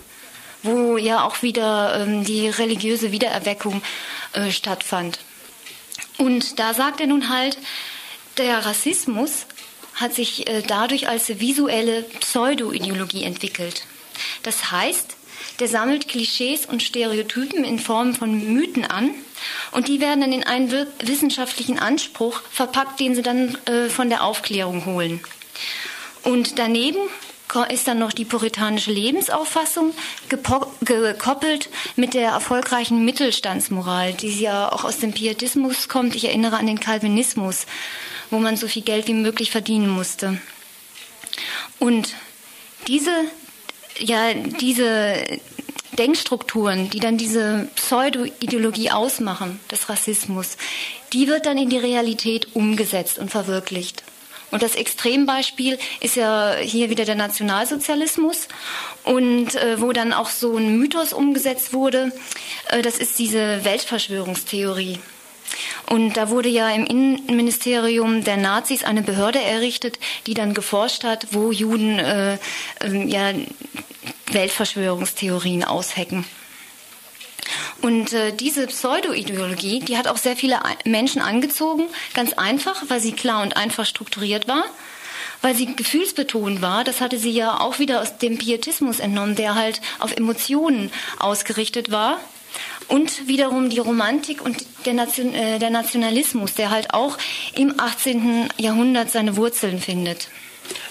wo 0.62 0.96
ja 0.96 1.24
auch 1.24 1.42
wieder 1.42 2.00
ähm, 2.00 2.24
die 2.24 2.48
religiöse 2.48 3.12
Wiedererweckung 3.12 3.82
äh, 4.32 4.50
stattfand. 4.50 5.18
Und 6.16 6.58
da 6.58 6.72
sagt 6.72 7.00
er 7.00 7.06
nun 7.06 7.28
halt, 7.28 7.58
der 8.38 8.64
Rassismus 8.64 9.46
hat 10.00 10.14
sich 10.14 10.48
äh, 10.48 10.62
dadurch 10.66 11.08
als 11.08 11.40
visuelle 11.40 12.02
Pseudo-Ideologie 12.20 13.24
entwickelt. 13.24 13.84
Das 14.42 14.70
heißt, 14.70 15.16
der 15.60 15.68
sammelt 15.68 16.08
Klischees 16.08 16.66
und 16.66 16.82
Stereotypen 16.82 17.64
in 17.64 17.78
Form 17.78 18.14
von 18.14 18.52
Mythen 18.52 18.84
an 18.84 19.10
und 19.72 19.88
die 19.88 20.00
werden 20.00 20.20
dann 20.20 20.32
in 20.32 20.44
einen 20.44 20.86
wissenschaftlichen 21.02 21.78
Anspruch 21.78 22.42
verpackt, 22.50 23.00
den 23.00 23.14
sie 23.14 23.22
dann 23.22 23.56
äh, 23.66 23.88
von 23.88 24.08
der 24.08 24.24
Aufklärung 24.24 24.86
holen. 24.86 25.20
Und 26.22 26.58
daneben 26.58 27.00
ist 27.68 27.88
dann 27.88 27.98
noch 27.98 28.12
die 28.12 28.24
puritanische 28.24 28.92
Lebensauffassung 28.92 29.92
gekoppelt 30.28 31.68
mit 31.96 32.14
der 32.14 32.30
erfolgreichen 32.30 33.04
Mittelstandsmoral, 33.04 34.12
die 34.12 34.40
ja 34.40 34.70
auch 34.70 34.84
aus 34.84 34.98
dem 34.98 35.12
Pietismus 35.12 35.88
kommt. 35.88 36.14
Ich 36.14 36.26
erinnere 36.26 36.58
an 36.58 36.66
den 36.66 36.78
Calvinismus, 36.78 37.66
wo 38.30 38.38
man 38.38 38.56
so 38.56 38.68
viel 38.68 38.82
Geld 38.82 39.06
wie 39.08 39.14
möglich 39.14 39.50
verdienen 39.50 39.88
musste. 39.88 40.38
Und 41.78 42.14
diese, 42.86 43.12
ja, 43.98 44.34
diese 44.34 45.38
Denkstrukturen, 45.98 46.90
die 46.90 47.00
dann 47.00 47.18
diese 47.18 47.68
Pseudo-Ideologie 47.76 48.90
ausmachen, 48.90 49.60
des 49.70 49.88
Rassismus, 49.88 50.56
die 51.12 51.26
wird 51.26 51.46
dann 51.46 51.58
in 51.58 51.68
die 51.68 51.78
Realität 51.78 52.54
umgesetzt 52.54 53.18
und 53.18 53.30
verwirklicht. 53.30 54.04
Und 54.50 54.62
das 54.62 54.74
Extrembeispiel 54.74 55.78
ist 56.00 56.16
ja 56.16 56.56
hier 56.56 56.90
wieder 56.90 57.04
der 57.04 57.14
Nationalsozialismus 57.14 58.48
und 59.04 59.54
äh, 59.54 59.80
wo 59.80 59.92
dann 59.92 60.12
auch 60.12 60.28
so 60.28 60.56
ein 60.56 60.76
Mythos 60.78 61.12
umgesetzt 61.12 61.72
wurde, 61.72 62.12
äh, 62.68 62.82
das 62.82 62.98
ist 62.98 63.18
diese 63.18 63.64
Weltverschwörungstheorie. 63.64 64.98
Und 65.86 66.16
da 66.16 66.30
wurde 66.30 66.48
ja 66.48 66.70
im 66.70 66.86
Innenministerium 66.86 68.24
der 68.24 68.36
Nazis 68.36 68.84
eine 68.84 69.02
Behörde 69.02 69.40
errichtet, 69.40 69.98
die 70.26 70.34
dann 70.34 70.54
geforscht 70.54 71.04
hat, 71.04 71.28
wo 71.32 71.50
Juden 71.50 71.98
äh, 71.98 72.34
äh, 72.34 73.06
ja, 73.06 73.32
Weltverschwörungstheorien 74.32 75.64
aushecken. 75.64 76.24
Und 77.82 78.12
äh, 78.12 78.32
diese 78.32 78.66
Pseudo-Ideologie, 78.66 79.80
die 79.80 79.96
hat 79.96 80.06
auch 80.06 80.18
sehr 80.18 80.36
viele 80.36 80.60
Menschen 80.84 81.22
angezogen, 81.22 81.84
ganz 82.14 82.34
einfach, 82.34 82.84
weil 82.88 83.00
sie 83.00 83.12
klar 83.12 83.42
und 83.42 83.56
einfach 83.56 83.86
strukturiert 83.86 84.48
war, 84.48 84.64
weil 85.40 85.54
sie 85.54 85.74
gefühlsbetont 85.74 86.60
war. 86.60 86.84
Das 86.84 87.00
hatte 87.00 87.18
sie 87.18 87.30
ja 87.30 87.58
auch 87.58 87.78
wieder 87.78 88.02
aus 88.02 88.18
dem 88.18 88.38
Pietismus 88.38 89.00
entnommen, 89.00 89.34
der 89.34 89.54
halt 89.54 89.80
auf 89.98 90.14
Emotionen 90.16 90.92
ausgerichtet 91.18 91.90
war. 91.90 92.20
Und 92.88 93.28
wiederum 93.28 93.70
die 93.70 93.78
Romantik 93.78 94.42
und 94.42 94.56
der, 94.84 94.94
Nation, 94.94 95.32
äh, 95.34 95.58
der 95.58 95.70
Nationalismus, 95.70 96.54
der 96.54 96.70
halt 96.70 96.92
auch 96.92 97.18
im 97.54 97.78
18. 97.78 98.48
Jahrhundert 98.56 99.10
seine 99.10 99.36
Wurzeln 99.36 99.80
findet. 99.80 100.28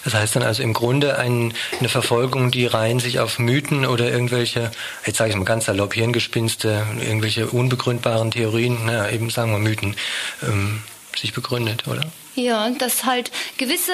Das 0.04 0.14
heißt 0.14 0.36
dann 0.36 0.44
also 0.44 0.64
im 0.64 0.74
Grunde 0.74 1.18
ein, 1.18 1.54
eine 1.80 1.90
Verfolgung, 1.90 2.52
die 2.52 2.66
rein 2.66 3.00
sich 3.00 3.20
auf 3.20 3.40
Mythen 3.40 3.86
oder 3.86 4.12
irgendwelche, 4.12 4.72
jetzt 5.06 5.18
sage 5.18 5.32
ich 5.32 5.36
mal 5.36 5.46
ganz 5.46 5.66
salopp, 5.66 5.94
Hirngespinste, 5.94 6.86
irgendwelche 7.02 7.48
unbegründbaren 7.48 8.32
Theorien, 8.32 8.80
na, 8.86 9.10
eben 9.12 9.30
sagen 9.30 9.52
wir 9.52 9.60
Mythen, 9.60 9.96
ähm, 10.44 10.82
sich 11.16 11.34
begründet, 11.34 11.88
oder? 11.88 12.02
Ja, 12.36 12.70
dass 12.70 13.06
halt 13.06 13.32
gewisse 13.58 13.92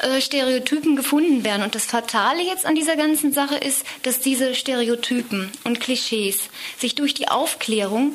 äh, 0.00 0.20
Stereotypen 0.20 0.96
gefunden 0.96 1.44
werden. 1.44 1.62
Und 1.62 1.74
das 1.74 1.84
Fatale 1.84 2.42
jetzt 2.42 2.66
an 2.66 2.74
dieser 2.74 2.96
ganzen 2.96 3.32
Sache 3.32 3.56
ist, 3.56 3.84
dass 4.02 4.20
diese 4.20 4.54
Stereotypen 4.54 5.50
und 5.64 5.80
Klischees 5.80 6.48
sich 6.78 6.94
durch 6.94 7.14
die 7.14 7.28
Aufklärung 7.28 8.12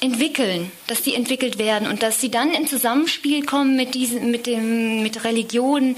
entwickeln, 0.00 0.70
dass 0.86 1.02
die 1.02 1.14
entwickelt 1.14 1.58
werden 1.58 1.88
und 1.88 2.02
dass 2.02 2.20
sie 2.20 2.30
dann 2.30 2.52
in 2.52 2.66
Zusammenspiel 2.66 3.44
kommen 3.44 3.76
mit 3.76 3.94
diesen, 3.94 4.30
mit 4.30 4.46
dem, 4.46 5.02
mit 5.02 5.24
Religion 5.24 5.96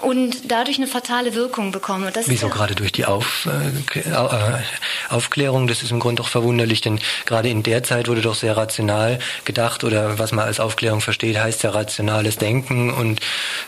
und 0.00 0.50
dadurch 0.50 0.78
eine 0.78 0.86
fatale 0.86 1.34
Wirkung 1.34 1.70
bekommen. 1.70 2.10
Wieso 2.26 2.48
gerade 2.48 2.74
durch 2.74 2.92
die 2.92 3.04
Auf, 3.04 3.46
äh, 3.94 3.98
äh, 3.98 4.62
Aufklärung? 5.08 5.66
Das 5.66 5.82
ist 5.82 5.90
im 5.90 6.00
Grunde 6.00 6.22
doch 6.22 6.28
verwunderlich, 6.28 6.80
denn 6.80 7.00
gerade 7.26 7.48
in 7.48 7.62
der 7.62 7.82
Zeit 7.82 8.08
wurde 8.08 8.22
doch 8.22 8.34
sehr 8.34 8.56
rational 8.56 9.18
gedacht 9.44 9.84
oder 9.84 10.18
was 10.18 10.32
man 10.32 10.46
als 10.46 10.60
Aufklärung 10.60 11.00
versteht, 11.00 11.38
heißt 11.38 11.62
ja 11.62 11.70
rationales 11.70 12.36
Denken 12.36 12.90
und 12.90 13.20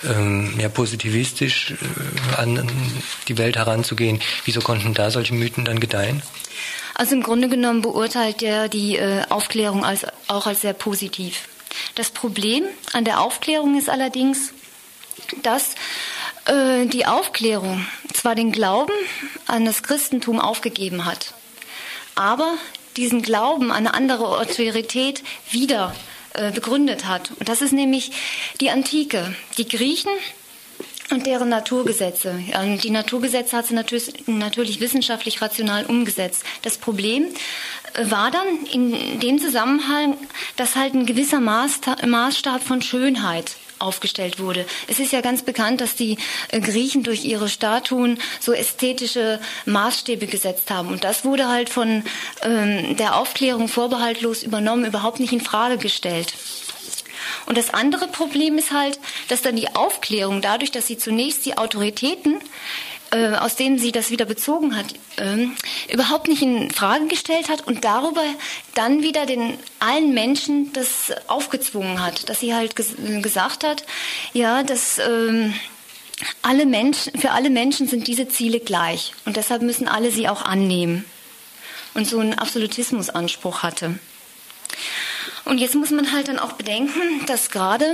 ähm, 0.08 0.54
ja 0.58 0.68
positivistisch 0.68 1.72
äh, 1.72 2.40
an 2.40 2.68
die 3.28 3.38
Welt 3.38 3.56
heranzugehen. 3.56 4.20
Wieso 4.44 4.60
konnten 4.60 4.94
da 4.94 5.10
solche 5.10 5.34
Mythen 5.34 5.64
dann 5.64 5.80
gedeihen? 5.80 6.22
Also 6.98 7.14
im 7.14 7.22
Grunde 7.22 7.50
genommen 7.50 7.82
beurteilt 7.82 8.42
er 8.42 8.68
die 8.70 8.96
äh, 8.96 9.22
Aufklärung 9.28 9.84
als, 9.84 10.06
auch 10.28 10.46
als 10.46 10.62
sehr 10.62 10.72
positiv. 10.72 11.46
Das 11.94 12.10
Problem 12.10 12.64
an 12.94 13.04
der 13.04 13.20
Aufklärung 13.20 13.78
ist 13.78 13.90
allerdings, 13.90 14.54
dass 15.42 15.74
äh, 16.46 16.86
die 16.86 17.04
Aufklärung 17.04 17.86
zwar 18.14 18.34
den 18.34 18.50
Glauben 18.50 18.94
an 19.46 19.66
das 19.66 19.82
Christentum 19.82 20.40
aufgegeben 20.40 21.04
hat, 21.04 21.34
aber 22.14 22.54
diesen 22.96 23.20
Glauben 23.20 23.70
an 23.70 23.86
eine 23.86 23.92
andere 23.92 24.38
Autorität 24.38 25.22
wieder 25.50 25.94
äh, 26.32 26.50
begründet 26.50 27.04
hat. 27.04 27.30
Und 27.38 27.50
das 27.50 27.60
ist 27.60 27.72
nämlich 27.72 28.12
die 28.62 28.70
Antike. 28.70 29.36
Die 29.58 29.68
Griechen 29.68 30.12
und 31.10 31.26
deren 31.26 31.48
Naturgesetze. 31.48 32.34
Die 32.82 32.90
Naturgesetze 32.90 33.56
hat 33.56 33.66
sie 33.66 33.74
natürlich, 33.74 34.26
natürlich 34.26 34.80
wissenschaftlich 34.80 35.40
rational 35.40 35.86
umgesetzt. 35.86 36.44
Das 36.62 36.78
Problem 36.78 37.26
äh, 37.94 38.10
war 38.10 38.30
dann 38.30 38.66
in 38.72 39.20
dem 39.20 39.38
Zusammenhang, 39.38 40.16
dass 40.56 40.76
halt 40.76 40.94
ein 40.94 41.06
gewisser 41.06 41.40
Maßstab 41.40 42.62
von 42.62 42.82
Schönheit 42.82 43.56
aufgestellt 43.78 44.38
wurde. 44.40 44.64
Es 44.86 44.98
ist 44.98 45.12
ja 45.12 45.20
ganz 45.20 45.42
bekannt, 45.42 45.80
dass 45.80 45.94
die 45.94 46.16
äh, 46.48 46.60
Griechen 46.60 47.02
durch 47.02 47.24
ihre 47.24 47.48
Statuen 47.48 48.18
so 48.40 48.52
ästhetische 48.52 49.38
Maßstäbe 49.66 50.26
gesetzt 50.26 50.70
haben. 50.70 50.88
Und 50.88 51.04
das 51.04 51.24
wurde 51.24 51.48
halt 51.48 51.68
von 51.68 52.02
ähm, 52.42 52.96
der 52.96 53.16
Aufklärung 53.16 53.68
vorbehaltlos 53.68 54.42
übernommen, 54.42 54.86
überhaupt 54.86 55.20
nicht 55.20 55.32
in 55.32 55.40
Frage 55.40 55.78
gestellt. 55.78 56.34
Und 57.46 57.58
das 57.58 57.72
andere 57.72 58.08
Problem 58.08 58.58
ist 58.58 58.72
halt, 58.72 58.98
dass 59.28 59.42
dann 59.42 59.56
die 59.56 59.74
Aufklärung, 59.74 60.40
dadurch, 60.40 60.70
dass 60.70 60.86
sie 60.86 60.98
zunächst 60.98 61.46
die 61.46 61.58
Autoritäten 61.58 62.40
äh, 63.12 63.34
aus 63.36 63.54
denen 63.54 63.78
sie 63.78 63.92
das 63.92 64.10
wieder 64.10 64.24
bezogen 64.24 64.76
hat, 64.76 64.86
ähm, 65.16 65.54
überhaupt 65.92 66.26
nicht 66.26 66.42
in 66.42 66.70
Frage 66.72 67.06
gestellt 67.06 67.48
hat 67.48 67.66
und 67.66 67.84
darüber 67.84 68.24
dann 68.74 69.02
wieder 69.02 69.26
den 69.26 69.56
allen 69.78 70.12
Menschen 70.12 70.72
das 70.72 71.12
aufgezwungen 71.28 72.02
hat, 72.02 72.28
dass 72.28 72.40
sie 72.40 72.54
halt 72.54 72.74
ges 72.74 72.94
gesagt 73.22 73.62
hat, 73.62 73.84
ja, 74.32 74.64
dass 74.64 74.98
ähm, 74.98 75.54
alle 76.42 76.66
Menschen, 76.66 77.18
für 77.18 77.30
alle 77.30 77.50
Menschen 77.50 77.86
sind 77.86 78.08
diese 78.08 78.28
Ziele 78.28 78.58
gleich 78.58 79.12
und 79.24 79.36
deshalb 79.36 79.62
müssen 79.62 79.86
alle 79.86 80.10
sie 80.10 80.28
auch 80.28 80.42
annehmen 80.42 81.04
und 81.94 82.08
so 82.08 82.18
einen 82.18 82.34
Absolutismusanspruch 82.34 83.62
hatte. 83.62 83.98
Und 85.46 85.58
jetzt 85.58 85.76
muss 85.76 85.92
man 85.92 86.12
halt 86.12 86.26
dann 86.26 86.40
auch 86.40 86.54
bedenken, 86.54 87.24
dass 87.26 87.50
gerade 87.50 87.86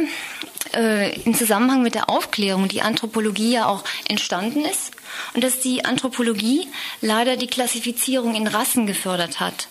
äh, 0.75 1.21
im 1.21 1.35
Zusammenhang 1.35 1.83
mit 1.83 1.95
der 1.95 2.09
Aufklärung 2.09 2.67
die 2.67 2.81
Anthropologie 2.81 3.53
ja 3.53 3.67
auch 3.67 3.85
entstanden 4.09 4.65
ist 4.65 4.93
und 5.35 5.45
dass 5.45 5.61
die 5.61 5.85
Anthropologie 5.85 6.67
leider 7.03 7.37
die 7.37 7.47
Klassifizierung 7.47 8.35
in 8.35 8.47
Rassen 8.47 8.87
gefördert 8.87 9.39
hat. 9.39 9.69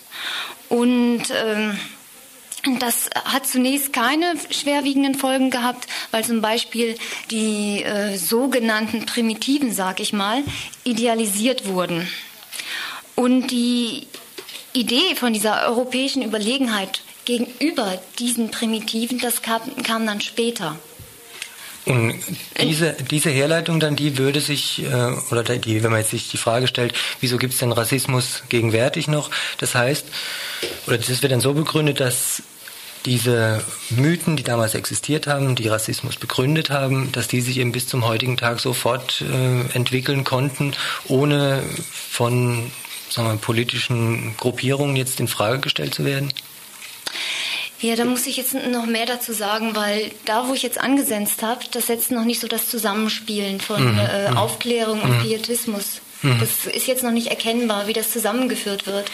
Und 0.68 1.24
ähm, 1.34 1.76
das 2.78 3.10
hat 3.24 3.48
zunächst 3.48 3.92
keine 3.92 4.34
schwerwiegenden 4.50 5.16
Folgen 5.16 5.50
gehabt, 5.50 5.88
weil 6.12 6.24
zum 6.24 6.40
Beispiel 6.40 6.96
die 7.32 7.82
äh, 7.82 8.16
sogenannten 8.16 9.06
Primitiven, 9.06 9.72
sag 9.74 9.98
ich 9.98 10.12
mal, 10.12 10.44
idealisiert 10.84 11.66
wurden. 11.66 12.08
Und 13.16 13.48
die 13.48 14.06
Idee 14.72 15.16
von 15.16 15.32
dieser 15.32 15.66
europäischen 15.66 16.22
Überlegenheit 16.22 17.02
gegenüber 17.24 18.00
diesen 18.18 18.50
Primitiven, 18.50 19.18
das 19.18 19.42
kam, 19.42 19.60
kam 19.82 20.06
dann 20.06 20.20
später. 20.20 20.76
Und 21.84 22.14
diese, 22.60 22.94
diese 23.10 23.30
Herleitung 23.30 23.80
dann, 23.80 23.96
die 23.96 24.16
würde 24.16 24.40
sich, 24.40 24.84
äh, 24.84 25.32
oder 25.32 25.42
die, 25.42 25.82
wenn 25.82 25.90
man 25.90 26.00
jetzt 26.00 26.10
sich 26.10 26.30
die 26.30 26.36
Frage 26.36 26.68
stellt, 26.68 26.94
wieso 27.20 27.38
gibt 27.38 27.54
es 27.54 27.58
denn 27.58 27.72
Rassismus 27.72 28.44
gegenwärtig 28.48 29.08
noch? 29.08 29.30
Das 29.58 29.74
heißt, 29.74 30.06
oder 30.86 30.98
das 30.98 31.22
wird 31.22 31.32
dann 31.32 31.40
so 31.40 31.54
begründet, 31.54 31.98
dass 31.98 32.42
diese 33.04 33.64
Mythen, 33.90 34.36
die 34.36 34.44
damals 34.44 34.76
existiert 34.76 35.26
haben, 35.26 35.56
die 35.56 35.66
Rassismus 35.66 36.16
begründet 36.16 36.70
haben, 36.70 37.10
dass 37.10 37.26
die 37.26 37.40
sich 37.40 37.58
eben 37.58 37.72
bis 37.72 37.88
zum 37.88 38.06
heutigen 38.06 38.36
Tag 38.36 38.60
sofort 38.60 39.22
äh, 39.22 39.74
entwickeln 39.74 40.22
konnten, 40.22 40.74
ohne 41.08 41.64
von 41.90 42.70
sagen 43.10 43.28
wir, 43.28 43.36
politischen 43.38 44.36
Gruppierungen 44.36 44.94
jetzt 44.94 45.18
in 45.18 45.26
Frage 45.26 45.58
gestellt 45.58 45.94
zu 45.94 46.04
werden? 46.04 46.32
Ja, 47.80 47.96
da 47.96 48.04
muss 48.04 48.26
ich 48.26 48.36
jetzt 48.36 48.54
noch 48.54 48.86
mehr 48.86 49.06
dazu 49.06 49.32
sagen, 49.32 49.74
weil 49.74 50.12
da, 50.24 50.46
wo 50.46 50.54
ich 50.54 50.62
jetzt 50.62 50.78
angesetzt 50.78 51.42
habe, 51.42 51.64
das 51.72 51.88
setzt 51.88 52.12
noch 52.12 52.24
nicht 52.24 52.40
so 52.40 52.46
das 52.46 52.68
Zusammenspielen 52.68 53.60
von 53.60 53.94
mhm. 53.94 53.98
äh, 53.98 54.30
mhm. 54.30 54.36
Aufklärung 54.38 54.98
mhm. 54.98 55.04
und 55.04 55.22
Pietismus. 55.22 56.00
Mhm. 56.22 56.38
Das 56.38 56.66
ist 56.66 56.86
jetzt 56.86 57.02
noch 57.02 57.10
nicht 57.10 57.26
erkennbar, 57.26 57.88
wie 57.88 57.92
das 57.92 58.12
zusammengeführt 58.12 58.86
wird. 58.86 59.10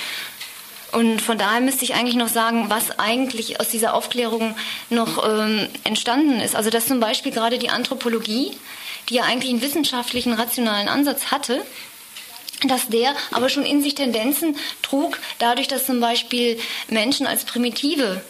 Und 0.93 1.21
von 1.21 1.39
daher 1.39 1.61
müsste 1.61 1.85
ich 1.85 1.95
eigentlich 1.95 2.15
noch 2.15 2.29
sagen, 2.29 2.67
was 2.69 2.99
eigentlich 2.99 3.61
aus 3.61 3.69
dieser 3.69 3.95
Aufklärung 3.95 4.55
noch 4.91 5.27
ähm, 5.27 5.69
entstanden 5.85 6.41
ist. 6.41 6.57
Also 6.57 6.71
dass 6.71 6.87
zum 6.87 7.01
Beispiel 7.01 7.33
gerade 7.33 7.59
die 7.59 7.71
Anthropologie, 7.71 8.53
die 9.09 9.15
ja 9.15 9.25
eigentlich 9.25 9.51
einen 9.51 9.63
wissenschaftlichen, 9.63 10.33
rationalen 10.35 10.89
Ansatz 10.89 11.27
hatte, 11.27 11.63
dass 12.67 12.89
der 12.89 13.15
aber 13.31 13.49
schon 13.49 13.65
in 13.65 13.83
sich 13.83 13.95
Tendenzen 13.95 14.57
trug, 14.83 15.19
dadurch, 15.39 15.69
dass 15.69 15.87
zum 15.87 16.01
Beispiel 16.01 16.59
Menschen 16.89 17.27
als 17.27 17.45
Primitive 17.45 18.21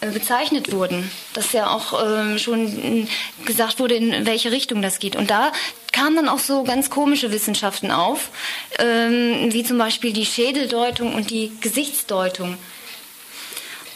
äh, 0.00 0.10
bezeichnet 0.10 0.72
wurden, 0.72 1.10
dass 1.34 1.52
ja 1.52 1.70
auch 1.70 2.02
äh, 2.02 2.38
schon 2.38 3.08
gesagt 3.44 3.80
wurde, 3.80 3.96
in 3.96 4.26
welche 4.26 4.52
Richtung 4.52 4.80
das 4.80 4.98
geht. 5.00 5.16
Und 5.16 5.30
da 5.30 5.52
kamen 5.92 6.16
dann 6.16 6.28
auch 6.28 6.38
so 6.38 6.62
ganz 6.62 6.90
komische 6.90 7.32
Wissenschaften 7.32 7.90
auf, 7.90 8.30
ähm, 8.78 9.52
wie 9.52 9.64
zum 9.64 9.78
Beispiel 9.78 10.12
die 10.12 10.26
Schädeldeutung 10.26 11.14
und 11.14 11.30
die 11.30 11.52
Gesichtsdeutung. 11.60 12.56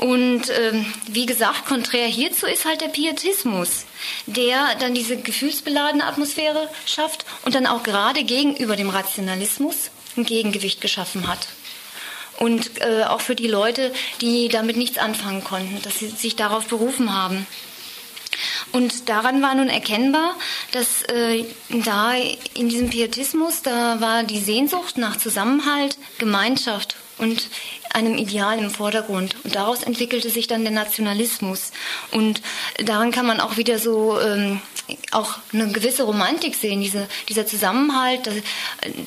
Und 0.03 0.51
ähm, 0.51 0.85
wie 1.07 1.27
gesagt, 1.27 1.65
konträr 1.67 2.09
hierzu 2.09 2.47
ist 2.47 2.65
halt 2.65 2.81
der 2.81 2.89
Pietismus, 2.89 3.85
der 4.27 4.75
dann 4.81 4.95
diese 4.95 5.17
gefühlsbeladene 5.17 6.05
Atmosphäre 6.05 6.69
schafft 6.87 7.25
und 7.45 7.55
dann 7.55 7.69
auch 7.69 7.85
gerade 7.85 8.25
gegenüber 8.25 8.75
dem 8.75 8.91
Rationalismus 8.91 9.91
ein 10.17 10.25
Gegengewicht 10.25 10.81
geschaffen 10.81 11.29
hat. 11.29 11.47
Und 12.41 12.81
äh, 12.81 13.05
auch 13.05 13.21
für 13.21 13.37
die 13.37 13.47
Leute, 13.47 13.93
die 14.21 14.49
damit 14.49 14.77
nichts 14.77 14.99
anfangen 14.99 15.45
konnten, 15.45 15.81
dass 15.83 16.01
sie 16.01 16.09
sich 16.09 16.35
darauf 16.35 16.67
berufen 16.67 17.15
haben. 17.15 17.47
Und 18.73 19.09
daran 19.09 19.41
war 19.41 19.55
nun 19.55 19.69
erkennbar, 19.69 20.35
dass 20.73 21.03
äh, 21.03 21.45
da 21.69 22.15
in 22.55 22.69
diesem 22.69 22.91
Pietismus, 22.91 23.63
da 23.63 24.01
war 24.01 24.25
die 24.25 24.41
Sehnsucht 24.41 24.99
nach 24.99 25.17
Zusammenhalt, 25.17 25.97
Gemeinschaft 26.19 26.97
und 27.19 27.49
einem 27.93 28.17
Ideal 28.17 28.59
im 28.59 28.71
Vordergrund. 28.71 29.37
Und 29.45 29.55
daraus 29.55 29.83
entwickelte 29.83 30.31
sich 30.31 30.47
dann 30.47 30.63
der 30.63 30.73
Nationalismus. 30.73 31.73
Und 32.11 32.41
daran 32.79 33.11
kann 33.11 33.27
man 33.27 33.41
auch 33.41 33.57
wieder 33.57 33.79
so 33.79 34.19
ähm, 34.21 34.61
auch 35.11 35.39
eine 35.53 35.71
gewisse 35.73 36.05
Romantik 36.05 36.55
sehen, 36.55 36.81
diese, 36.81 37.09
dieser 37.29 37.47
Zusammenhalt, 37.47 38.27
dass, 38.27 38.35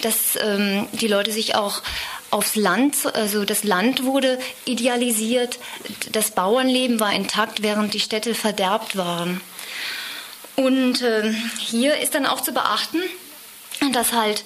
dass 0.01 0.43
ähm, 0.43 0.87
die 0.93 1.07
Leute 1.07 1.31
sich 1.31 1.55
auch 1.55 1.81
aufs 2.31 2.55
Land, 2.55 2.97
also 3.13 3.45
das 3.45 3.63
Land 3.63 4.03
wurde 4.03 4.39
idealisiert, 4.65 5.59
das 6.11 6.31
Bauernleben 6.31 6.99
war 6.99 7.13
intakt, 7.13 7.61
während 7.61 7.93
die 7.93 7.99
Städte 7.99 8.33
verderbt 8.35 8.97
waren. 8.97 9.41
Und 10.55 11.01
äh, 11.01 11.33
hier 11.59 11.97
ist 11.99 12.15
dann 12.15 12.25
auch 12.25 12.41
zu 12.41 12.53
beachten, 12.53 13.01
dass 13.91 14.13
halt 14.13 14.43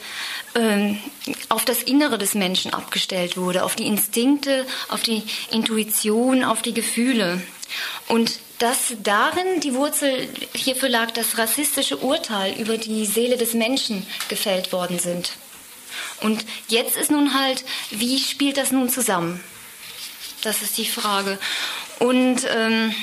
auf 1.50 1.66
das 1.66 1.84
Innere 1.84 2.18
des 2.18 2.34
Menschen 2.34 2.74
abgestellt 2.74 3.38
wurde, 3.38 3.64
auf 3.64 3.76
die 3.76 3.86
Instinkte, 3.86 4.66
auf 4.90 5.02
die 5.02 5.24
Intuition, 5.52 6.44
auf 6.44 6.62
die 6.62 6.74
Gefühle. 6.74 7.42
Und 8.08 8.40
dass 8.58 8.94
darin 9.04 9.62
die 9.62 9.74
Wurzel, 9.74 10.28
hierfür 10.54 10.90
lag 10.90 11.12
das 11.12 11.38
rassistische 11.38 11.98
Urteil 11.98 12.60
über 12.60 12.78
die 12.78 13.06
Seele 13.06 13.38
des 13.38 13.54
Menschen 13.54 14.06
gefällt 14.28 14.74
worden 14.74 15.00
sind. 15.00 15.32
Und 16.22 16.46
jetzt 16.68 16.98
ist 16.98 17.12
nun 17.12 17.40
halt, 17.40 17.64
wie 17.92 18.20
spielt 18.20 18.58
das 18.58 18.72
nun 18.72 18.90
zusammen? 18.90 19.42
Das 20.42 20.62
ist 20.62 20.78
die 20.78 20.86
Frage. 20.86 21.38
Und 22.00 22.42
ähm, 22.50 22.94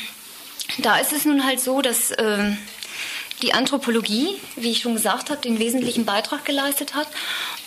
da 0.78 0.98
ist 0.98 1.12
es 1.12 1.24
nun 1.24 1.44
halt 1.44 1.60
so, 1.60 1.80
dass 1.80 2.12
ähm, 2.18 2.58
die 3.42 3.52
Anthropologie, 3.52 4.36
wie 4.56 4.70
ich 4.70 4.80
schon 4.80 4.94
gesagt 4.94 5.30
habe, 5.30 5.40
den 5.40 5.58
wesentlichen 5.58 6.04
Beitrag 6.04 6.44
geleistet 6.44 6.94
hat 6.94 7.08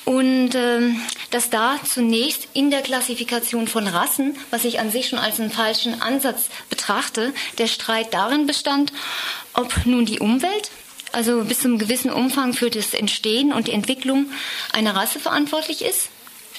und 0.05 0.55
ähm, 0.55 1.01
dass 1.30 1.49
da 1.49 1.80
zunächst 1.84 2.47
in 2.53 2.72
der 2.72 2.82
Klassifikation 2.82 3.67
von 3.67 3.88
Rassen, 3.88 4.36
was 4.49 4.65
ich 4.65 4.80
an 4.80 4.91
sich 4.91 5.09
schon 5.09 5.20
als 5.20 5.39
einen 5.39 5.51
falschen 5.51 6.01
Ansatz 6.01 6.49
betrachte, 6.70 7.34
der 7.57 7.67
Streit 7.67 8.13
darin 8.13 8.47
bestand, 8.47 8.91
ob 9.53 9.86
nun 9.86 10.05
die 10.05 10.20
Umwelt, 10.20 10.72
also 11.11 11.43
bis 11.43 11.59
zum 11.59 11.78
gewissen 11.78 12.11
Umfang 12.11 12.53
für 12.53 12.70
das 12.70 12.93
Entstehen 12.93 13.53
und 13.53 13.67
die 13.67 13.74
Entwicklung 13.74 14.32
einer 14.74 14.95
Rasse 14.95 15.20
verantwortlich 15.20 15.84
ist, 15.84 16.09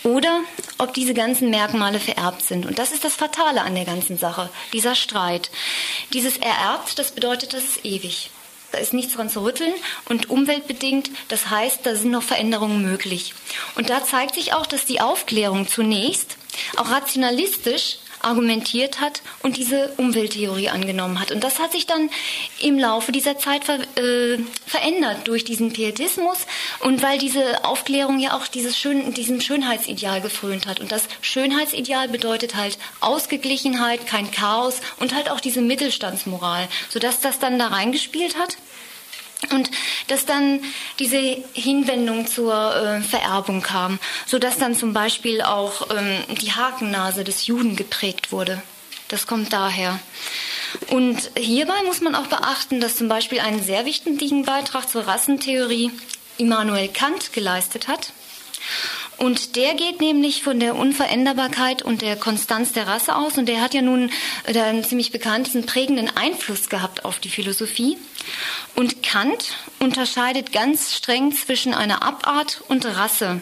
oder 0.02 0.40
ob 0.78 0.94
diese 0.94 1.12
ganzen 1.14 1.50
Merkmale 1.50 2.00
vererbt 2.00 2.42
sind. 2.42 2.64
Und 2.66 2.78
das 2.78 2.92
ist 2.92 3.04
das 3.04 3.16
Fatale 3.16 3.62
an 3.62 3.74
der 3.74 3.84
ganzen 3.84 4.16
Sache, 4.16 4.48
dieser 4.72 4.94
Streit. 4.94 5.50
Dieses 6.12 6.38
ererbt, 6.38 6.98
das 6.98 7.12
bedeutet, 7.12 7.52
das 7.52 7.64
ist 7.64 7.84
ewig. 7.84 8.30
Da 8.72 8.78
ist 8.78 8.92
nichts 8.92 9.14
dran 9.14 9.28
zu 9.28 9.42
rütteln 9.42 9.74
und 10.08 10.30
umweltbedingt, 10.30 11.10
das 11.28 11.50
heißt, 11.50 11.80
da 11.84 11.94
sind 11.94 12.10
noch 12.12 12.22
Veränderungen 12.22 12.82
möglich. 12.82 13.34
Und 13.74 13.90
da 13.90 14.04
zeigt 14.04 14.36
sich 14.36 14.52
auch, 14.52 14.66
dass 14.66 14.84
die 14.84 15.00
Aufklärung 15.00 15.66
zunächst 15.66 16.36
auch 16.76 16.90
rationalistisch 16.90 17.98
argumentiert 18.22 19.00
hat 19.00 19.22
und 19.42 19.56
diese 19.56 19.92
Umwelttheorie 19.96 20.68
angenommen 20.68 21.20
hat. 21.20 21.32
Und 21.32 21.44
das 21.44 21.58
hat 21.58 21.72
sich 21.72 21.86
dann 21.86 22.10
im 22.60 22.78
Laufe 22.78 23.12
dieser 23.12 23.38
Zeit 23.38 23.64
ver 23.64 23.80
äh, 23.96 24.38
verändert 24.66 25.26
durch 25.28 25.44
diesen 25.44 25.72
Pietismus 25.72 26.46
und 26.80 27.02
weil 27.02 27.18
diese 27.18 27.64
Aufklärung 27.64 28.18
ja 28.18 28.36
auch 28.36 28.46
dieses 28.46 28.78
Schön 28.78 29.14
diesem 29.14 29.40
Schönheitsideal 29.40 30.20
gefrönt 30.20 30.66
hat. 30.66 30.80
Und 30.80 30.92
das 30.92 31.08
Schönheitsideal 31.20 32.08
bedeutet 32.08 32.54
halt 32.54 32.78
Ausgeglichenheit, 33.00 34.06
kein 34.06 34.30
Chaos 34.30 34.80
und 34.98 35.14
halt 35.14 35.30
auch 35.30 35.40
diese 35.40 35.62
Mittelstandsmoral, 35.62 36.68
sodass 36.88 37.20
das 37.20 37.38
dann 37.38 37.58
da 37.58 37.68
reingespielt 37.68 38.36
hat. 38.38 38.56
Und 39.50 39.70
dass 40.08 40.26
dann 40.26 40.60
diese 40.98 41.18
Hinwendung 41.54 42.26
zur 42.26 42.76
äh, 42.76 43.00
Vererbung 43.00 43.62
kam, 43.62 43.98
sodass 44.26 44.58
dann 44.58 44.74
zum 44.74 44.92
Beispiel 44.92 45.40
auch 45.40 45.88
ähm, 45.90 46.36
die 46.40 46.52
Hakennase 46.52 47.24
des 47.24 47.46
Juden 47.46 47.74
geprägt 47.74 48.32
wurde. 48.32 48.62
Das 49.08 49.26
kommt 49.26 49.52
daher. 49.52 49.98
Und 50.88 51.30
hierbei 51.36 51.82
muss 51.84 52.00
man 52.00 52.14
auch 52.14 52.26
beachten, 52.26 52.80
dass 52.80 52.96
zum 52.96 53.08
Beispiel 53.08 53.40
einen 53.40 53.62
sehr 53.62 53.86
wichtigen 53.86 54.44
Beitrag 54.44 54.88
zur 54.88 55.06
Rassentheorie 55.06 55.90
Immanuel 56.38 56.88
Kant 56.88 57.32
geleistet 57.32 57.88
hat. 57.88 58.12
Und 59.16 59.56
der 59.56 59.74
geht 59.74 60.00
nämlich 60.00 60.42
von 60.42 60.60
der 60.60 60.76
Unveränderbarkeit 60.76 61.82
und 61.82 62.00
der 62.00 62.16
Konstanz 62.16 62.72
der 62.72 62.86
Rasse 62.86 63.14
aus. 63.14 63.36
Und 63.36 63.46
der 63.46 63.60
hat 63.60 63.74
ja 63.74 63.82
nun 63.82 64.10
äh, 64.46 64.58
einen 64.58 64.84
ziemlich 64.84 65.12
bekannten, 65.12 65.66
prägenden 65.66 66.08
Einfluss 66.16 66.68
gehabt 66.68 67.04
auf 67.04 67.18
die 67.18 67.28
Philosophie. 67.28 67.98
Und 68.74 69.02
Kant 69.02 69.56
unterscheidet 69.78 70.52
ganz 70.52 70.94
streng 70.94 71.32
zwischen 71.32 71.74
einer 71.74 72.02
Abart 72.02 72.62
und 72.68 72.84
Rasse. 72.86 73.40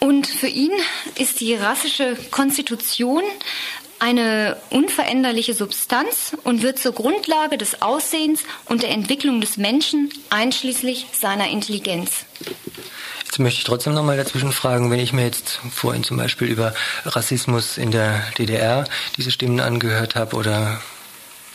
Und 0.00 0.26
für 0.26 0.48
ihn 0.48 0.72
ist 1.16 1.40
die 1.40 1.54
rassische 1.54 2.16
Konstitution 2.30 3.22
eine 3.98 4.56
unveränderliche 4.70 5.54
Substanz 5.54 6.36
und 6.44 6.62
wird 6.62 6.78
zur 6.78 6.92
Grundlage 6.92 7.58
des 7.58 7.82
Aussehens 7.82 8.44
und 8.66 8.82
der 8.82 8.90
Entwicklung 8.90 9.40
des 9.40 9.56
Menschen 9.56 10.10
einschließlich 10.30 11.06
seiner 11.12 11.48
Intelligenz. 11.48 12.24
Jetzt 13.24 13.38
möchte 13.40 13.58
ich 13.58 13.64
trotzdem 13.64 13.94
nochmal 13.94 14.16
dazwischen 14.16 14.52
fragen, 14.52 14.90
wenn 14.90 15.00
ich 15.00 15.12
mir 15.12 15.24
jetzt 15.24 15.60
vorhin 15.72 16.04
zum 16.04 16.16
Beispiel 16.16 16.48
über 16.48 16.74
Rassismus 17.04 17.76
in 17.76 17.90
der 17.90 18.22
DDR 18.38 18.84
diese 19.16 19.30
Stimmen 19.30 19.60
angehört 19.60 20.14
habe 20.14 20.36
oder 20.36 20.80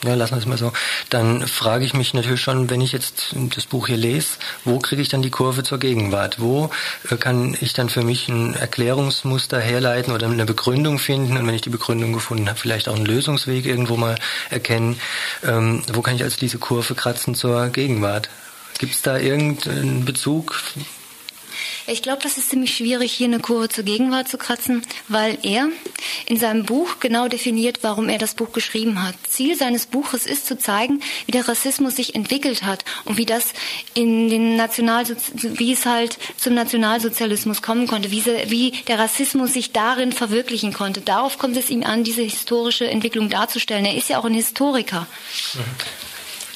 ja, 0.03 0.15
lassen 0.15 0.33
wir 0.33 0.39
es 0.39 0.45
mal 0.45 0.57
so, 0.57 0.71
dann 1.09 1.47
frage 1.47 1.85
ich 1.85 1.93
mich 1.93 2.13
natürlich 2.13 2.41
schon, 2.41 2.69
wenn 2.69 2.81
ich 2.81 2.91
jetzt 2.91 3.35
das 3.55 3.65
Buch 3.65 3.87
hier 3.87 3.97
lese, 3.97 4.37
wo 4.65 4.79
kriege 4.79 5.01
ich 5.01 5.09
dann 5.09 5.21
die 5.21 5.29
Kurve 5.29 5.63
zur 5.63 5.79
Gegenwart? 5.79 6.39
Wo 6.39 6.69
äh, 7.09 7.15
kann 7.15 7.55
ich 7.61 7.73
dann 7.73 7.89
für 7.89 8.03
mich 8.03 8.27
ein 8.27 8.53
Erklärungsmuster 8.53 9.59
herleiten 9.59 10.13
oder 10.13 10.27
eine 10.27 10.45
Begründung 10.45 10.99
finden? 10.99 11.37
Und 11.37 11.47
wenn 11.47 11.55
ich 11.55 11.61
die 11.61 11.69
Begründung 11.69 12.13
gefunden 12.13 12.49
habe, 12.49 12.59
vielleicht 12.59 12.89
auch 12.89 12.95
einen 12.95 13.05
Lösungsweg 13.05 13.65
irgendwo 13.65 13.97
mal 13.97 14.17
erkennen. 14.49 14.99
Ähm, 15.43 15.83
wo 15.93 16.01
kann 16.01 16.15
ich 16.15 16.23
als 16.23 16.37
diese 16.37 16.57
Kurve 16.57 16.95
kratzen 16.95 17.35
zur 17.35 17.69
Gegenwart? 17.69 18.29
Gibt 18.79 18.93
es 18.93 19.01
da 19.01 19.17
irgendeinen 19.17 20.05
Bezug? 20.05 20.55
Ich 21.87 22.01
glaube, 22.01 22.21
das 22.21 22.37
ist 22.37 22.49
ziemlich 22.49 22.75
schwierig, 22.75 23.11
hier 23.11 23.27
eine 23.27 23.39
Kurve 23.39 23.69
zur 23.69 23.83
Gegenwart 23.83 24.27
zu 24.27 24.37
kratzen, 24.37 24.83
weil 25.07 25.37
er 25.43 25.69
in 26.25 26.37
seinem 26.37 26.65
Buch 26.65 26.99
genau 26.99 27.27
definiert, 27.27 27.79
warum 27.81 28.09
er 28.09 28.17
das 28.17 28.35
Buch 28.35 28.51
geschrieben 28.51 29.03
hat. 29.03 29.15
Ziel 29.27 29.55
seines 29.55 29.85
Buches 29.85 30.25
ist 30.25 30.47
zu 30.47 30.57
zeigen, 30.57 31.01
wie 31.25 31.31
der 31.31 31.47
Rassismus 31.47 31.95
sich 31.95 32.15
entwickelt 32.15 32.63
hat 32.63 32.85
und 33.05 33.17
wie 33.17 33.25
das 33.25 33.53
in 33.93 34.29
den 34.29 34.55
National 34.55 35.05
wie 35.43 35.73
es 35.73 35.85
halt 35.85 36.17
zum 36.37 36.53
Nationalsozialismus 36.53 37.61
kommen 37.61 37.87
konnte, 37.87 38.11
wie, 38.11 38.21
sie, 38.21 38.35
wie 38.47 38.71
der 38.87 38.99
Rassismus 38.99 39.53
sich 39.53 39.71
darin 39.71 40.11
verwirklichen 40.11 40.73
konnte. 40.73 41.01
Darauf 41.01 41.37
kommt 41.37 41.57
es 41.57 41.69
ihm 41.69 41.83
an, 41.83 42.03
diese 42.03 42.21
historische 42.21 42.87
Entwicklung 42.87 43.29
darzustellen. 43.29 43.85
Er 43.85 43.95
ist 43.95 44.09
ja 44.09 44.19
auch 44.19 44.25
ein 44.25 44.33
Historiker. 44.33 45.07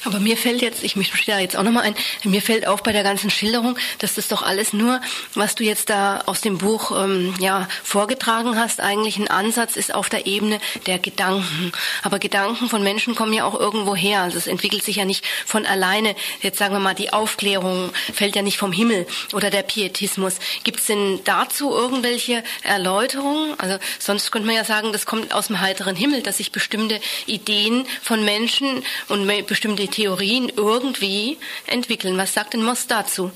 Aber 0.04 0.20
mir 0.20 0.36
fällt 0.36 0.62
jetzt, 0.62 0.84
ich 0.84 0.94
mische 0.94 1.12
da 1.26 1.38
jetzt 1.40 1.56
auch 1.56 1.64
nochmal 1.64 1.82
ein, 1.82 1.94
mir 2.24 2.40
fällt 2.40 2.66
auf 2.66 2.82
bei 2.82 2.92
der 2.92 3.02
ganzen 3.02 3.30
Schilderung, 3.30 3.76
dass 3.98 4.14
das 4.14 4.28
doch 4.28 4.42
alles 4.42 4.72
nur, 4.72 5.00
was 5.34 5.56
du 5.56 5.64
jetzt 5.64 5.90
da 5.90 6.22
aus 6.26 6.40
dem 6.40 6.58
Buch 6.58 6.92
ähm, 6.92 7.34
ja 7.40 7.68
vorgetragen 7.82 8.56
hast, 8.56 8.80
eigentlich 8.80 9.18
ein 9.18 9.28
Ansatz 9.28 9.76
ist 9.76 9.92
auf 9.92 10.08
der 10.08 10.26
Ebene 10.26 10.60
der 10.86 10.98
Gedanken. 10.98 11.72
Aber 12.02 12.18
Gedanken 12.20 12.68
von 12.68 12.82
Menschen 12.84 13.16
kommen 13.16 13.32
ja 13.32 13.44
auch 13.44 13.58
irgendwo 13.58 13.96
her. 13.96 14.22
Also 14.22 14.38
es 14.38 14.46
entwickelt 14.46 14.84
sich 14.84 14.96
ja 14.96 15.04
nicht 15.04 15.24
von 15.44 15.66
alleine. 15.66 16.14
Jetzt 16.42 16.58
sagen 16.58 16.74
wir 16.74 16.80
mal, 16.80 16.94
die 16.94 17.12
Aufklärung 17.12 17.90
fällt 18.14 18.36
ja 18.36 18.42
nicht 18.42 18.58
vom 18.58 18.72
Himmel 18.72 19.06
oder 19.32 19.50
der 19.50 19.62
Pietismus. 19.62 20.34
Gibt 20.62 20.80
es 20.80 20.86
denn 20.86 21.20
dazu 21.24 21.72
irgendwelche 21.72 22.44
Erläuterungen? 22.62 23.58
Also 23.58 23.78
sonst 23.98 24.30
könnte 24.30 24.46
man 24.46 24.56
ja 24.56 24.64
sagen, 24.64 24.92
das 24.92 25.06
kommt 25.06 25.34
aus 25.34 25.48
dem 25.48 25.60
heiteren 25.60 25.96
Himmel, 25.96 26.22
dass 26.22 26.36
sich 26.36 26.52
bestimmte 26.52 27.00
Ideen 27.26 27.86
von 28.00 28.24
Menschen 28.24 28.84
und 29.08 29.26
bestimmte 29.46 29.87
Theorien 29.90 30.50
irgendwie 30.54 31.38
entwickeln. 31.66 32.16
Was 32.16 32.34
sagt 32.34 32.54
denn 32.54 32.62
Moss 32.62 32.86
dazu? 32.86 33.30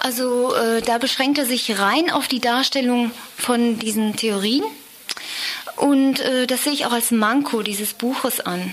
Also 0.00 0.54
äh, 0.54 0.82
da 0.82 0.98
beschränkt 0.98 1.38
er 1.38 1.46
sich 1.46 1.78
rein 1.78 2.10
auf 2.10 2.28
die 2.28 2.40
Darstellung 2.40 3.10
von 3.36 3.78
diesen 3.78 4.16
Theorien. 4.16 4.64
Und 5.76 6.20
äh, 6.20 6.46
das 6.46 6.64
sehe 6.64 6.72
ich 6.72 6.86
auch 6.86 6.92
als 6.92 7.10
Manko 7.10 7.62
dieses 7.62 7.94
Buches 7.94 8.40
an, 8.40 8.72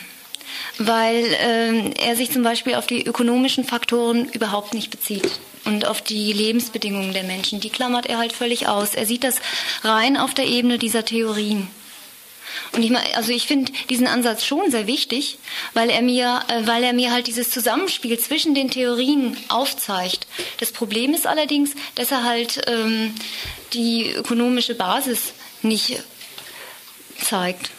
weil 0.77 1.25
äh, 1.25 1.91
er 2.01 2.15
sich 2.15 2.31
zum 2.31 2.43
Beispiel 2.43 2.75
auf 2.75 2.87
die 2.87 3.05
ökonomischen 3.05 3.63
Faktoren 3.63 4.29
überhaupt 4.29 4.73
nicht 4.73 4.89
bezieht 4.91 5.39
und 5.65 5.85
auf 5.85 6.01
die 6.01 6.31
Lebensbedingungen 6.31 7.13
der 7.13 7.23
Menschen. 7.23 7.59
Die 7.59 7.69
klammert 7.69 8.05
er 8.05 8.17
halt 8.17 8.33
völlig 8.33 8.67
aus. 8.67 8.95
Er 8.95 9.05
sieht 9.05 9.23
das 9.23 9.37
rein 9.83 10.17
auf 10.17 10.33
der 10.33 10.45
Ebene 10.45 10.77
dieser 10.77 11.03
Theorien. 11.03 11.67
Und 12.71 12.83
ich 12.83 12.89
meine, 12.89 13.15
also 13.15 13.31
ich 13.31 13.47
finde 13.47 13.71
diesen 13.89 14.07
Ansatz 14.07 14.45
schon 14.45 14.71
sehr 14.71 14.87
wichtig, 14.87 15.37
weil 15.73 15.89
er 15.89 16.01
mir, 16.01 16.41
äh, 16.47 16.65
weil 16.65 16.83
er 16.83 16.93
mir 16.93 17.11
halt 17.11 17.27
dieses 17.27 17.49
Zusammenspiel 17.49 18.17
zwischen 18.19 18.55
den 18.55 18.69
Theorien 18.69 19.37
aufzeigt. 19.49 20.27
Das 20.59 20.71
Problem 20.71 21.13
ist 21.13 21.27
allerdings, 21.27 21.71
dass 21.95 22.11
er 22.11 22.23
halt 22.23 22.61
ähm, 22.67 23.13
die 23.73 24.11
ökonomische 24.11 24.75
Basis 24.75 25.33
nicht 25.61 26.03
zeigt. 27.21 27.71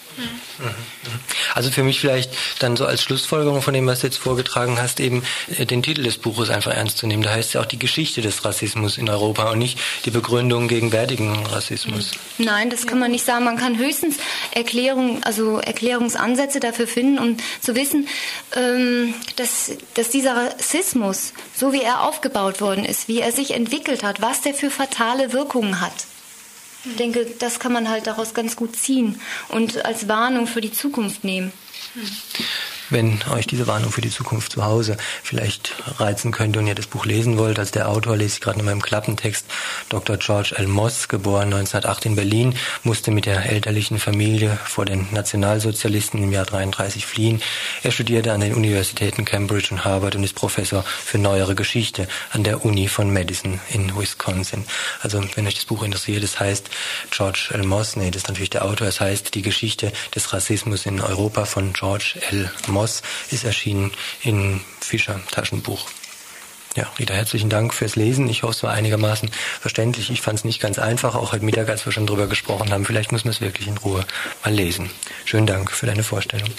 Also 1.54 1.70
für 1.70 1.82
mich 1.82 2.00
vielleicht 2.00 2.30
dann 2.58 2.76
so 2.76 2.86
als 2.86 3.02
Schlussfolgerung 3.02 3.62
von 3.62 3.74
dem, 3.74 3.86
was 3.86 4.00
du 4.00 4.06
jetzt 4.06 4.18
vorgetragen 4.18 4.80
hast, 4.80 5.00
eben 5.00 5.22
äh, 5.56 5.66
den 5.66 5.82
Titel 5.82 6.02
des 6.02 6.18
Buches 6.18 6.50
einfach 6.50 6.72
ernst 6.72 6.98
zu 6.98 7.06
nehmen. 7.06 7.22
Da 7.22 7.30
heißt 7.30 7.48
es 7.48 7.52
ja 7.54 7.60
auch 7.60 7.66
die 7.66 7.78
Geschichte 7.78 8.22
des 8.22 8.44
Rassismus 8.44 8.98
in 8.98 9.08
Europa 9.08 9.50
und 9.50 9.58
nicht 9.58 9.78
die 10.04 10.10
Begründung 10.10 10.68
gegenwärtigen 10.68 11.46
Rassismus. 11.46 12.12
Nein, 12.38 12.70
das 12.70 12.86
kann 12.86 12.98
man 12.98 13.10
nicht 13.10 13.24
sagen. 13.24 13.44
Man 13.44 13.56
kann 13.56 13.78
höchstens 13.78 14.16
Erklärung, 14.52 15.22
also 15.24 15.58
Erklärungsansätze 15.58 16.60
dafür 16.60 16.86
finden, 16.86 17.18
um 17.18 17.36
zu 17.60 17.74
wissen, 17.74 18.08
ähm, 18.56 19.14
dass, 19.36 19.72
dass 19.94 20.10
dieser 20.10 20.36
Rassismus, 20.36 21.32
so 21.54 21.72
wie 21.72 21.82
er 21.82 22.02
aufgebaut 22.02 22.60
worden 22.60 22.84
ist, 22.84 23.08
wie 23.08 23.20
er 23.20 23.32
sich 23.32 23.52
entwickelt 23.52 24.02
hat, 24.02 24.20
was 24.20 24.42
der 24.42 24.54
für 24.54 24.70
fatale 24.70 25.32
Wirkungen 25.32 25.80
hat. 25.80 25.92
Ich 26.85 26.97
denke, 26.97 27.26
das 27.39 27.59
kann 27.59 27.72
man 27.72 27.89
halt 27.89 28.07
daraus 28.07 28.35
ganz 28.35 28.57
gut 28.57 28.76
ziehen 28.76 29.20
und 29.49 29.85
als 29.85 30.09
Warnung 30.09 30.47
für 30.47 30.61
die 30.61 30.72
Zukunft 30.72 31.24
nehmen. 31.24 31.53
Wenn 32.95 33.18
euch 33.32 33.49
diese 33.49 33.66
Warnung 33.66 33.90
für 33.90 34.01
die 34.01 34.09
Zukunft 34.09 34.53
zu 34.53 34.64
Hause 34.64 34.97
vielleicht 35.24 35.74
reizen 35.99 36.30
könnte 36.30 36.61
und 36.61 36.68
ihr 36.68 36.76
das 36.76 36.86
Buch 36.86 37.07
lesen 37.07 37.38
wollt. 37.38 37.59
Als 37.59 37.72
der 37.72 37.88
Autor 37.88 38.16
lese 38.16 38.36
ich 38.36 38.40
gerade 38.40 38.61
in 38.61 38.64
meinem 38.64 38.80
Klappentext. 38.80 39.47
Dr. 39.88 40.16
George 40.16 40.55
L. 40.57 40.68
Moss, 40.68 41.09
geboren 41.09 41.53
1908 41.53 42.07
in 42.07 42.14
Berlin, 42.14 42.55
musste 42.84 43.11
mit 43.11 43.26
der 43.26 43.51
elterlichen 43.51 43.99
Familie 43.99 44.57
vor 44.64 44.84
den 44.84 45.09
Nationalsozialisten 45.11 46.22
im 46.22 46.30
Jahr 46.30 46.45
33 46.45 47.05
fliehen. 47.05 47.42
Er 47.82 47.90
studierte 47.90 48.32
an 48.32 48.40
den 48.40 48.55
Universitäten 48.55 49.24
Cambridge 49.24 49.68
und 49.72 49.84
Harvard 49.84 50.14
und 50.14 50.22
ist 50.22 50.36
Professor 50.36 50.84
für 50.84 51.18
neuere 51.18 51.57
Geschichte 51.57 52.07
an 52.30 52.45
der 52.45 52.64
Uni 52.64 52.86
von 52.86 53.12
Madison 53.12 53.61
in 53.70 53.97
Wisconsin. 53.97 54.64
Also 55.03 55.20
wenn 55.34 55.49
euch 55.49 55.57
das 55.57 55.64
Buch 55.64 55.82
interessiert, 55.82 56.22
das 56.22 56.38
heißt 56.38 56.70
George 57.11 57.49
L. 57.51 57.64
Moss, 57.64 57.97
nee, 57.97 58.12
das 58.12 58.22
ist 58.22 58.28
natürlich 58.28 58.51
der 58.51 58.64
Autor, 58.64 58.86
es 58.86 59.01
heißt 59.01 59.34
Die 59.34 59.42
Geschichte 59.42 59.92
des 60.14 60.32
Rassismus 60.32 60.86
in 60.86 61.01
Europa 61.01 61.45
von 61.45 61.72
George 61.72 62.20
L. 62.30 62.49
Moss 62.68 62.84
ist 63.30 63.45
erschienen 63.45 63.93
in 64.22 64.61
Fischer 64.80 65.20
Taschenbuch. 65.30 65.89
Ja, 66.76 66.91
Rita, 66.99 67.14
herzlichen 67.14 67.51
Dank 67.51 67.72
fürs 67.72 67.95
Lesen. 67.95 68.28
Ich 68.28 68.43
hoffe, 68.43 68.53
es 68.53 68.62
war 68.64 68.72
einigermaßen 68.72 69.30
verständlich. 69.61 70.11
Ich 70.11 70.20
fand 70.20 70.41
es 70.41 70.45
nicht 70.45 70.61
ganz 70.61 70.80
einfach, 70.80 71.14
auch 71.14 71.32
heute 71.32 71.45
Mittag, 71.45 71.68
als 71.68 71.87
wir 71.87 71.93
schon 71.93 72.07
drüber 72.07 72.26
gesprochen 72.26 72.72
haben. 72.72 72.85
Vielleicht 72.85 73.12
muss 73.12 73.24
man 73.24 73.32
es 73.32 73.41
wirklich 73.41 73.68
in 73.68 73.78
Ruhe 73.78 74.05
mal 74.43 74.53
lesen. 74.53 74.91
Schönen 75.24 75.47
Dank 75.47 75.70
für 75.70 75.87
deine 75.87 76.03
Vorstellung. 76.03 76.51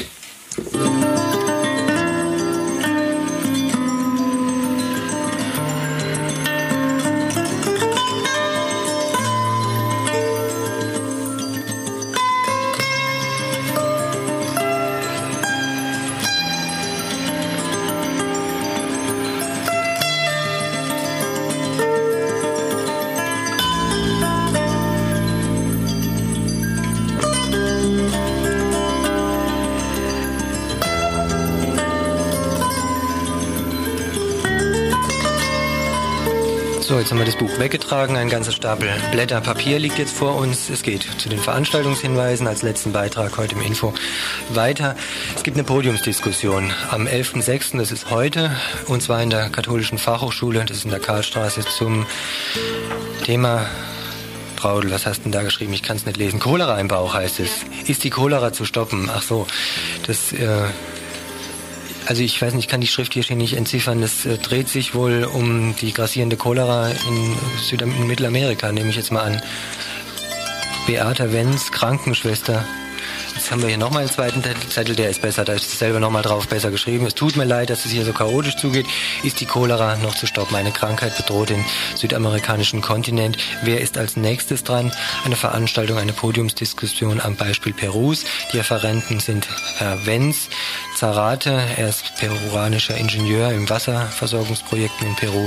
Jetzt 37.06 37.12
haben 37.12 37.20
wir 37.20 37.26
das 37.26 37.36
Buch 37.36 37.60
weggetragen. 37.60 38.18
Ein 38.18 38.30
ganzer 38.30 38.52
Stapel 38.52 38.90
Blätter 39.12 39.40
Papier 39.40 39.78
liegt 39.78 40.00
jetzt 40.00 40.12
vor 40.12 40.38
uns. 40.38 40.72
Es 40.72 40.82
geht 40.82 41.04
zu 41.20 41.30
den 41.30 41.38
Veranstaltungshinweisen 41.38 42.48
als 42.48 42.64
letzten 42.64 42.94
Beitrag 42.94 43.38
heute 43.38 43.54
im 43.54 43.62
Info 43.62 43.94
weiter. 44.50 44.96
Es 45.36 45.44
gibt 45.44 45.56
eine 45.56 45.66
Podiumsdiskussion 45.66 46.74
am 46.90 47.06
11.06., 47.06 47.78
das 47.78 47.92
ist 47.92 48.10
heute, 48.10 48.56
und 48.88 49.04
zwar 49.04 49.22
in 49.22 49.30
der 49.30 49.50
Katholischen 49.50 50.00
Fachhochschule, 50.00 50.66
das 50.66 50.78
ist 50.78 50.86
in 50.86 50.90
der 50.90 51.00
Karlstraße, 51.00 51.62
zum 51.78 52.08
Thema 53.24 53.68
Braudel, 54.56 54.90
was 54.90 55.06
hast 55.06 55.20
du 55.20 55.24
denn 55.26 55.32
da 55.32 55.44
geschrieben? 55.44 55.74
Ich 55.74 55.84
kann 55.84 55.98
es 55.98 56.08
nicht 56.08 56.18
lesen. 56.18 56.40
Cholera 56.40 56.80
im 56.80 56.88
Bauch 56.88 57.14
heißt 57.14 57.40
es. 57.40 57.66
Ist 57.88 58.04
die 58.04 58.10
Cholera 58.10 58.52
zu 58.52 58.66
stoppen? 58.66 59.12
Ach 59.14 59.22
so, 59.22 59.46
das... 60.08 60.34
Äh, 60.34 60.64
also 62.06 62.22
ich 62.22 62.42
weiß 62.42 62.54
nicht, 62.54 62.66
ich 62.66 62.70
kann 62.70 62.82
die 62.82 62.88
Schrift 62.88 63.14
hier 63.14 63.36
nicht 63.36 63.56
entziffern. 63.56 64.02
Es 64.04 64.26
äh, 64.26 64.38
dreht 64.38 64.70
sich 64.70 64.96
wohl 64.96 65.24
um 65.24 65.76
die 65.76 65.94
grassierende 65.94 66.38
Cholera 66.38 66.90
in, 66.90 67.36
Süd 67.62 67.82
in 67.82 68.08
Mittelamerika, 68.08 68.72
nehme 68.72 68.90
ich 68.90 68.96
jetzt 68.96 69.12
mal 69.12 69.24
an. 69.24 69.42
Beata 70.88 71.32
Wenz, 71.32 71.72
Krankenschwester. 71.72 72.64
Jetzt 73.36 73.52
haben 73.52 73.62
wir 73.62 73.68
hier 73.68 73.78
nochmal 73.78 74.04
einen 74.04 74.12
zweiten 74.12 74.42
Zettel, 74.70 74.96
der 74.96 75.10
ist 75.10 75.22
besser, 75.22 75.44
da 75.44 75.54
ist 75.54 75.78
selber 75.78 76.00
nochmal 76.00 76.22
drauf 76.22 76.48
besser 76.48 76.72
geschrieben. 76.72 77.06
Es 77.06 77.16
tut 77.16 77.36
mir 77.36 77.44
leid, 77.44 77.70
dass 77.70 77.86
es 77.86 77.92
hier 77.92 78.06
so 78.06 78.14
chaotisch 78.14 78.56
zugeht. 78.56 78.86
Ist 79.24 79.42
die 79.42 79.46
Cholera 79.46 79.98
noch 79.98 80.16
zu 80.16 80.26
stoppen? 80.26 80.56
Eine 80.56 80.72
Krankheit 80.72 81.18
bedroht 81.18 81.50
den 81.50 81.64
südamerikanischen 81.96 82.82
Kontinent. 82.82 83.38
Wer 83.62 83.82
ist 83.82 83.98
als 83.98 84.16
nächstes 84.16 84.64
dran? 84.64 84.92
Eine 85.26 85.36
Veranstaltung, 85.36 85.98
eine 85.98 86.14
Podiumsdiskussion 86.14 87.20
am 87.20 87.36
Beispiel 87.36 87.74
Perus. 87.74 88.24
Die 88.54 88.58
Referenten 88.58 89.20
sind 89.20 89.48
Herr 89.78 90.06
Wenz, 90.06 90.50
Zarate, 90.96 91.52
er 91.76 91.90
ist 91.90 92.16
peruanischer 92.16 92.96
Ingenieur 92.96 93.52
im 93.52 93.70
Wasserversorgungsprojekten 93.70 95.08
in 95.08 95.16
Peru 95.16 95.46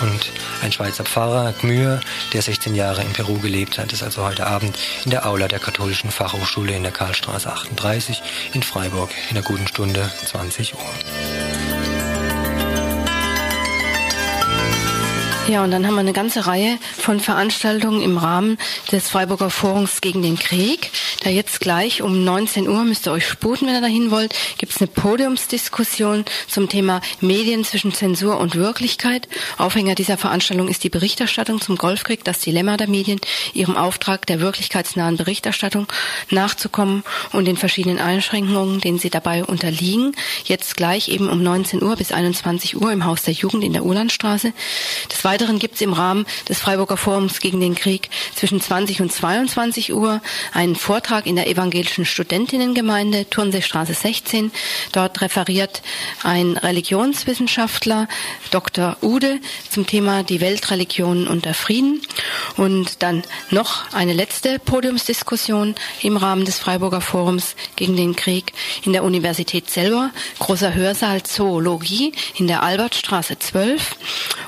und 0.00 0.32
ein 0.62 0.72
Schweizer 0.72 1.04
Pfarrer, 1.04 1.52
Gmür, 1.52 2.00
der 2.32 2.40
16 2.40 2.74
Jahre 2.74 3.02
in 3.02 3.12
Peru 3.12 3.38
gelebt 3.38 3.78
hat, 3.78 3.92
ist 3.92 4.02
also 4.02 4.24
heute 4.24 4.46
Abend 4.46 4.78
in 5.04 5.10
der 5.10 5.26
Aula 5.26 5.48
der 5.48 5.58
Katholischen 5.58 6.10
Fachhochschule 6.10 6.74
in 6.74 6.82
der 6.82 6.92
Karlstraße 6.92 7.52
38 7.52 8.22
in 8.54 8.62
Freiburg. 8.62 9.10
In 9.28 9.34
der 9.34 9.44
guten 9.44 9.68
Stunde 9.68 10.10
20 10.24 10.74
Uhr. 10.74 11.55
Ja, 15.48 15.62
und 15.62 15.70
dann 15.70 15.86
haben 15.86 15.94
wir 15.94 16.00
eine 16.00 16.12
ganze 16.12 16.48
Reihe 16.48 16.76
von 16.98 17.20
Veranstaltungen 17.20 18.02
im 18.02 18.18
Rahmen 18.18 18.58
des 18.90 19.08
Freiburger 19.08 19.48
Forums 19.48 20.00
gegen 20.00 20.20
den 20.20 20.36
Krieg. 20.36 20.90
Da 21.22 21.30
jetzt 21.30 21.60
gleich 21.60 22.02
um 22.02 22.24
19 22.24 22.68
Uhr 22.68 22.82
müsst 22.82 23.06
ihr 23.06 23.12
euch 23.12 23.28
sputen, 23.28 23.68
wenn 23.68 23.76
ihr 23.76 23.80
dahin 23.80 24.10
wollt, 24.10 24.34
gibt 24.58 24.72
es 24.72 24.80
eine 24.80 24.88
Podiumsdiskussion 24.88 26.24
zum 26.48 26.68
Thema 26.68 27.00
Medien 27.20 27.64
zwischen 27.64 27.94
Zensur 27.94 28.40
und 28.40 28.56
Wirklichkeit. 28.56 29.28
Aufhänger 29.56 29.94
dieser 29.94 30.18
Veranstaltung 30.18 30.66
ist 30.66 30.82
die 30.82 30.90
Berichterstattung 30.90 31.60
zum 31.60 31.76
Golfkrieg, 31.76 32.24
das 32.24 32.40
Dilemma 32.40 32.76
der 32.76 32.88
Medien, 32.88 33.20
ihrem 33.54 33.76
Auftrag 33.76 34.26
der 34.26 34.40
wirklichkeitsnahen 34.40 35.16
Berichterstattung 35.16 35.86
nachzukommen 36.28 37.04
und 37.30 37.44
den 37.44 37.56
verschiedenen 37.56 38.00
Einschränkungen, 38.00 38.80
denen 38.80 38.98
sie 38.98 39.10
dabei 39.10 39.44
unterliegen. 39.44 40.10
Jetzt 40.44 40.76
gleich 40.76 41.08
eben 41.08 41.28
um 41.28 41.40
19 41.40 41.84
Uhr 41.84 41.94
bis 41.94 42.10
21 42.10 42.80
Uhr 42.80 42.90
im 42.90 43.04
Haus 43.04 43.22
der 43.22 43.34
Jugend 43.34 43.62
in 43.62 43.74
der 43.74 43.84
Ulandstraße. 43.84 44.52
Des 45.08 45.24
Weiteren 45.36 45.58
gibt 45.58 45.74
es 45.74 45.82
im 45.82 45.92
Rahmen 45.92 46.24
des 46.48 46.60
Freiburger 46.60 46.96
Forums 46.96 47.40
gegen 47.40 47.60
den 47.60 47.74
Krieg 47.74 48.08
zwischen 48.34 48.58
20 48.58 49.02
und 49.02 49.12
22 49.12 49.92
Uhr 49.92 50.22
einen 50.54 50.76
Vortrag 50.76 51.26
in 51.26 51.36
der 51.36 51.46
evangelischen 51.46 52.06
Studentinnengemeinde 52.06 53.28
Turnseestraße 53.28 53.92
16. 53.92 54.50
Dort 54.92 55.20
referiert 55.20 55.82
ein 56.22 56.56
Religionswissenschaftler, 56.56 58.08
Dr. 58.50 58.96
Ude, 59.02 59.38
zum 59.68 59.86
Thema 59.86 60.22
die 60.22 60.40
Weltreligionen 60.40 61.28
und 61.28 61.44
der 61.44 61.52
Frieden. 61.52 62.00
Und 62.56 63.02
dann 63.02 63.22
noch 63.50 63.92
eine 63.92 64.14
letzte 64.14 64.58
Podiumsdiskussion 64.58 65.74
im 66.00 66.16
Rahmen 66.16 66.46
des 66.46 66.58
Freiburger 66.58 67.02
Forums 67.02 67.56
gegen 67.76 67.94
den 67.94 68.16
Krieg 68.16 68.54
in 68.86 68.94
der 68.94 69.04
Universität 69.04 69.68
selber. 69.68 70.12
Großer 70.38 70.72
Hörsaal 70.72 71.24
Zoologie 71.24 72.12
in 72.36 72.46
der 72.46 72.62
Albertstraße 72.62 73.38
12. 73.38 73.96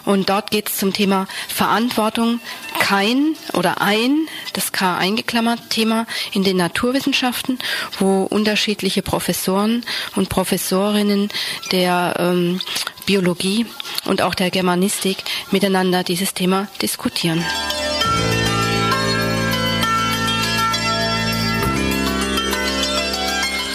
Und 0.06 0.30
dort 0.30 0.50
geht 0.50 0.70
es 0.70 0.77
zum 0.78 0.92
Thema 0.92 1.26
Verantwortung, 1.48 2.40
kein 2.78 3.36
oder 3.52 3.80
ein, 3.80 4.28
das 4.54 4.72
K 4.72 4.96
eingeklammert, 4.96 5.70
Thema 5.70 6.06
in 6.32 6.44
den 6.44 6.56
Naturwissenschaften, 6.56 7.58
wo 7.98 8.22
unterschiedliche 8.22 9.02
Professoren 9.02 9.84
und 10.16 10.28
Professorinnen 10.28 11.28
der 11.72 12.14
ähm, 12.18 12.60
Biologie 13.06 13.66
und 14.04 14.22
auch 14.22 14.34
der 14.34 14.50
Germanistik 14.50 15.18
miteinander 15.50 16.04
dieses 16.04 16.34
Thema 16.34 16.68
diskutieren. 16.80 17.44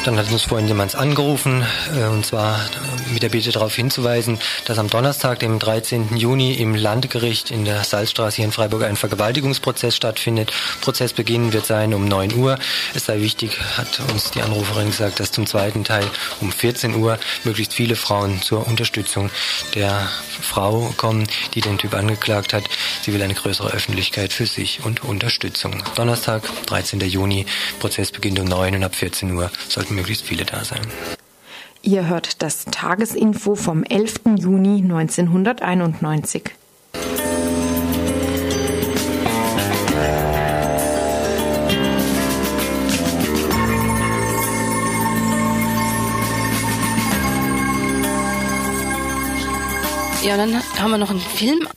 Dann 0.06 0.18
hat 0.18 0.30
uns 0.34 0.44
vorhin 0.44 0.68
jemand 0.68 0.96
angerufen, 0.96 1.66
äh, 1.96 2.08
und 2.08 2.26
zwar 2.26 2.60
mit 3.14 3.24
der 3.24 3.30
Bitte 3.30 3.54
darauf 3.54 3.74
hinzuweisen, 3.74 4.38
dass 4.66 4.78
am 4.78 4.90
Donnerstag, 4.90 5.40
dem 5.40 5.60
13. 5.60 6.18
Juni, 6.18 6.56
im 6.56 6.76
Landgericht 6.76 7.52
in 7.52 7.64
der 7.64 7.86
Salzstraße 7.86 8.38
hier 8.38 8.46
in 8.46 8.52
Freiburg 8.52 8.84
ein 8.84 8.98
Vergewaltigungsprozess 8.98 9.96
stattfindet. 9.96 10.52
Prozessbeginn 10.82 11.54
wird 11.54 11.66
sein 11.66 11.94
um 11.94 12.06
9 12.06 12.36
Uhr. 12.36 12.60
Es 12.94 13.06
sei 13.06 13.22
wichtig, 13.22 13.58
hat 13.78 14.02
uns 14.12 14.32
die 14.32 14.42
Anruferin 14.42 14.88
gesagt, 14.88 15.22
dass 15.22 15.32
zum 15.32 15.46
zweiten 15.46 15.86
Teil 15.86 16.06
um 16.42 16.52
14 16.52 16.96
Uhr 16.96 17.18
möglichst 17.46 17.74
viele 17.74 17.96
Frauen 17.96 18.42
zur 18.42 18.68
Unterstützung 18.68 19.30
der 19.74 20.10
Frau 20.42 20.94
kommen, 20.98 21.28
die 21.54 21.62
den 21.62 21.78
Typ 21.78 21.94
angeklagt 21.94 22.52
hat. 22.52 22.64
Sie 23.04 23.14
will 23.14 23.22
eine 23.22 23.36
größere 23.36 23.72
Öffentlichkeit 23.72 24.34
für 24.34 24.48
sich 24.48 24.82
und 24.84 25.06
Unterstützung. 25.06 25.82
Donnerstag, 25.96 26.44
13. 26.66 27.00
Juni, 27.00 27.46
Prozess 27.80 28.12
beginnt 28.12 28.40
um 28.40 28.46
9 28.46 28.76
und 28.76 28.84
ab 28.84 28.96
14 28.96 29.32
Uhr 29.32 29.50
sollten 29.70 29.93
möglichst 29.96 30.26
viele 30.26 30.46
da 30.46 30.64
sein. 30.64 30.82
Ihr 31.82 32.08
hört 32.08 32.42
das 32.42 32.66
Tagesinfo 32.66 33.56
vom 33.56 33.84
11. 33.84 34.22
Juni 34.38 34.82
1991. 34.82 36.52
Ja, 50.24 50.38
dann 50.38 50.56
haben 50.80 50.92
wir 50.92 50.98
noch 50.98 51.10
einen 51.10 51.20
Film 51.20 51.68